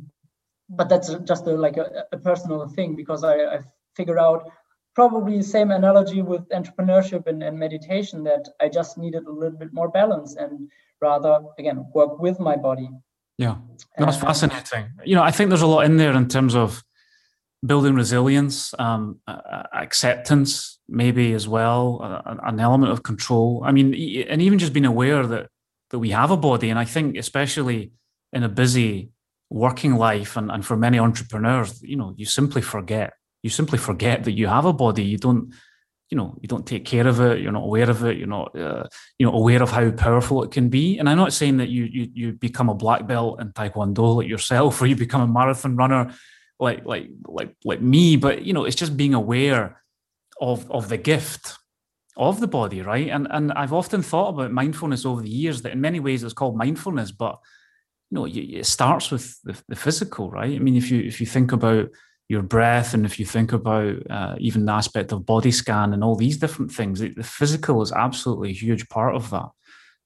but 0.69 0.87
that's 0.87 1.13
just 1.25 1.47
a, 1.47 1.51
like 1.51 1.77
a, 1.77 2.05
a, 2.11 2.17
personal 2.17 2.67
thing 2.67 2.95
because 2.95 3.23
I, 3.23 3.35
I 3.55 3.59
figured 3.95 4.19
out 4.19 4.51
probably 4.95 5.37
the 5.37 5.43
same 5.43 5.71
analogy 5.71 6.21
with 6.21 6.47
entrepreneurship 6.49 7.25
and, 7.25 7.41
and 7.41 7.57
meditation 7.57 8.23
that 8.25 8.47
I 8.61 8.69
just 8.69 8.99
needed 8.99 9.25
a 9.25 9.31
little 9.31 9.57
bit 9.57 9.73
more 9.73 9.89
balance 9.89 10.35
and 10.35 10.69
rather, 11.01 11.39
again, 11.57 11.85
work 11.95 12.19
with 12.19 12.39
my 12.39 12.55
body. 12.55 12.89
Yeah, 13.39 13.55
that's 13.97 14.17
uh, 14.17 14.27
fascinating. 14.27 14.91
You 15.03 15.15
know, 15.15 15.23
I 15.23 15.31
think 15.31 15.49
there's 15.49 15.63
a 15.63 15.67
lot 15.67 15.85
in 15.85 15.97
there 15.97 16.13
in 16.13 16.27
terms 16.27 16.55
of 16.55 16.83
building 17.65 17.95
resilience, 17.95 18.73
um, 18.77 19.19
uh, 19.27 19.63
acceptance, 19.73 20.79
maybe 20.89 21.33
as 21.33 21.47
well, 21.47 22.01
uh, 22.03 22.35
an 22.43 22.59
element 22.59 22.91
of 22.91 23.03
control. 23.03 23.63
I 23.65 23.71
mean, 23.71 23.93
and 24.27 24.41
even 24.41 24.59
just 24.59 24.73
being 24.73 24.85
aware 24.85 25.25
that 25.25 25.47
that 25.93 25.99
we 25.99 26.09
have 26.09 26.31
a 26.31 26.37
body. 26.37 26.69
And 26.69 26.79
I 26.79 26.85
think, 26.85 27.17
especially 27.17 27.91
in 28.33 28.43
a 28.43 28.49
busy 28.49 29.11
working 29.49 29.93
life, 29.95 30.35
and, 30.35 30.51
and 30.51 30.65
for 30.65 30.75
many 30.75 30.97
entrepreneurs, 30.97 31.81
you 31.83 31.95
know, 31.95 32.13
you 32.17 32.25
simply 32.25 32.61
forget. 32.61 33.13
You 33.43 33.49
simply 33.49 33.77
forget 33.77 34.23
that 34.23 34.31
you 34.31 34.47
have 34.47 34.65
a 34.65 34.73
body. 34.73 35.03
You 35.03 35.17
don't, 35.17 35.53
you 36.09 36.17
know, 36.17 36.35
you 36.41 36.47
don't 36.47 36.65
take 36.65 36.83
care 36.83 37.07
of 37.07 37.19
it. 37.19 37.41
You're 37.41 37.51
not 37.51 37.63
aware 37.63 37.89
of 37.89 38.03
it. 38.05 38.17
You're 38.17 38.27
not, 38.27 38.57
uh, 38.57 38.85
you 39.19 39.25
know, 39.25 39.33
aware 39.33 39.61
of 39.61 39.69
how 39.69 39.91
powerful 39.91 40.43
it 40.43 40.51
can 40.51 40.69
be. 40.69 40.97
And 40.97 41.07
I'm 41.07 41.17
not 41.17 41.33
saying 41.33 41.57
that 41.57 41.69
you 41.69 41.83
you 41.85 42.09
you 42.13 42.31
become 42.33 42.69
a 42.69 42.75
black 42.75 43.05
belt 43.05 43.39
in 43.39 43.53
Taekwondo 43.53 44.15
like 44.15 44.27
yourself, 44.27 44.81
or 44.81 44.87
you 44.87 44.95
become 44.95 45.21
a 45.21 45.27
marathon 45.27 45.75
runner 45.75 46.13
like 46.59 46.85
like 46.85 47.09
like 47.25 47.55
like 47.63 47.81
me 47.81 48.15
but 48.15 48.43
you 48.43 48.53
know 48.53 48.65
it's 48.65 48.75
just 48.75 48.97
being 48.97 49.13
aware 49.13 49.81
of 50.39 50.69
of 50.71 50.89
the 50.89 50.97
gift 50.97 51.57
of 52.17 52.39
the 52.39 52.47
body 52.47 52.81
right? 52.81 53.09
And 53.09 53.27
and 53.31 53.51
i've 53.53 53.73
often 53.73 54.01
thought 54.01 54.29
about 54.29 54.51
mindfulness 54.51 55.05
over 55.05 55.21
the 55.21 55.29
years 55.29 55.61
that 55.61 55.71
in 55.71 55.81
many 55.81 55.99
ways 55.99 56.23
it's 56.23 56.33
called 56.33 56.57
mindfulness 56.57 57.11
but 57.11 57.39
you 58.09 58.15
know 58.15 58.25
it 58.27 58.65
starts 58.65 59.09
with 59.11 59.41
the, 59.43 59.59
the 59.67 59.75
physical 59.75 60.29
right? 60.29 60.55
I 60.55 60.59
mean 60.59 60.75
if 60.75 60.91
you 60.91 61.01
if 61.01 61.19
you 61.19 61.27
think 61.27 61.51
about 61.51 61.89
your 62.29 62.41
breath 62.41 62.93
and 62.93 63.05
if 63.05 63.19
you 63.19 63.25
think 63.25 63.51
about 63.51 63.95
uh, 64.09 64.35
even 64.39 64.65
the 64.65 64.71
aspect 64.71 65.11
of 65.11 65.25
body 65.25 65.51
scan 65.51 65.93
and 65.93 66.03
all 66.03 66.15
these 66.15 66.37
different 66.37 66.71
things 66.71 66.99
the 66.99 67.23
physical 67.23 67.81
is 67.81 67.91
absolutely 67.91 68.49
a 68.49 68.53
huge 68.53 68.87
part 68.89 69.15
of 69.15 69.29
that 69.29 69.49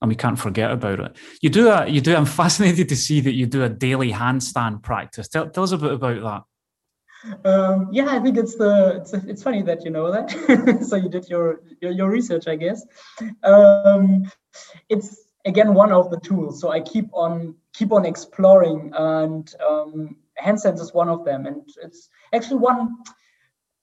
and 0.02 0.10
we 0.10 0.16
can't 0.16 0.40
forget 0.40 0.72
about 0.72 1.00
it. 1.00 1.18
You 1.42 1.50
do 1.50 1.64
that. 1.66 1.92
You 1.92 2.02
do. 2.02 2.16
I'm 2.18 2.26
fascinated 2.26 2.90
to 2.90 2.96
see 2.96 3.22
that 3.22 3.34
you 3.34 3.46
do 3.46 3.64
a 3.64 3.70
daily 3.70 4.12
handstand 4.12 4.84
practice. 4.84 5.28
Tell, 5.28 5.50
tell 5.50 5.64
us 5.64 5.72
a 5.72 5.78
bit 5.78 5.94
about 5.94 6.22
that. 6.22 6.44
Um, 7.44 7.90
yeah, 7.92 8.08
I 8.10 8.20
think 8.20 8.38
it's 8.38 8.56
the 8.56 8.98
it's, 9.02 9.14
it's 9.14 9.44
funny 9.44 9.64
that 9.64 9.84
you 9.84 9.90
know 9.92 10.12
that. 10.12 10.86
so 10.88 10.96
you 10.96 11.10
did 11.10 11.28
your, 11.28 11.62
your, 11.82 11.92
your 11.92 12.10
research, 12.10 12.48
I 12.48 12.56
guess. 12.56 12.86
Um, 13.44 14.32
it's 14.90 15.24
again 15.46 15.74
one 15.74 15.92
of 15.92 16.12
the 16.12 16.20
tools. 16.20 16.62
So 16.62 16.70
I 16.70 16.80
keep 16.80 17.10
on 17.14 17.56
keep 17.74 17.92
on 17.92 18.06
exploring, 18.06 18.92
and 18.96 19.52
um, 19.68 20.18
handstands 20.42 20.80
is 20.80 20.94
one 20.94 21.10
of 21.10 21.26
them. 21.26 21.48
And 21.48 21.68
it's 21.82 22.10
actually 22.34 22.58
one, 22.58 22.98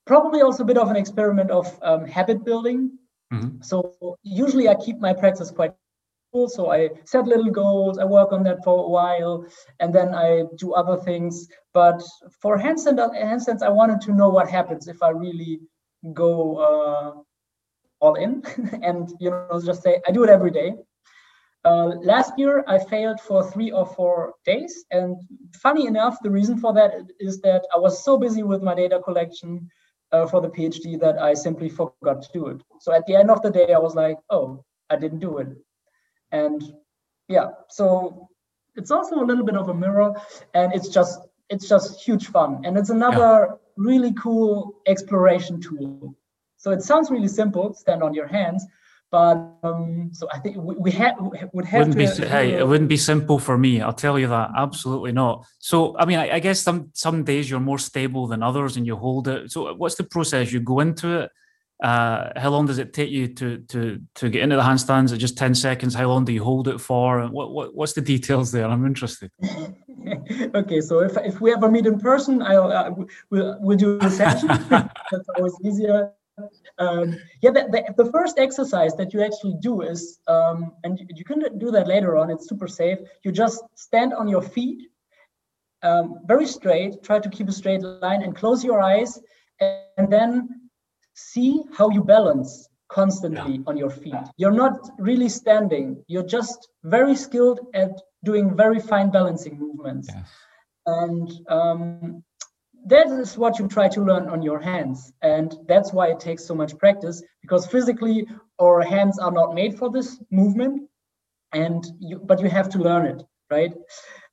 probably 0.06 0.40
also 0.40 0.62
a 0.62 0.66
bit 0.66 0.78
of 0.78 0.88
an 0.88 0.96
experiment 0.96 1.50
of 1.50 1.76
um, 1.82 2.06
habit 2.06 2.44
building. 2.44 2.98
Mm-hmm. 3.32 3.62
So 3.62 4.16
usually 4.22 4.68
I 4.68 4.76
keep 4.76 5.00
my 5.00 5.12
practice 5.12 5.50
quite 5.50 5.72
so 6.48 6.70
I 6.72 6.90
set 7.04 7.26
little 7.26 7.50
goals, 7.50 7.98
I 7.98 8.04
work 8.04 8.32
on 8.32 8.42
that 8.42 8.64
for 8.64 8.84
a 8.84 8.88
while, 8.88 9.46
and 9.78 9.94
then 9.94 10.14
I 10.14 10.42
do 10.56 10.74
other 10.74 10.96
things. 10.96 11.48
But 11.72 12.02
for 12.40 12.58
handstand, 12.58 12.98
handstands, 13.14 13.62
I 13.62 13.68
wanted 13.68 14.00
to 14.02 14.12
know 14.12 14.28
what 14.28 14.50
happens 14.50 14.88
if 14.88 15.02
I 15.02 15.10
really 15.10 15.60
go 16.12 16.56
uh, 16.56 17.12
all 18.00 18.14
in 18.16 18.42
and 18.82 19.10
you 19.20 19.30
know 19.30 19.62
just 19.64 19.82
say 19.82 20.00
I 20.06 20.10
do 20.10 20.24
it 20.24 20.30
every 20.30 20.50
day. 20.50 20.74
Uh, 21.64 21.92
last 22.02 22.32
year 22.36 22.64
I 22.66 22.78
failed 22.78 23.20
for 23.20 23.50
three 23.50 23.70
or 23.70 23.86
four 23.86 24.34
days, 24.44 24.84
and 24.90 25.16
funny 25.62 25.86
enough, 25.86 26.18
the 26.22 26.30
reason 26.30 26.58
for 26.58 26.74
that 26.74 26.92
is 27.20 27.40
that 27.42 27.62
I 27.74 27.78
was 27.78 28.04
so 28.04 28.18
busy 28.18 28.42
with 28.42 28.60
my 28.62 28.74
data 28.74 29.00
collection 29.00 29.70
uh, 30.12 30.26
for 30.26 30.40
the 30.40 30.48
PhD 30.48 30.98
that 31.00 31.16
I 31.18 31.32
simply 31.32 31.68
forgot 31.68 32.22
to 32.22 32.28
do 32.34 32.48
it. 32.48 32.60
So 32.80 32.92
at 32.92 33.06
the 33.06 33.14
end 33.14 33.30
of 33.30 33.40
the 33.40 33.50
day, 33.50 33.72
I 33.72 33.78
was 33.78 33.94
like, 33.94 34.18
"Oh, 34.30 34.64
I 34.90 34.96
didn't 34.96 35.20
do 35.20 35.38
it." 35.38 35.48
And 36.40 36.74
yeah 37.28 37.46
so 37.68 38.28
it's 38.76 38.90
also 38.90 39.14
a 39.22 39.26
little 39.30 39.44
bit 39.44 39.56
of 39.56 39.68
a 39.68 39.74
mirror 39.74 40.12
and 40.54 40.74
it's 40.74 40.88
just 40.88 41.20
it's 41.50 41.68
just 41.68 42.00
huge 42.00 42.28
fun. 42.28 42.62
And 42.64 42.76
it's 42.76 42.90
another 42.90 43.48
yeah. 43.48 43.56
really 43.76 44.12
cool 44.14 44.80
exploration 44.86 45.60
tool. 45.60 46.16
So 46.56 46.70
it 46.70 46.82
sounds 46.82 47.10
really 47.10 47.28
simple 47.28 47.74
stand 47.74 48.02
on 48.02 48.14
your 48.14 48.26
hands 48.26 48.66
but 49.10 49.36
um, 49.62 50.10
so 50.12 50.26
I 50.32 50.40
think 50.40 50.56
we, 50.56 50.74
we 50.74 50.90
have 50.92 51.14
would 51.52 51.64
have 51.66 51.86
wouldn't 51.86 52.16
to, 52.16 52.22
be 52.22 52.28
hey 52.28 52.54
it 52.54 52.66
wouldn't 52.66 52.88
be 52.88 52.96
simple 52.96 53.38
for 53.38 53.56
me 53.56 53.80
I'll 53.80 53.92
tell 53.92 54.18
you 54.18 54.28
that 54.28 54.50
absolutely 54.56 55.12
not. 55.12 55.44
So 55.58 55.96
I 55.98 56.04
mean 56.04 56.18
I, 56.18 56.36
I, 56.36 56.38
guess 56.40 56.60
some 56.60 56.90
some 56.94 57.22
days 57.22 57.48
you're 57.48 57.60
more 57.60 57.78
stable 57.78 58.26
than 58.26 58.42
others 58.42 58.76
and 58.76 58.86
you 58.86 58.96
hold 58.96 59.28
it. 59.28 59.52
So 59.52 59.72
what's 59.74 59.94
the 59.94 60.04
process? 60.04 60.52
You 60.52 60.60
go 60.60 60.80
into 60.80 61.20
it 61.20 61.30
Uh, 61.82 62.30
how 62.38 62.50
long 62.50 62.66
does 62.66 62.78
it 62.78 62.92
take 62.92 63.10
you 63.10 63.28
to 63.28 63.58
to 63.58 64.00
to 64.14 64.30
get 64.30 64.42
into 64.42 64.56
the 64.56 64.62
handstands? 64.62 65.12
At 65.12 65.18
just 65.18 65.36
ten 65.36 65.54
seconds. 65.54 65.94
How 65.94 66.08
long 66.08 66.24
do 66.24 66.32
you 66.32 66.42
hold 66.42 66.68
it 66.68 66.80
for? 66.80 67.26
What, 67.26 67.52
what 67.52 67.74
what's 67.74 67.94
the 67.94 68.00
details 68.00 68.52
there? 68.52 68.66
I'm 68.66 68.86
interested. 68.86 69.30
okay, 70.54 70.80
so 70.80 71.00
if 71.00 71.16
if 71.18 71.40
we 71.40 71.52
ever 71.52 71.68
meet 71.70 71.86
in 71.86 71.98
person, 71.98 72.42
I'll 72.42 72.70
uh, 72.72 72.90
we'll 73.30 73.58
we'll 73.60 73.76
do 73.76 73.98
a 74.00 74.10
session. 74.10 74.48
That's 74.70 75.28
always 75.36 75.54
easier. 75.64 76.12
Um, 76.78 77.16
yeah, 77.42 77.50
the, 77.52 77.68
the, 77.70 78.04
the, 78.04 78.10
first 78.10 78.40
exercise 78.40 78.96
that 78.96 79.14
you 79.14 79.22
actually 79.22 79.54
do 79.60 79.82
is, 79.82 80.18
um, 80.26 80.72
and 80.82 80.98
you, 80.98 81.06
you, 81.14 81.24
can 81.24 81.38
do 81.58 81.70
that 81.70 81.86
later 81.86 82.16
on. 82.16 82.28
It's 82.28 82.48
super 82.48 82.66
safe. 82.66 82.98
You 83.22 83.30
just 83.30 83.62
stand 83.76 84.12
on 84.12 84.26
your 84.26 84.42
feet, 84.42 84.88
um, 85.84 86.18
very 86.26 86.46
straight. 86.46 87.04
Try 87.04 87.20
to 87.20 87.28
keep 87.28 87.48
a 87.48 87.52
straight 87.52 87.82
line 87.82 88.22
and 88.22 88.34
close 88.34 88.64
your 88.64 88.80
eyes, 88.80 89.20
and, 89.60 89.78
and 89.96 90.12
then 90.12 90.63
see 91.14 91.62
how 91.76 91.90
you 91.90 92.02
balance 92.02 92.68
constantly 92.88 93.56
yeah. 93.56 93.64
on 93.66 93.76
your 93.76 93.90
feet. 93.90 94.14
You're 94.36 94.52
not 94.52 94.90
really 94.98 95.28
standing. 95.28 96.04
You're 96.06 96.26
just 96.26 96.68
very 96.84 97.16
skilled 97.16 97.60
at 97.74 97.90
doing 98.24 98.56
very 98.56 98.80
fine 98.80 99.10
balancing 99.10 99.58
movements. 99.58 100.08
Yes. 100.12 100.28
And 100.86 101.30
um, 101.48 102.22
that 102.86 103.06
is 103.06 103.38
what 103.38 103.58
you 103.58 103.66
try 103.66 103.88
to 103.88 104.00
learn 104.02 104.28
on 104.28 104.42
your 104.42 104.60
hands. 104.60 105.12
And 105.22 105.54
that's 105.66 105.92
why 105.92 106.08
it 106.08 106.20
takes 106.20 106.44
so 106.44 106.54
much 106.54 106.76
practice 106.78 107.22
because 107.40 107.66
physically 107.66 108.26
our 108.60 108.82
hands 108.82 109.18
are 109.18 109.32
not 109.32 109.54
made 109.54 109.78
for 109.78 109.90
this 109.90 110.20
movement. 110.30 110.88
And 111.52 111.84
you, 112.00 112.18
but 112.18 112.40
you 112.40 112.48
have 112.48 112.68
to 112.70 112.78
learn 112.78 113.06
it, 113.06 113.22
right? 113.50 113.72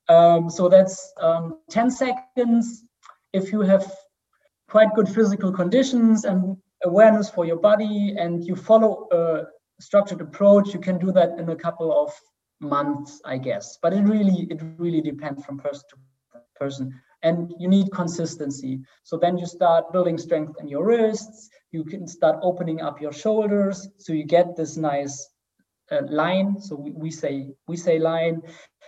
Um, 0.10 0.50
so 0.50 0.68
that's 0.68 1.14
um, 1.18 1.60
10 1.70 1.92
seconds. 1.92 2.84
If 3.32 3.52
you 3.52 3.62
have 3.62 3.90
quite 4.68 4.94
good 4.96 5.08
physical 5.08 5.52
conditions 5.52 6.26
and 6.26 6.58
awareness 6.84 7.30
for 7.30 7.46
your 7.46 7.58
body 7.58 8.16
and 8.18 8.44
you 8.44 8.56
follow 8.56 9.08
a 9.12 9.44
structured 9.80 10.22
approach, 10.22 10.74
you 10.74 10.80
can 10.80 10.98
do 10.98 11.12
that 11.12 11.38
in 11.40 11.50
a 11.50 11.56
couple 11.56 11.92
of 11.92 12.12
months, 12.60 13.22
I 13.26 13.38
guess. 13.38 13.78
But 13.82 13.94
it 13.94 14.04
really, 14.04 14.48
it 14.50 14.62
really 14.78 15.02
depends 15.02 15.44
from 15.44 15.58
person 15.58 15.84
to 15.90 16.42
person. 16.56 17.02
And 17.24 17.54
you 17.60 17.68
need 17.68 17.92
consistency. 17.92 18.80
So 19.04 19.18
then 19.18 19.38
you 19.38 19.46
start 19.46 19.92
building 19.94 20.18
strength 20.18 20.56
in 20.60 20.68
your 20.68 20.86
wrists. 20.86 21.50
You 21.72 21.84
can 21.84 22.08
start 22.08 22.40
opening 22.42 22.82
up 22.82 23.00
your 23.02 23.14
shoulders, 23.14 23.88
so 23.98 24.14
you 24.14 24.24
get 24.24 24.56
this 24.56 24.76
nice 24.76 25.30
uh, 25.92 26.02
line. 26.10 26.60
So 26.60 26.76
we, 26.76 26.92
we 26.92 27.12
say 27.12 27.54
we 27.68 27.78
say 27.78 28.00
line, 28.00 28.42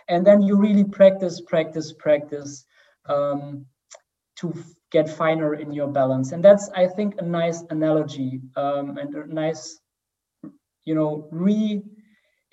and 0.08 0.26
then 0.26 0.42
you 0.42 0.56
really 0.56 0.84
practice, 0.84 1.42
practice, 1.42 1.94
practice 1.94 2.66
um, 3.06 3.66
to 4.38 4.54
get 4.94 5.10
finer 5.10 5.56
in 5.56 5.74
your 5.74 5.88
balance. 5.88 6.32
And 6.32 6.46
that's, 6.46 6.70
I 6.70 6.88
think, 6.88 7.16
a 7.18 7.26
nice 7.26 7.64
analogy 7.70 8.40
um, 8.56 8.98
and 8.98 9.14
a 9.16 9.26
nice, 9.28 9.80
you 10.86 10.96
know, 10.96 11.28
re 11.32 11.82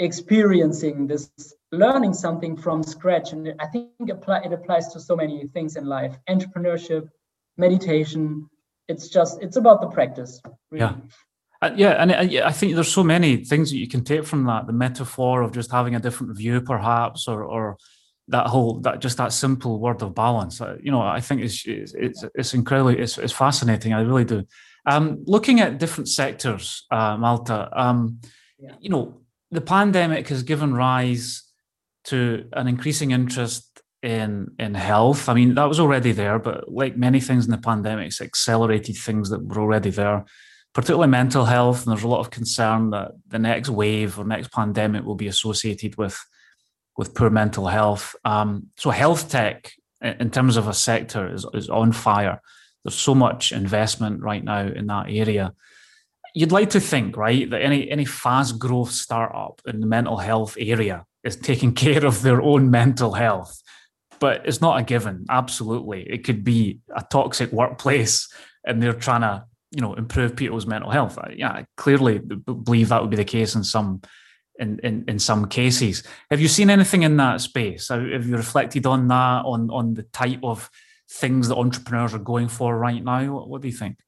experiencing 0.01 1.07
this 1.07 1.31
learning 1.73 2.15
something 2.15 2.57
from 2.57 2.83
scratch 2.83 3.33
and 3.35 3.55
i 3.61 3.67
think 3.67 4.09
apply, 4.11 4.39
it 4.39 4.51
applies 4.51 4.89
to 4.89 4.99
so 4.99 5.15
many 5.15 5.47
things 5.49 5.77
in 5.77 5.85
life 5.85 6.17
entrepreneurship 6.27 7.07
meditation 7.59 8.49
it's 8.89 9.09
just 9.11 9.43
it's 9.43 9.57
about 9.57 9.83
the 9.83 9.87
practice 9.89 10.41
really. 10.71 10.87
yeah 10.87 10.95
uh, 11.63 11.71
yeah, 11.77 11.91
and 12.03 12.11
uh, 12.11 12.47
I 12.47 12.53
think 12.53 12.75
there's 12.75 12.91
so 12.91 13.05
many 13.05 13.45
things 13.45 13.71
that 13.71 13.77
you 13.77 13.87
can 13.87 14.03
take 14.03 14.25
from 14.25 14.47
that. 14.47 14.67
The 14.67 14.73
metaphor 14.73 15.43
of 15.43 15.53
just 15.53 15.71
having 15.71 15.95
a 15.95 16.01
different 16.01 16.35
view, 16.35 16.63
perhaps, 16.63 17.29
or 17.29 17.45
or 17.45 17.77
that 18.31 18.47
whole 18.47 18.81
that 18.81 19.01
just 19.01 19.19
that 19.19 19.33
simple 19.33 19.79
word 19.79 20.03
of 20.03 20.15
balance. 20.15 20.61
Uh, 20.61 20.77
you 20.83 20.91
know, 20.91 21.03
I 21.03 21.21
think 21.21 21.43
it's 21.43 21.65
it's 21.67 22.25
it's 22.35 22.55
incredibly 22.55 22.99
it's, 22.99 23.19
it's 23.19 23.33
fascinating. 23.33 23.93
I 23.93 24.01
really 24.01 24.25
do. 24.25 24.45
Um, 24.87 25.23
looking 25.27 25.61
at 25.61 25.79
different 25.79 26.09
sectors, 26.09 26.87
uh, 26.91 27.17
Malte. 27.17 27.53
Um, 27.73 28.21
yeah. 28.59 28.75
You 28.81 28.91
know, 28.91 29.21
the 29.51 29.61
pandemic 29.61 30.29
has 30.29 30.43
given 30.43 30.75
rise 30.75 31.43
to 32.05 32.49
an 32.55 32.67
increasing 32.69 33.11
interest 33.11 33.83
in 34.03 34.49
in 34.59 34.75
health. 34.75 35.29
I 35.29 35.35
mean, 35.35 35.55
that 35.55 35.69
was 35.69 35.81
already 35.81 36.13
there, 36.13 36.39
but 36.39 36.73
like 36.73 36.97
many 36.97 37.21
things 37.21 37.45
in 37.45 37.51
the 37.51 37.59
pandemic, 37.59 38.07
it's 38.07 38.21
accelerated 38.21 38.97
things 38.97 39.29
that 39.31 39.45
were 39.45 39.61
already 39.61 39.91
there, 39.91 40.25
particularly 40.73 41.11
mental 41.11 41.45
health. 41.45 41.85
And 41.85 41.93
there's 41.93 42.05
a 42.05 42.09
lot 42.09 42.21
of 42.21 42.31
concern 42.31 42.91
that 42.91 43.13
the 43.27 43.39
next 43.39 43.69
wave 43.69 44.19
or 44.19 44.25
next 44.25 44.53
pandemic 44.53 45.05
will 45.05 45.17
be 45.17 45.29
associated 45.29 45.97
with 45.97 46.19
with 47.01 47.15
poor 47.15 47.31
mental 47.31 47.67
health. 47.67 48.15
Um, 48.27 48.67
so 48.77 48.91
health 48.91 49.31
tech, 49.31 49.73
in 50.03 50.31
terms 50.31 50.59
of 50.59 50.69
a 50.69 50.75
sector, 50.75 51.33
is, 51.33 51.47
is 51.55 51.71
on 51.71 51.93
fire. 51.93 52.43
There's 52.85 52.95
so 52.95 53.15
much 53.15 53.53
investment 53.53 54.21
right 54.21 54.45
now 54.45 54.67
in 54.67 54.87
that 54.89 55.07
area. 55.09 55.55
You'd 56.35 56.53
like 56.53 56.69
to 56.71 56.81
think, 56.81 57.17
right, 57.17 57.49
that 57.49 57.63
any 57.63 57.91
any 57.91 58.05
fast 58.05 58.59
growth 58.59 58.91
startup 58.91 59.63
in 59.67 59.81
the 59.81 59.87
mental 59.87 60.19
health 60.19 60.59
area 60.61 61.07
is 61.25 61.37
taking 61.37 61.73
care 61.85 62.05
of 62.05 62.21
their 62.21 62.43
own 62.43 62.71
mental 62.71 63.15
health, 63.15 63.63
but 64.19 64.43
it's 64.45 64.61
not 64.61 64.79
a 64.79 64.83
given. 64.83 65.25
Absolutely, 65.31 66.03
it 66.03 66.23
could 66.23 66.45
be 66.45 66.81
a 66.95 67.03
toxic 67.11 67.51
workplace, 67.51 68.29
and 68.67 68.83
they're 68.83 68.93
trying 69.07 69.23
to 69.23 69.47
you 69.71 69.81
know 69.81 69.95
improve 69.95 70.37
people's 70.37 70.67
mental 70.67 70.91
health. 70.91 71.19
Yeah, 71.35 71.49
I 71.49 71.65
clearly 71.79 72.19
believe 72.19 72.91
that 72.91 73.01
would 73.01 73.11
be 73.11 73.25
the 73.25 73.37
case 73.39 73.55
in 73.55 73.65
some 73.65 74.03
in, 74.61 74.79
in, 74.81 75.05
in 75.09 75.19
some 75.19 75.47
cases. 75.47 76.03
Have 76.31 76.41
you 76.41 76.49
seen 76.49 76.71
anything 76.71 77.03
in 77.03 77.17
that 77.17 77.41
space? 77.41 77.89
Have 77.89 78.27
you 78.27 78.37
reflected 78.37 78.87
on 78.87 79.09
that, 79.09 79.45
on, 79.45 79.71
on 79.71 79.95
the 79.95 80.05
type 80.05 80.41
of 80.43 80.71
things 81.09 81.49
that 81.49 81.57
entrepreneurs 81.57 82.15
are 82.15 82.19
going 82.19 82.49
for 82.49 82.79
right 82.79 83.03
now? 83.03 83.35
What, 83.35 83.49
what 83.49 83.63
do 83.63 83.69
you 83.69 83.75
think? 83.75 83.99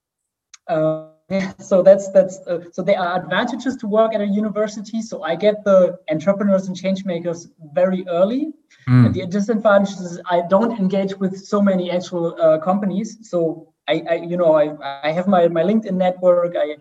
Uh, 0.68 1.08
yeah, 1.28 1.52
so 1.58 1.82
that's 1.82 2.10
that's 2.10 2.38
uh, 2.46 2.60
so 2.72 2.82
there 2.82 3.00
are 3.00 3.22
advantages 3.22 3.76
to 3.76 3.86
work 3.86 4.14
at 4.14 4.20
a 4.20 4.26
university. 4.26 5.02
So 5.02 5.22
I 5.22 5.34
get 5.34 5.64
the 5.64 5.98
entrepreneurs 6.10 6.68
and 6.68 6.76
change 6.76 7.04
makers 7.04 7.48
very 7.72 8.04
early. 8.08 8.52
Mm. 8.88 9.06
And 9.06 9.14
the 9.14 9.26
disadvantage 9.26 9.92
is 9.92 10.20
I 10.30 10.42
don't 10.48 10.78
engage 10.78 11.16
with 11.16 11.36
so 11.38 11.60
many 11.62 11.90
actual 11.90 12.36
uh, 12.40 12.58
companies. 12.58 13.18
So 13.28 13.72
I, 13.88 14.02
I, 14.08 14.14
you 14.14 14.36
know 14.36 14.54
I, 14.54 15.08
I 15.08 15.12
have 15.12 15.26
my 15.26 15.48
my 15.48 15.62
LinkedIn 15.62 15.94
network. 15.94 16.54
I 16.56 16.76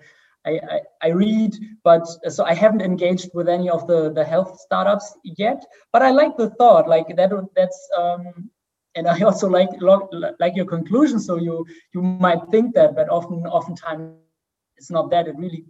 I, 0.46 0.82
I, 1.04 1.10
read, 1.10 1.56
but 1.84 2.06
so 2.30 2.44
I 2.44 2.54
haven't 2.54 2.82
engaged 2.82 3.30
with 3.34 3.48
any 3.48 3.70
of 3.70 3.86
the, 3.86 4.12
the 4.12 4.24
health 4.24 4.60
startups 4.60 5.16
yet. 5.24 5.64
But 5.94 6.02
I 6.02 6.10
like 6.10 6.36
the 6.36 6.50
thought, 6.52 6.88
like 6.88 7.16
that. 7.16 7.32
That's 7.56 7.90
um, 7.98 8.50
and 8.96 9.08
I 9.08 9.20
also 9.28 9.48
like 9.48 9.70
like 10.40 10.56
your 10.56 10.66
conclusion. 10.66 11.20
So 11.20 11.38
you 11.38 11.66
you 11.94 12.02
might 12.02 12.42
think 12.50 12.74
that, 12.76 12.96
but 12.96 13.10
often 13.10 13.46
oftentimes 13.46 14.16
it's 14.78 14.90
not 14.90 15.12
that. 15.12 15.28
It 15.28 15.36
really 15.38 15.66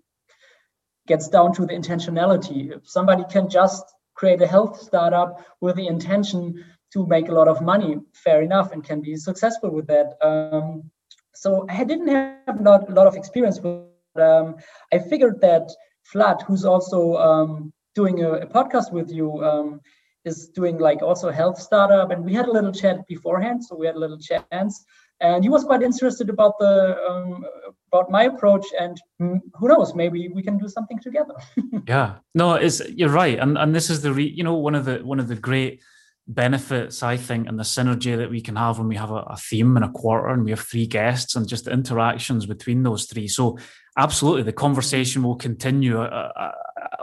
gets 1.08 1.28
down 1.28 1.54
to 1.56 1.66
the 1.66 1.74
intentionality. 1.74 2.72
If 2.76 2.88
somebody 2.88 3.24
can 3.30 3.50
just 3.50 3.84
create 4.16 4.42
a 4.42 4.48
health 4.48 4.80
startup 4.80 5.46
with 5.60 5.76
the 5.76 5.88
intention 5.88 6.64
to 6.94 7.08
make 7.08 7.30
a 7.30 7.34
lot 7.34 7.48
of 7.48 7.62
money, 7.62 7.98
fair 8.14 8.42
enough, 8.42 8.72
and 8.72 8.84
can 8.84 9.02
be 9.02 9.16
successful 9.16 9.72
with 9.72 9.88
that. 9.88 10.18
Um, 10.22 10.90
so 11.34 11.66
I 11.70 11.84
didn't 11.84 12.10
have 12.10 12.60
a 12.60 12.64
lot 12.64 13.08
of 13.08 13.16
experience 13.16 13.60
with 13.60 13.91
um, 14.20 14.56
I 14.94 15.00
figured 15.00 15.42
that 15.42 15.70
Vlad, 16.14 16.42
who's 16.44 16.66
also 16.66 17.16
um, 17.16 17.74
doing 17.96 18.24
a, 18.24 18.32
a, 18.34 18.46
podcast 18.46 18.92
with 18.92 19.12
you, 19.12 19.44
um, 19.44 19.82
is 20.26 20.50
doing 20.50 20.78
like 20.78 21.02
also 21.02 21.30
a 21.30 21.34
health 21.34 21.60
startup, 21.60 22.12
and 22.12 22.24
we 22.24 22.34
had 22.34 22.48
a 22.48 22.52
little 22.52 22.72
chat 22.72 23.08
beforehand, 23.08 23.64
so 23.64 23.76
we 23.76 23.86
had 23.86 23.96
a 23.96 24.00
little 24.00 24.20
chance, 24.20 24.84
and 25.20 25.44
he 25.44 25.50
was 25.50 25.64
quite 25.64 25.82
interested 25.82 26.30
about 26.30 26.58
the 26.60 26.98
um, 27.10 27.46
about 27.92 28.10
my 28.10 28.24
approach, 28.24 28.66
and 28.80 29.00
who 29.20 29.68
knows, 29.68 29.96
maybe 29.96 30.30
we 30.30 30.44
can 30.44 30.58
do 30.58 30.68
something 30.68 31.00
together. 31.00 31.36
yeah, 31.88 32.16
no, 32.36 32.56
it's 32.56 32.82
you're 32.90 33.10
right, 33.10 33.40
and 33.40 33.58
and 33.58 33.74
this 33.74 33.90
is 33.90 34.02
the 34.02 34.14
re, 34.14 34.26
you 34.26 34.44
know 34.44 34.56
one 34.56 34.76
of 34.76 34.86
the 34.86 35.00
one 35.00 35.20
of 35.20 35.28
the 35.28 35.36
great 35.36 35.82
benefits, 36.28 37.04
I 37.04 37.18
think, 37.18 37.48
and 37.48 37.60
the 37.60 37.64
synergy 37.64 38.16
that 38.18 38.30
we 38.30 38.42
can 38.42 38.56
have 38.56 38.78
when 38.78 38.88
we 38.88 38.96
have 38.96 39.12
a, 39.12 39.24
a, 39.28 39.38
theme 39.38 39.76
and 39.76 39.86
a 39.86 39.90
quarter 39.92 40.30
and 40.30 40.44
we 40.44 40.52
have 40.52 40.62
three 40.62 40.88
guests 40.88 41.36
and 41.36 41.48
just 41.48 41.66
the 41.66 41.72
interactions 41.72 42.46
between 42.46 42.84
those 42.84 43.06
three. 43.06 43.28
So, 43.28 43.58
absolutely, 43.98 44.44
the 44.44 44.54
conversation 44.54 45.24
will 45.24 45.36
continue 45.36 46.02
uh, 46.02 46.32
uh, 46.36 46.52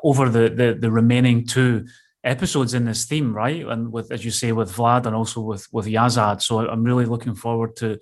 over 0.03 0.29
the, 0.29 0.49
the, 0.49 0.79
the 0.81 0.91
remaining 0.91 1.47
two 1.47 1.87
episodes 2.25 2.75
in 2.75 2.85
this 2.85 3.05
theme, 3.05 3.35
right? 3.35 3.67
And 3.67 3.93
with, 3.93 4.11
as 4.13 4.25
you 4.25 4.31
say, 4.31 4.53
with 4.53 4.75
Vlad 4.75 5.07
and 5.07 5.15
also 5.15 5.41
with 5.41 5.67
with 5.73 5.87
Yazad. 5.87 6.43
So, 6.43 6.69
I'm 6.69 6.85
really 6.85 7.07
looking 7.07 7.35
forward 7.35 7.77
to 7.77 7.99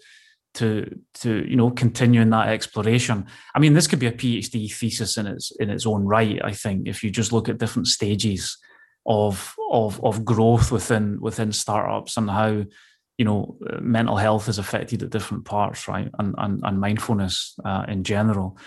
to 0.55 0.99
to 1.15 1.45
you 1.49 1.57
know 1.57 1.71
continuing 1.71 2.31
that 2.31 2.49
exploration. 2.49 3.27
I 3.55 3.59
mean, 3.59 3.75
this 3.75 3.87
could 3.87 3.99
be 3.99 4.07
a 4.07 4.13
PhD 4.13 4.73
thesis 4.73 5.17
in 5.17 5.27
its 5.27 5.53
in 5.61 5.71
its 5.71 5.87
own 5.87 6.05
right. 6.05 6.41
I 6.43 6.53
think 6.53 6.89
if 6.89 7.03
you 7.03 7.11
just 7.11 7.33
look 7.33 7.49
at 7.49 7.59
different 7.59 7.89
stages 7.89 8.59
of 9.07 9.55
of 9.71 10.03
of 10.05 10.25
growth 10.25 10.73
within 10.73 11.21
within 11.21 11.53
startups 11.53 12.17
and 12.17 12.31
how 12.31 12.65
you 13.19 13.25
know 13.25 13.57
mental 13.81 14.17
health 14.17 14.49
is 14.49 14.59
affected 14.59 15.03
at 15.03 15.11
different 15.11 15.45
parts 15.45 15.89
right? 15.89 16.09
And 16.19 16.35
and, 16.39 16.63
and 16.65 16.81
mindfulness 16.81 17.59
uh, 17.65 17.85
in 17.89 18.05
general. 18.05 18.59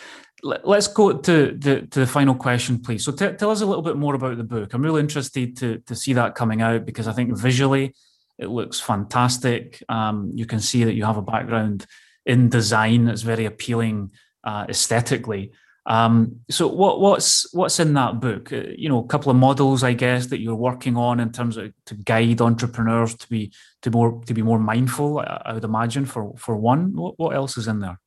Let's 0.41 0.87
go 0.87 1.17
to 1.17 1.57
the 1.57 1.81
to 1.81 1.99
the 1.99 2.07
final 2.07 2.35
question 2.35 2.79
please. 2.79 3.03
So 3.03 3.11
t- 3.11 3.33
tell 3.33 3.51
us 3.51 3.61
a 3.61 3.65
little 3.65 3.83
bit 3.83 3.97
more 3.97 4.15
about 4.15 4.37
the 4.37 4.43
book. 4.43 4.73
I'm 4.73 4.81
really 4.81 5.01
interested 5.01 5.57
to 5.57 5.79
to 5.79 5.95
see 5.95 6.13
that 6.13 6.35
coming 6.35 6.61
out 6.61 6.85
because 6.85 7.07
i 7.07 7.13
think 7.13 7.37
visually 7.37 7.93
it 8.39 8.47
looks 8.47 8.79
fantastic. 8.79 9.83
Um, 9.89 10.31
you 10.33 10.45
can 10.45 10.61
see 10.61 10.85
that 10.85 10.93
you 10.93 11.03
have 11.03 11.17
a 11.17 11.21
background 11.21 11.85
in 12.25 12.49
design 12.49 13.05
that's 13.05 13.21
very 13.21 13.45
appealing 13.45 14.11
uh, 14.45 14.65
aesthetically. 14.69 15.51
Um, 15.89 16.41
so 16.51 16.67
what, 16.67 17.01
what's 17.01 17.51
what's 17.51 17.79
in 17.79 17.95
that 17.95 18.19
book? 18.19 18.53
Uh, 18.53 18.61
you 18.77 18.87
know, 18.89 19.03
a 19.03 19.07
couple 19.07 19.31
of 19.31 19.37
models, 19.37 19.83
I 19.83 19.93
guess, 19.93 20.27
that 20.27 20.39
you're 20.39 20.55
working 20.55 20.95
on 20.95 21.19
in 21.19 21.31
terms 21.31 21.57
of 21.57 21.73
to 21.87 21.95
guide 21.95 22.41
entrepreneurs 22.41 23.15
to 23.15 23.27
be 23.27 23.51
to 23.81 23.89
more 23.89 24.21
to 24.27 24.33
be 24.35 24.43
more 24.43 24.59
mindful. 24.59 25.19
I, 25.19 25.41
I 25.45 25.53
would 25.53 25.63
imagine 25.63 26.05
for 26.05 26.33
for 26.37 26.55
one. 26.55 26.95
What, 26.95 27.17
what 27.17 27.35
else 27.35 27.57
is 27.57 27.67
in 27.67 27.79
there? 27.79 27.99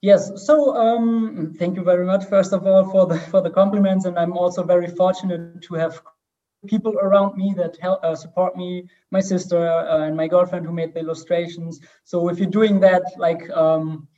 Yes. 0.00 0.46
So 0.46 0.74
um, 0.74 1.54
thank 1.58 1.76
you 1.76 1.84
very 1.84 2.06
much, 2.06 2.24
first 2.26 2.54
of 2.54 2.66
all, 2.66 2.90
for 2.90 3.06
the 3.06 3.18
for 3.18 3.42
the 3.42 3.50
compliments, 3.50 4.06
and 4.06 4.18
I'm 4.18 4.32
also 4.32 4.62
very 4.62 4.88
fortunate 4.88 5.60
to 5.62 5.74
have 5.74 6.00
people 6.66 6.94
around 6.98 7.36
me 7.36 7.52
that 7.58 7.76
help 7.78 8.02
uh, 8.02 8.14
support 8.14 8.56
me. 8.56 8.88
My 9.10 9.20
sister 9.20 9.68
uh, 9.68 10.06
and 10.06 10.16
my 10.16 10.28
girlfriend 10.28 10.64
who 10.64 10.72
made 10.72 10.94
the 10.94 11.00
illustrations. 11.00 11.80
So 12.04 12.30
if 12.30 12.38
you're 12.38 12.50
doing 12.50 12.80
that, 12.80 13.02
like 13.18 13.50
um, 13.50 14.08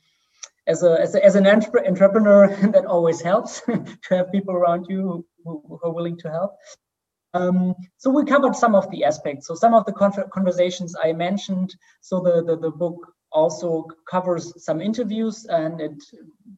as 0.67 0.83
a 0.83 0.99
as, 1.01 1.15
a, 1.15 1.23
as 1.23 1.35
an 1.35 1.47
entrepreneur, 1.47 2.47
that 2.73 2.85
always 2.85 3.21
helps 3.21 3.61
to 3.65 3.95
have 4.09 4.31
people 4.31 4.53
around 4.53 4.85
you 4.89 5.25
who, 5.43 5.63
who 5.67 5.79
are 5.83 5.93
willing 5.93 6.17
to 6.19 6.29
help. 6.29 6.55
Um, 7.33 7.75
so 7.97 8.09
we 8.09 8.25
covered 8.25 8.55
some 8.55 8.73
of 8.75 8.89
the 8.89 9.03
aspects. 9.03 9.47
So 9.47 9.55
some 9.55 9.73
of 9.73 9.85
the 9.85 9.93
conversations 10.33 10.95
I 11.01 11.13
mentioned. 11.13 11.75
So 12.01 12.19
the, 12.19 12.43
the, 12.43 12.57
the 12.57 12.71
book 12.71 13.13
also 13.31 13.85
covers 14.09 14.53
some 14.63 14.81
interviews 14.81 15.45
and 15.45 15.81
it 15.81 16.03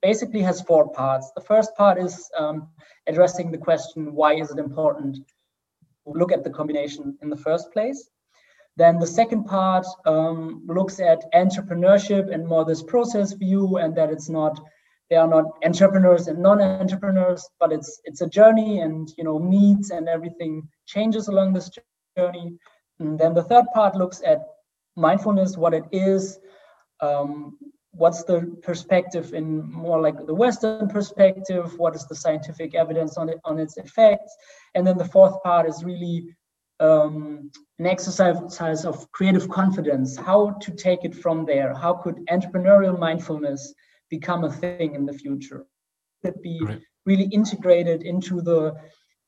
basically 0.01 0.41
has 0.41 0.61
four 0.61 0.89
parts. 0.91 1.31
The 1.35 1.41
first 1.41 1.75
part 1.75 1.99
is 1.99 2.29
um, 2.37 2.69
addressing 3.07 3.51
the 3.51 3.57
question, 3.57 4.13
why 4.13 4.35
is 4.35 4.51
it 4.51 4.59
important 4.59 5.15
to 5.15 5.23
look 6.05 6.31
at 6.31 6.43
the 6.43 6.49
combination 6.49 7.17
in 7.21 7.29
the 7.29 7.37
first 7.37 7.71
place? 7.73 8.09
Then 8.79 8.97
the 8.97 9.07
second 9.07 9.43
part 9.43 9.85
um, 10.05 10.63
looks 10.65 11.01
at 11.01 11.29
entrepreneurship 11.33 12.33
and 12.33 12.47
more 12.47 12.63
this 12.63 12.81
process 12.81 13.33
view 13.33 13.75
and 13.75 13.93
that 13.95 14.09
it's 14.09 14.29
not, 14.29 14.57
they 15.09 15.17
are 15.17 15.27
not 15.27 15.45
entrepreneurs 15.65 16.29
and 16.29 16.39
non-entrepreneurs, 16.39 17.45
but 17.59 17.73
it's 17.73 17.99
it's 18.05 18.21
a 18.21 18.29
journey 18.29 18.79
and 18.79 19.11
you 19.17 19.25
know 19.25 19.37
needs 19.37 19.91
and 19.91 20.07
everything 20.07 20.65
changes 20.85 21.27
along 21.27 21.51
this 21.51 21.69
journey. 22.17 22.57
And 22.99 23.19
then 23.19 23.33
the 23.33 23.43
third 23.43 23.65
part 23.73 23.95
looks 23.97 24.21
at 24.25 24.45
mindfulness, 24.95 25.57
what 25.57 25.73
it 25.73 25.83
is, 25.91 26.39
um, 27.01 27.57
what's 27.91 28.23
the 28.23 28.39
perspective 28.61 29.33
in 29.33 29.69
more 29.69 29.99
like 29.99 30.25
the 30.25 30.33
Western 30.45 30.87
perspective? 30.87 31.77
What 31.77 31.95
is 31.95 32.05
the 32.07 32.15
scientific 32.15 32.75
evidence 32.75 33.17
on 33.17 33.27
it 33.27 33.41
on 33.43 33.59
its 33.59 33.75
effects? 33.75 34.33
And 34.73 34.87
then 34.87 34.97
the 34.97 35.11
fourth 35.15 35.43
part 35.43 35.67
is 35.67 35.83
really 35.83 36.33
um, 36.79 37.51
an 37.77 37.85
exercise 37.85 38.85
of 38.85 39.11
creative 39.11 39.49
confidence. 39.49 40.17
How 40.17 40.51
to 40.61 40.71
take 40.71 41.03
it 41.03 41.15
from 41.15 41.45
there? 41.45 41.73
How 41.73 41.93
could 41.93 42.25
entrepreneurial 42.27 42.97
mindfulness 42.97 43.73
become 44.09 44.43
a 44.43 44.51
thing 44.51 44.95
in 44.95 45.05
the 45.05 45.13
future? 45.13 45.65
Could 46.23 46.41
be 46.41 46.59
right. 46.61 46.81
really 47.05 47.25
integrated 47.25 48.03
into 48.03 48.41
the 48.41 48.75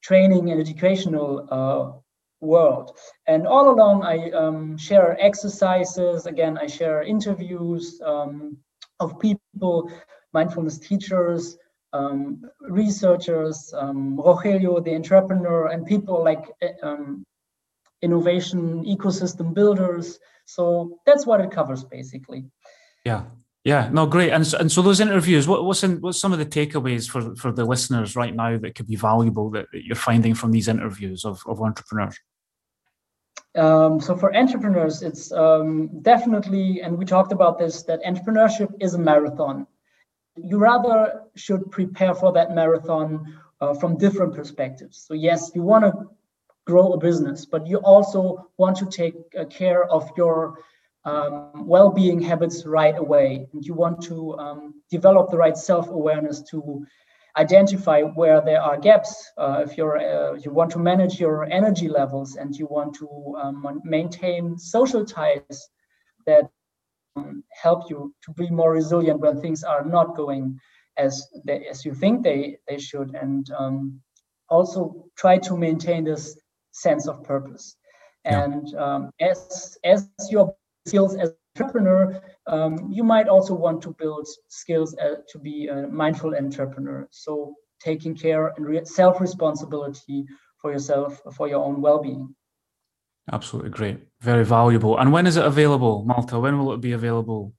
training 0.04 0.52
and 0.52 0.60
educational 0.60 1.48
uh, 1.50 2.00
world. 2.42 2.98
And 3.28 3.48
all 3.48 3.70
along, 3.70 4.04
I 4.04 4.32
um, 4.32 4.78
share 4.78 5.18
exercises. 5.22 6.26
Again, 6.26 6.58
I 6.58 6.68
share 6.68 7.04
interviews 7.04 8.02
um, 8.04 8.58
of 9.00 9.20
people, 9.20 9.92
mindfulness 10.34 10.80
teachers, 10.80 11.58
um, 11.94 12.42
researchers, 12.62 13.74
um, 13.78 14.18
Rogelio, 14.18 14.84
the 14.84 14.96
entrepreneur, 14.96 15.68
and 15.68 15.86
people 15.86 16.24
like 16.24 16.50
eh, 16.62 16.72
um, 16.84 17.24
innovation 18.02 18.84
ecosystem 18.86 19.54
builders. 19.54 20.20
So 20.46 21.00
that's 21.06 21.26
what 21.26 21.42
it 21.42 21.52
covers 21.52 21.84
basically. 21.84 22.46
Yeah. 23.06 23.24
Yeah, 23.64 23.90
no, 23.92 24.08
great. 24.08 24.32
And 24.32 24.46
so, 24.46 24.58
and 24.58 24.72
so 24.72 24.82
those 24.82 25.00
interviews, 25.00 25.48
what, 25.48 25.64
what's 25.64 25.84
in, 25.84 26.02
what's 26.02 26.20
some 26.20 26.34
of 26.34 26.40
the 26.40 26.46
takeaways 26.48 27.08
for, 27.08 27.36
for 27.36 27.52
the 27.52 27.64
listeners 27.64 28.16
right 28.16 28.36
now 28.36 28.58
that 28.58 28.74
could 28.74 28.88
be 28.88 28.96
valuable 28.96 29.52
that, 29.52 29.68
that 29.72 29.86
you're 29.86 29.96
finding 29.96 30.34
from 30.34 30.52
these 30.52 30.68
interviews 30.68 31.24
of, 31.26 31.44
of 31.46 31.62
entrepreneurs? 31.62 32.20
Um, 33.54 34.00
so 34.00 34.16
for 34.16 34.36
entrepreneurs, 34.36 35.04
it's 35.04 35.32
um, 35.32 35.90
definitely, 36.02 36.82
and 36.82 36.98
we 36.98 37.06
talked 37.06 37.34
about 37.34 37.60
this, 37.60 37.84
that 37.84 38.02
entrepreneurship 38.04 38.74
is 38.80 38.96
a 38.96 39.00
marathon. 39.00 39.68
You 40.38 40.58
rather 40.58 41.22
should 41.36 41.70
prepare 41.70 42.16
for 42.16 42.32
that 42.34 42.56
marathon 42.56 43.38
uh, 43.60 43.76
from 43.76 43.96
different 43.98 44.34
perspectives. 44.34 45.06
So 45.06 45.14
yes, 45.14 45.52
you 45.54 45.62
want 45.62 45.86
to 45.86 46.10
grow 46.66 46.94
a 46.94 46.98
business, 46.98 47.46
but 47.46 47.68
you 47.68 47.78
also 47.78 48.50
want 48.58 48.78
to 48.78 48.86
take 48.86 49.16
uh, 49.40 49.46
care 49.46 49.86
of 49.86 50.10
your 50.16 50.60
um, 51.06 51.66
well-being 51.68 52.22
habits 52.22 52.66
right 52.66 52.98
away, 52.98 53.48
and 53.54 53.66
you 53.66 53.74
want 53.74 54.02
to 54.04 54.38
um, 54.38 54.76
develop 54.90 55.32
the 55.32 55.38
right 55.38 55.58
self-awareness 55.58 56.44
to 56.52 56.86
identify 57.38 58.02
where 58.02 58.42
there 58.42 58.62
are 58.62 58.78
gaps. 58.78 59.32
Uh, 59.38 59.64
if 59.66 59.78
you're 59.78 59.98
uh, 59.98 60.34
you 60.34 60.52
want 60.52 60.70
to 60.72 60.80
manage 60.80 61.20
your 61.20 61.46
energy 61.46 61.88
levels 61.88 62.36
and 62.36 62.56
you 62.56 62.68
want 62.68 62.94
to 62.94 63.08
um, 63.42 63.82
maintain 63.84 64.58
social 64.58 65.06
ties 65.06 65.70
that 66.28 66.50
um, 67.16 67.44
help 67.50 67.90
you 67.90 68.14
to 68.24 68.32
be 68.34 68.50
more 68.50 68.72
resilient 68.72 69.20
when 69.20 69.42
things 69.42 69.64
are 69.64 69.86
not 69.86 70.16
going 70.16 70.60
as 70.98 71.28
they, 71.46 71.66
as 71.68 71.84
you 71.86 71.94
think 71.96 72.22
they 72.24 72.58
they 72.68 72.78
should, 72.78 73.16
and 73.16 73.50
um, 73.58 74.00
also 74.50 75.06
try 75.16 75.38
to 75.38 75.58
maintain 75.58 76.04
this 76.04 76.38
sense 76.72 77.08
of 77.08 77.24
purpose. 77.24 77.76
Yeah. 78.26 78.44
And 78.44 78.76
um, 78.76 79.12
as 79.20 79.78
as 79.84 80.10
your 80.30 80.56
skills 80.86 81.16
as 81.16 81.34
entrepreneur, 81.56 82.22
um, 82.48 82.90
you 82.92 83.04
might 83.04 83.28
also 83.28 83.54
want 83.54 83.82
to 83.84 83.96
build 84.00 84.28
skills 84.48 84.96
uh, 84.98 85.16
to 85.30 85.40
be 85.40 85.68
a 85.68 85.88
mindful 85.88 86.36
entrepreneur. 86.36 87.08
So 87.12 87.56
taking 87.84 88.16
care 88.16 88.54
and 88.56 88.66
re- 88.66 88.86
self-responsibility 88.86 90.26
for 90.58 90.72
yourself, 90.72 91.22
for 91.36 91.48
your 91.48 91.64
own 91.64 91.82
well-being. 91.82 92.34
Absolutely 93.32 93.72
great, 93.72 94.00
very 94.22 94.46
valuable. 94.46 94.98
And 94.98 95.12
when 95.12 95.28
is 95.28 95.38
it 95.38 95.46
available, 95.46 96.04
Malte? 96.06 96.38
When 96.38 96.58
will 96.58 96.74
it 96.74 96.82
be 96.82 96.94
available? 96.94 97.54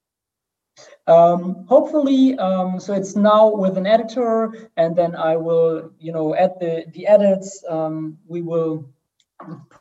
Um, 1.07 1.67
hopefully, 1.69 2.39
um, 2.39 2.81
so 2.81 2.95
it's 2.95 3.17
now 3.17 3.55
with 3.55 3.77
an 3.77 3.87
editor, 3.87 4.71
and 4.77 4.97
then 4.97 5.15
I 5.15 5.37
will, 5.37 5.91
you 5.99 6.13
know, 6.13 6.35
at 6.35 6.59
the 6.61 6.85
the 6.95 7.07
edits, 7.07 7.63
um, 7.69 8.19
we 8.27 8.41
will 8.41 8.89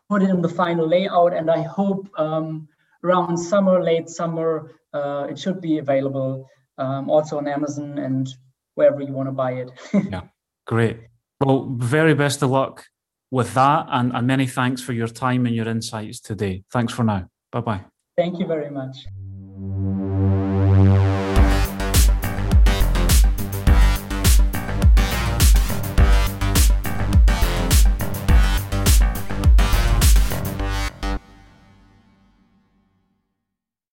put 0.09 0.24
it 0.24 0.30
in 0.30 0.41
the 0.41 0.49
final 0.49 0.88
layout, 0.88 1.34
and 1.34 1.49
I 1.49 1.62
hope 1.62 2.07
um, 2.20 2.68
around 3.03 3.38
summer, 3.38 3.82
late 3.82 4.09
summer, 4.09 4.72
uh, 4.93 5.28
it 5.30 5.39
should 5.39 5.62
be 5.62 5.78
available 5.78 6.49
um, 6.78 7.09
also 7.09 7.38
on 7.38 7.47
Amazon 7.47 7.97
and 7.97 8.28
wherever 8.76 9.01
you 9.01 9.14
want 9.14 9.28
to 9.28 9.34
buy 9.34 9.53
it. 9.53 9.72
yeah, 10.12 10.22
great. 10.66 10.99
Well, 11.39 11.76
very 11.78 12.14
best 12.14 12.41
of 12.41 12.49
luck 12.49 12.86
with 13.32 13.53
that, 13.53 13.88
and, 13.89 14.12
and 14.14 14.28
many 14.28 14.47
thanks 14.47 14.82
for 14.82 14.93
your 14.93 15.07
time 15.07 15.45
and 15.45 15.55
your 15.55 15.68
insights 15.68 16.20
today. 16.20 16.64
Thanks 16.72 16.93
for 16.93 17.03
now. 17.03 17.28
Bye 17.51 17.62
bye. 17.62 17.82
Thank 18.18 18.39
you 18.39 18.45
very 18.45 18.70
much. 18.70 19.07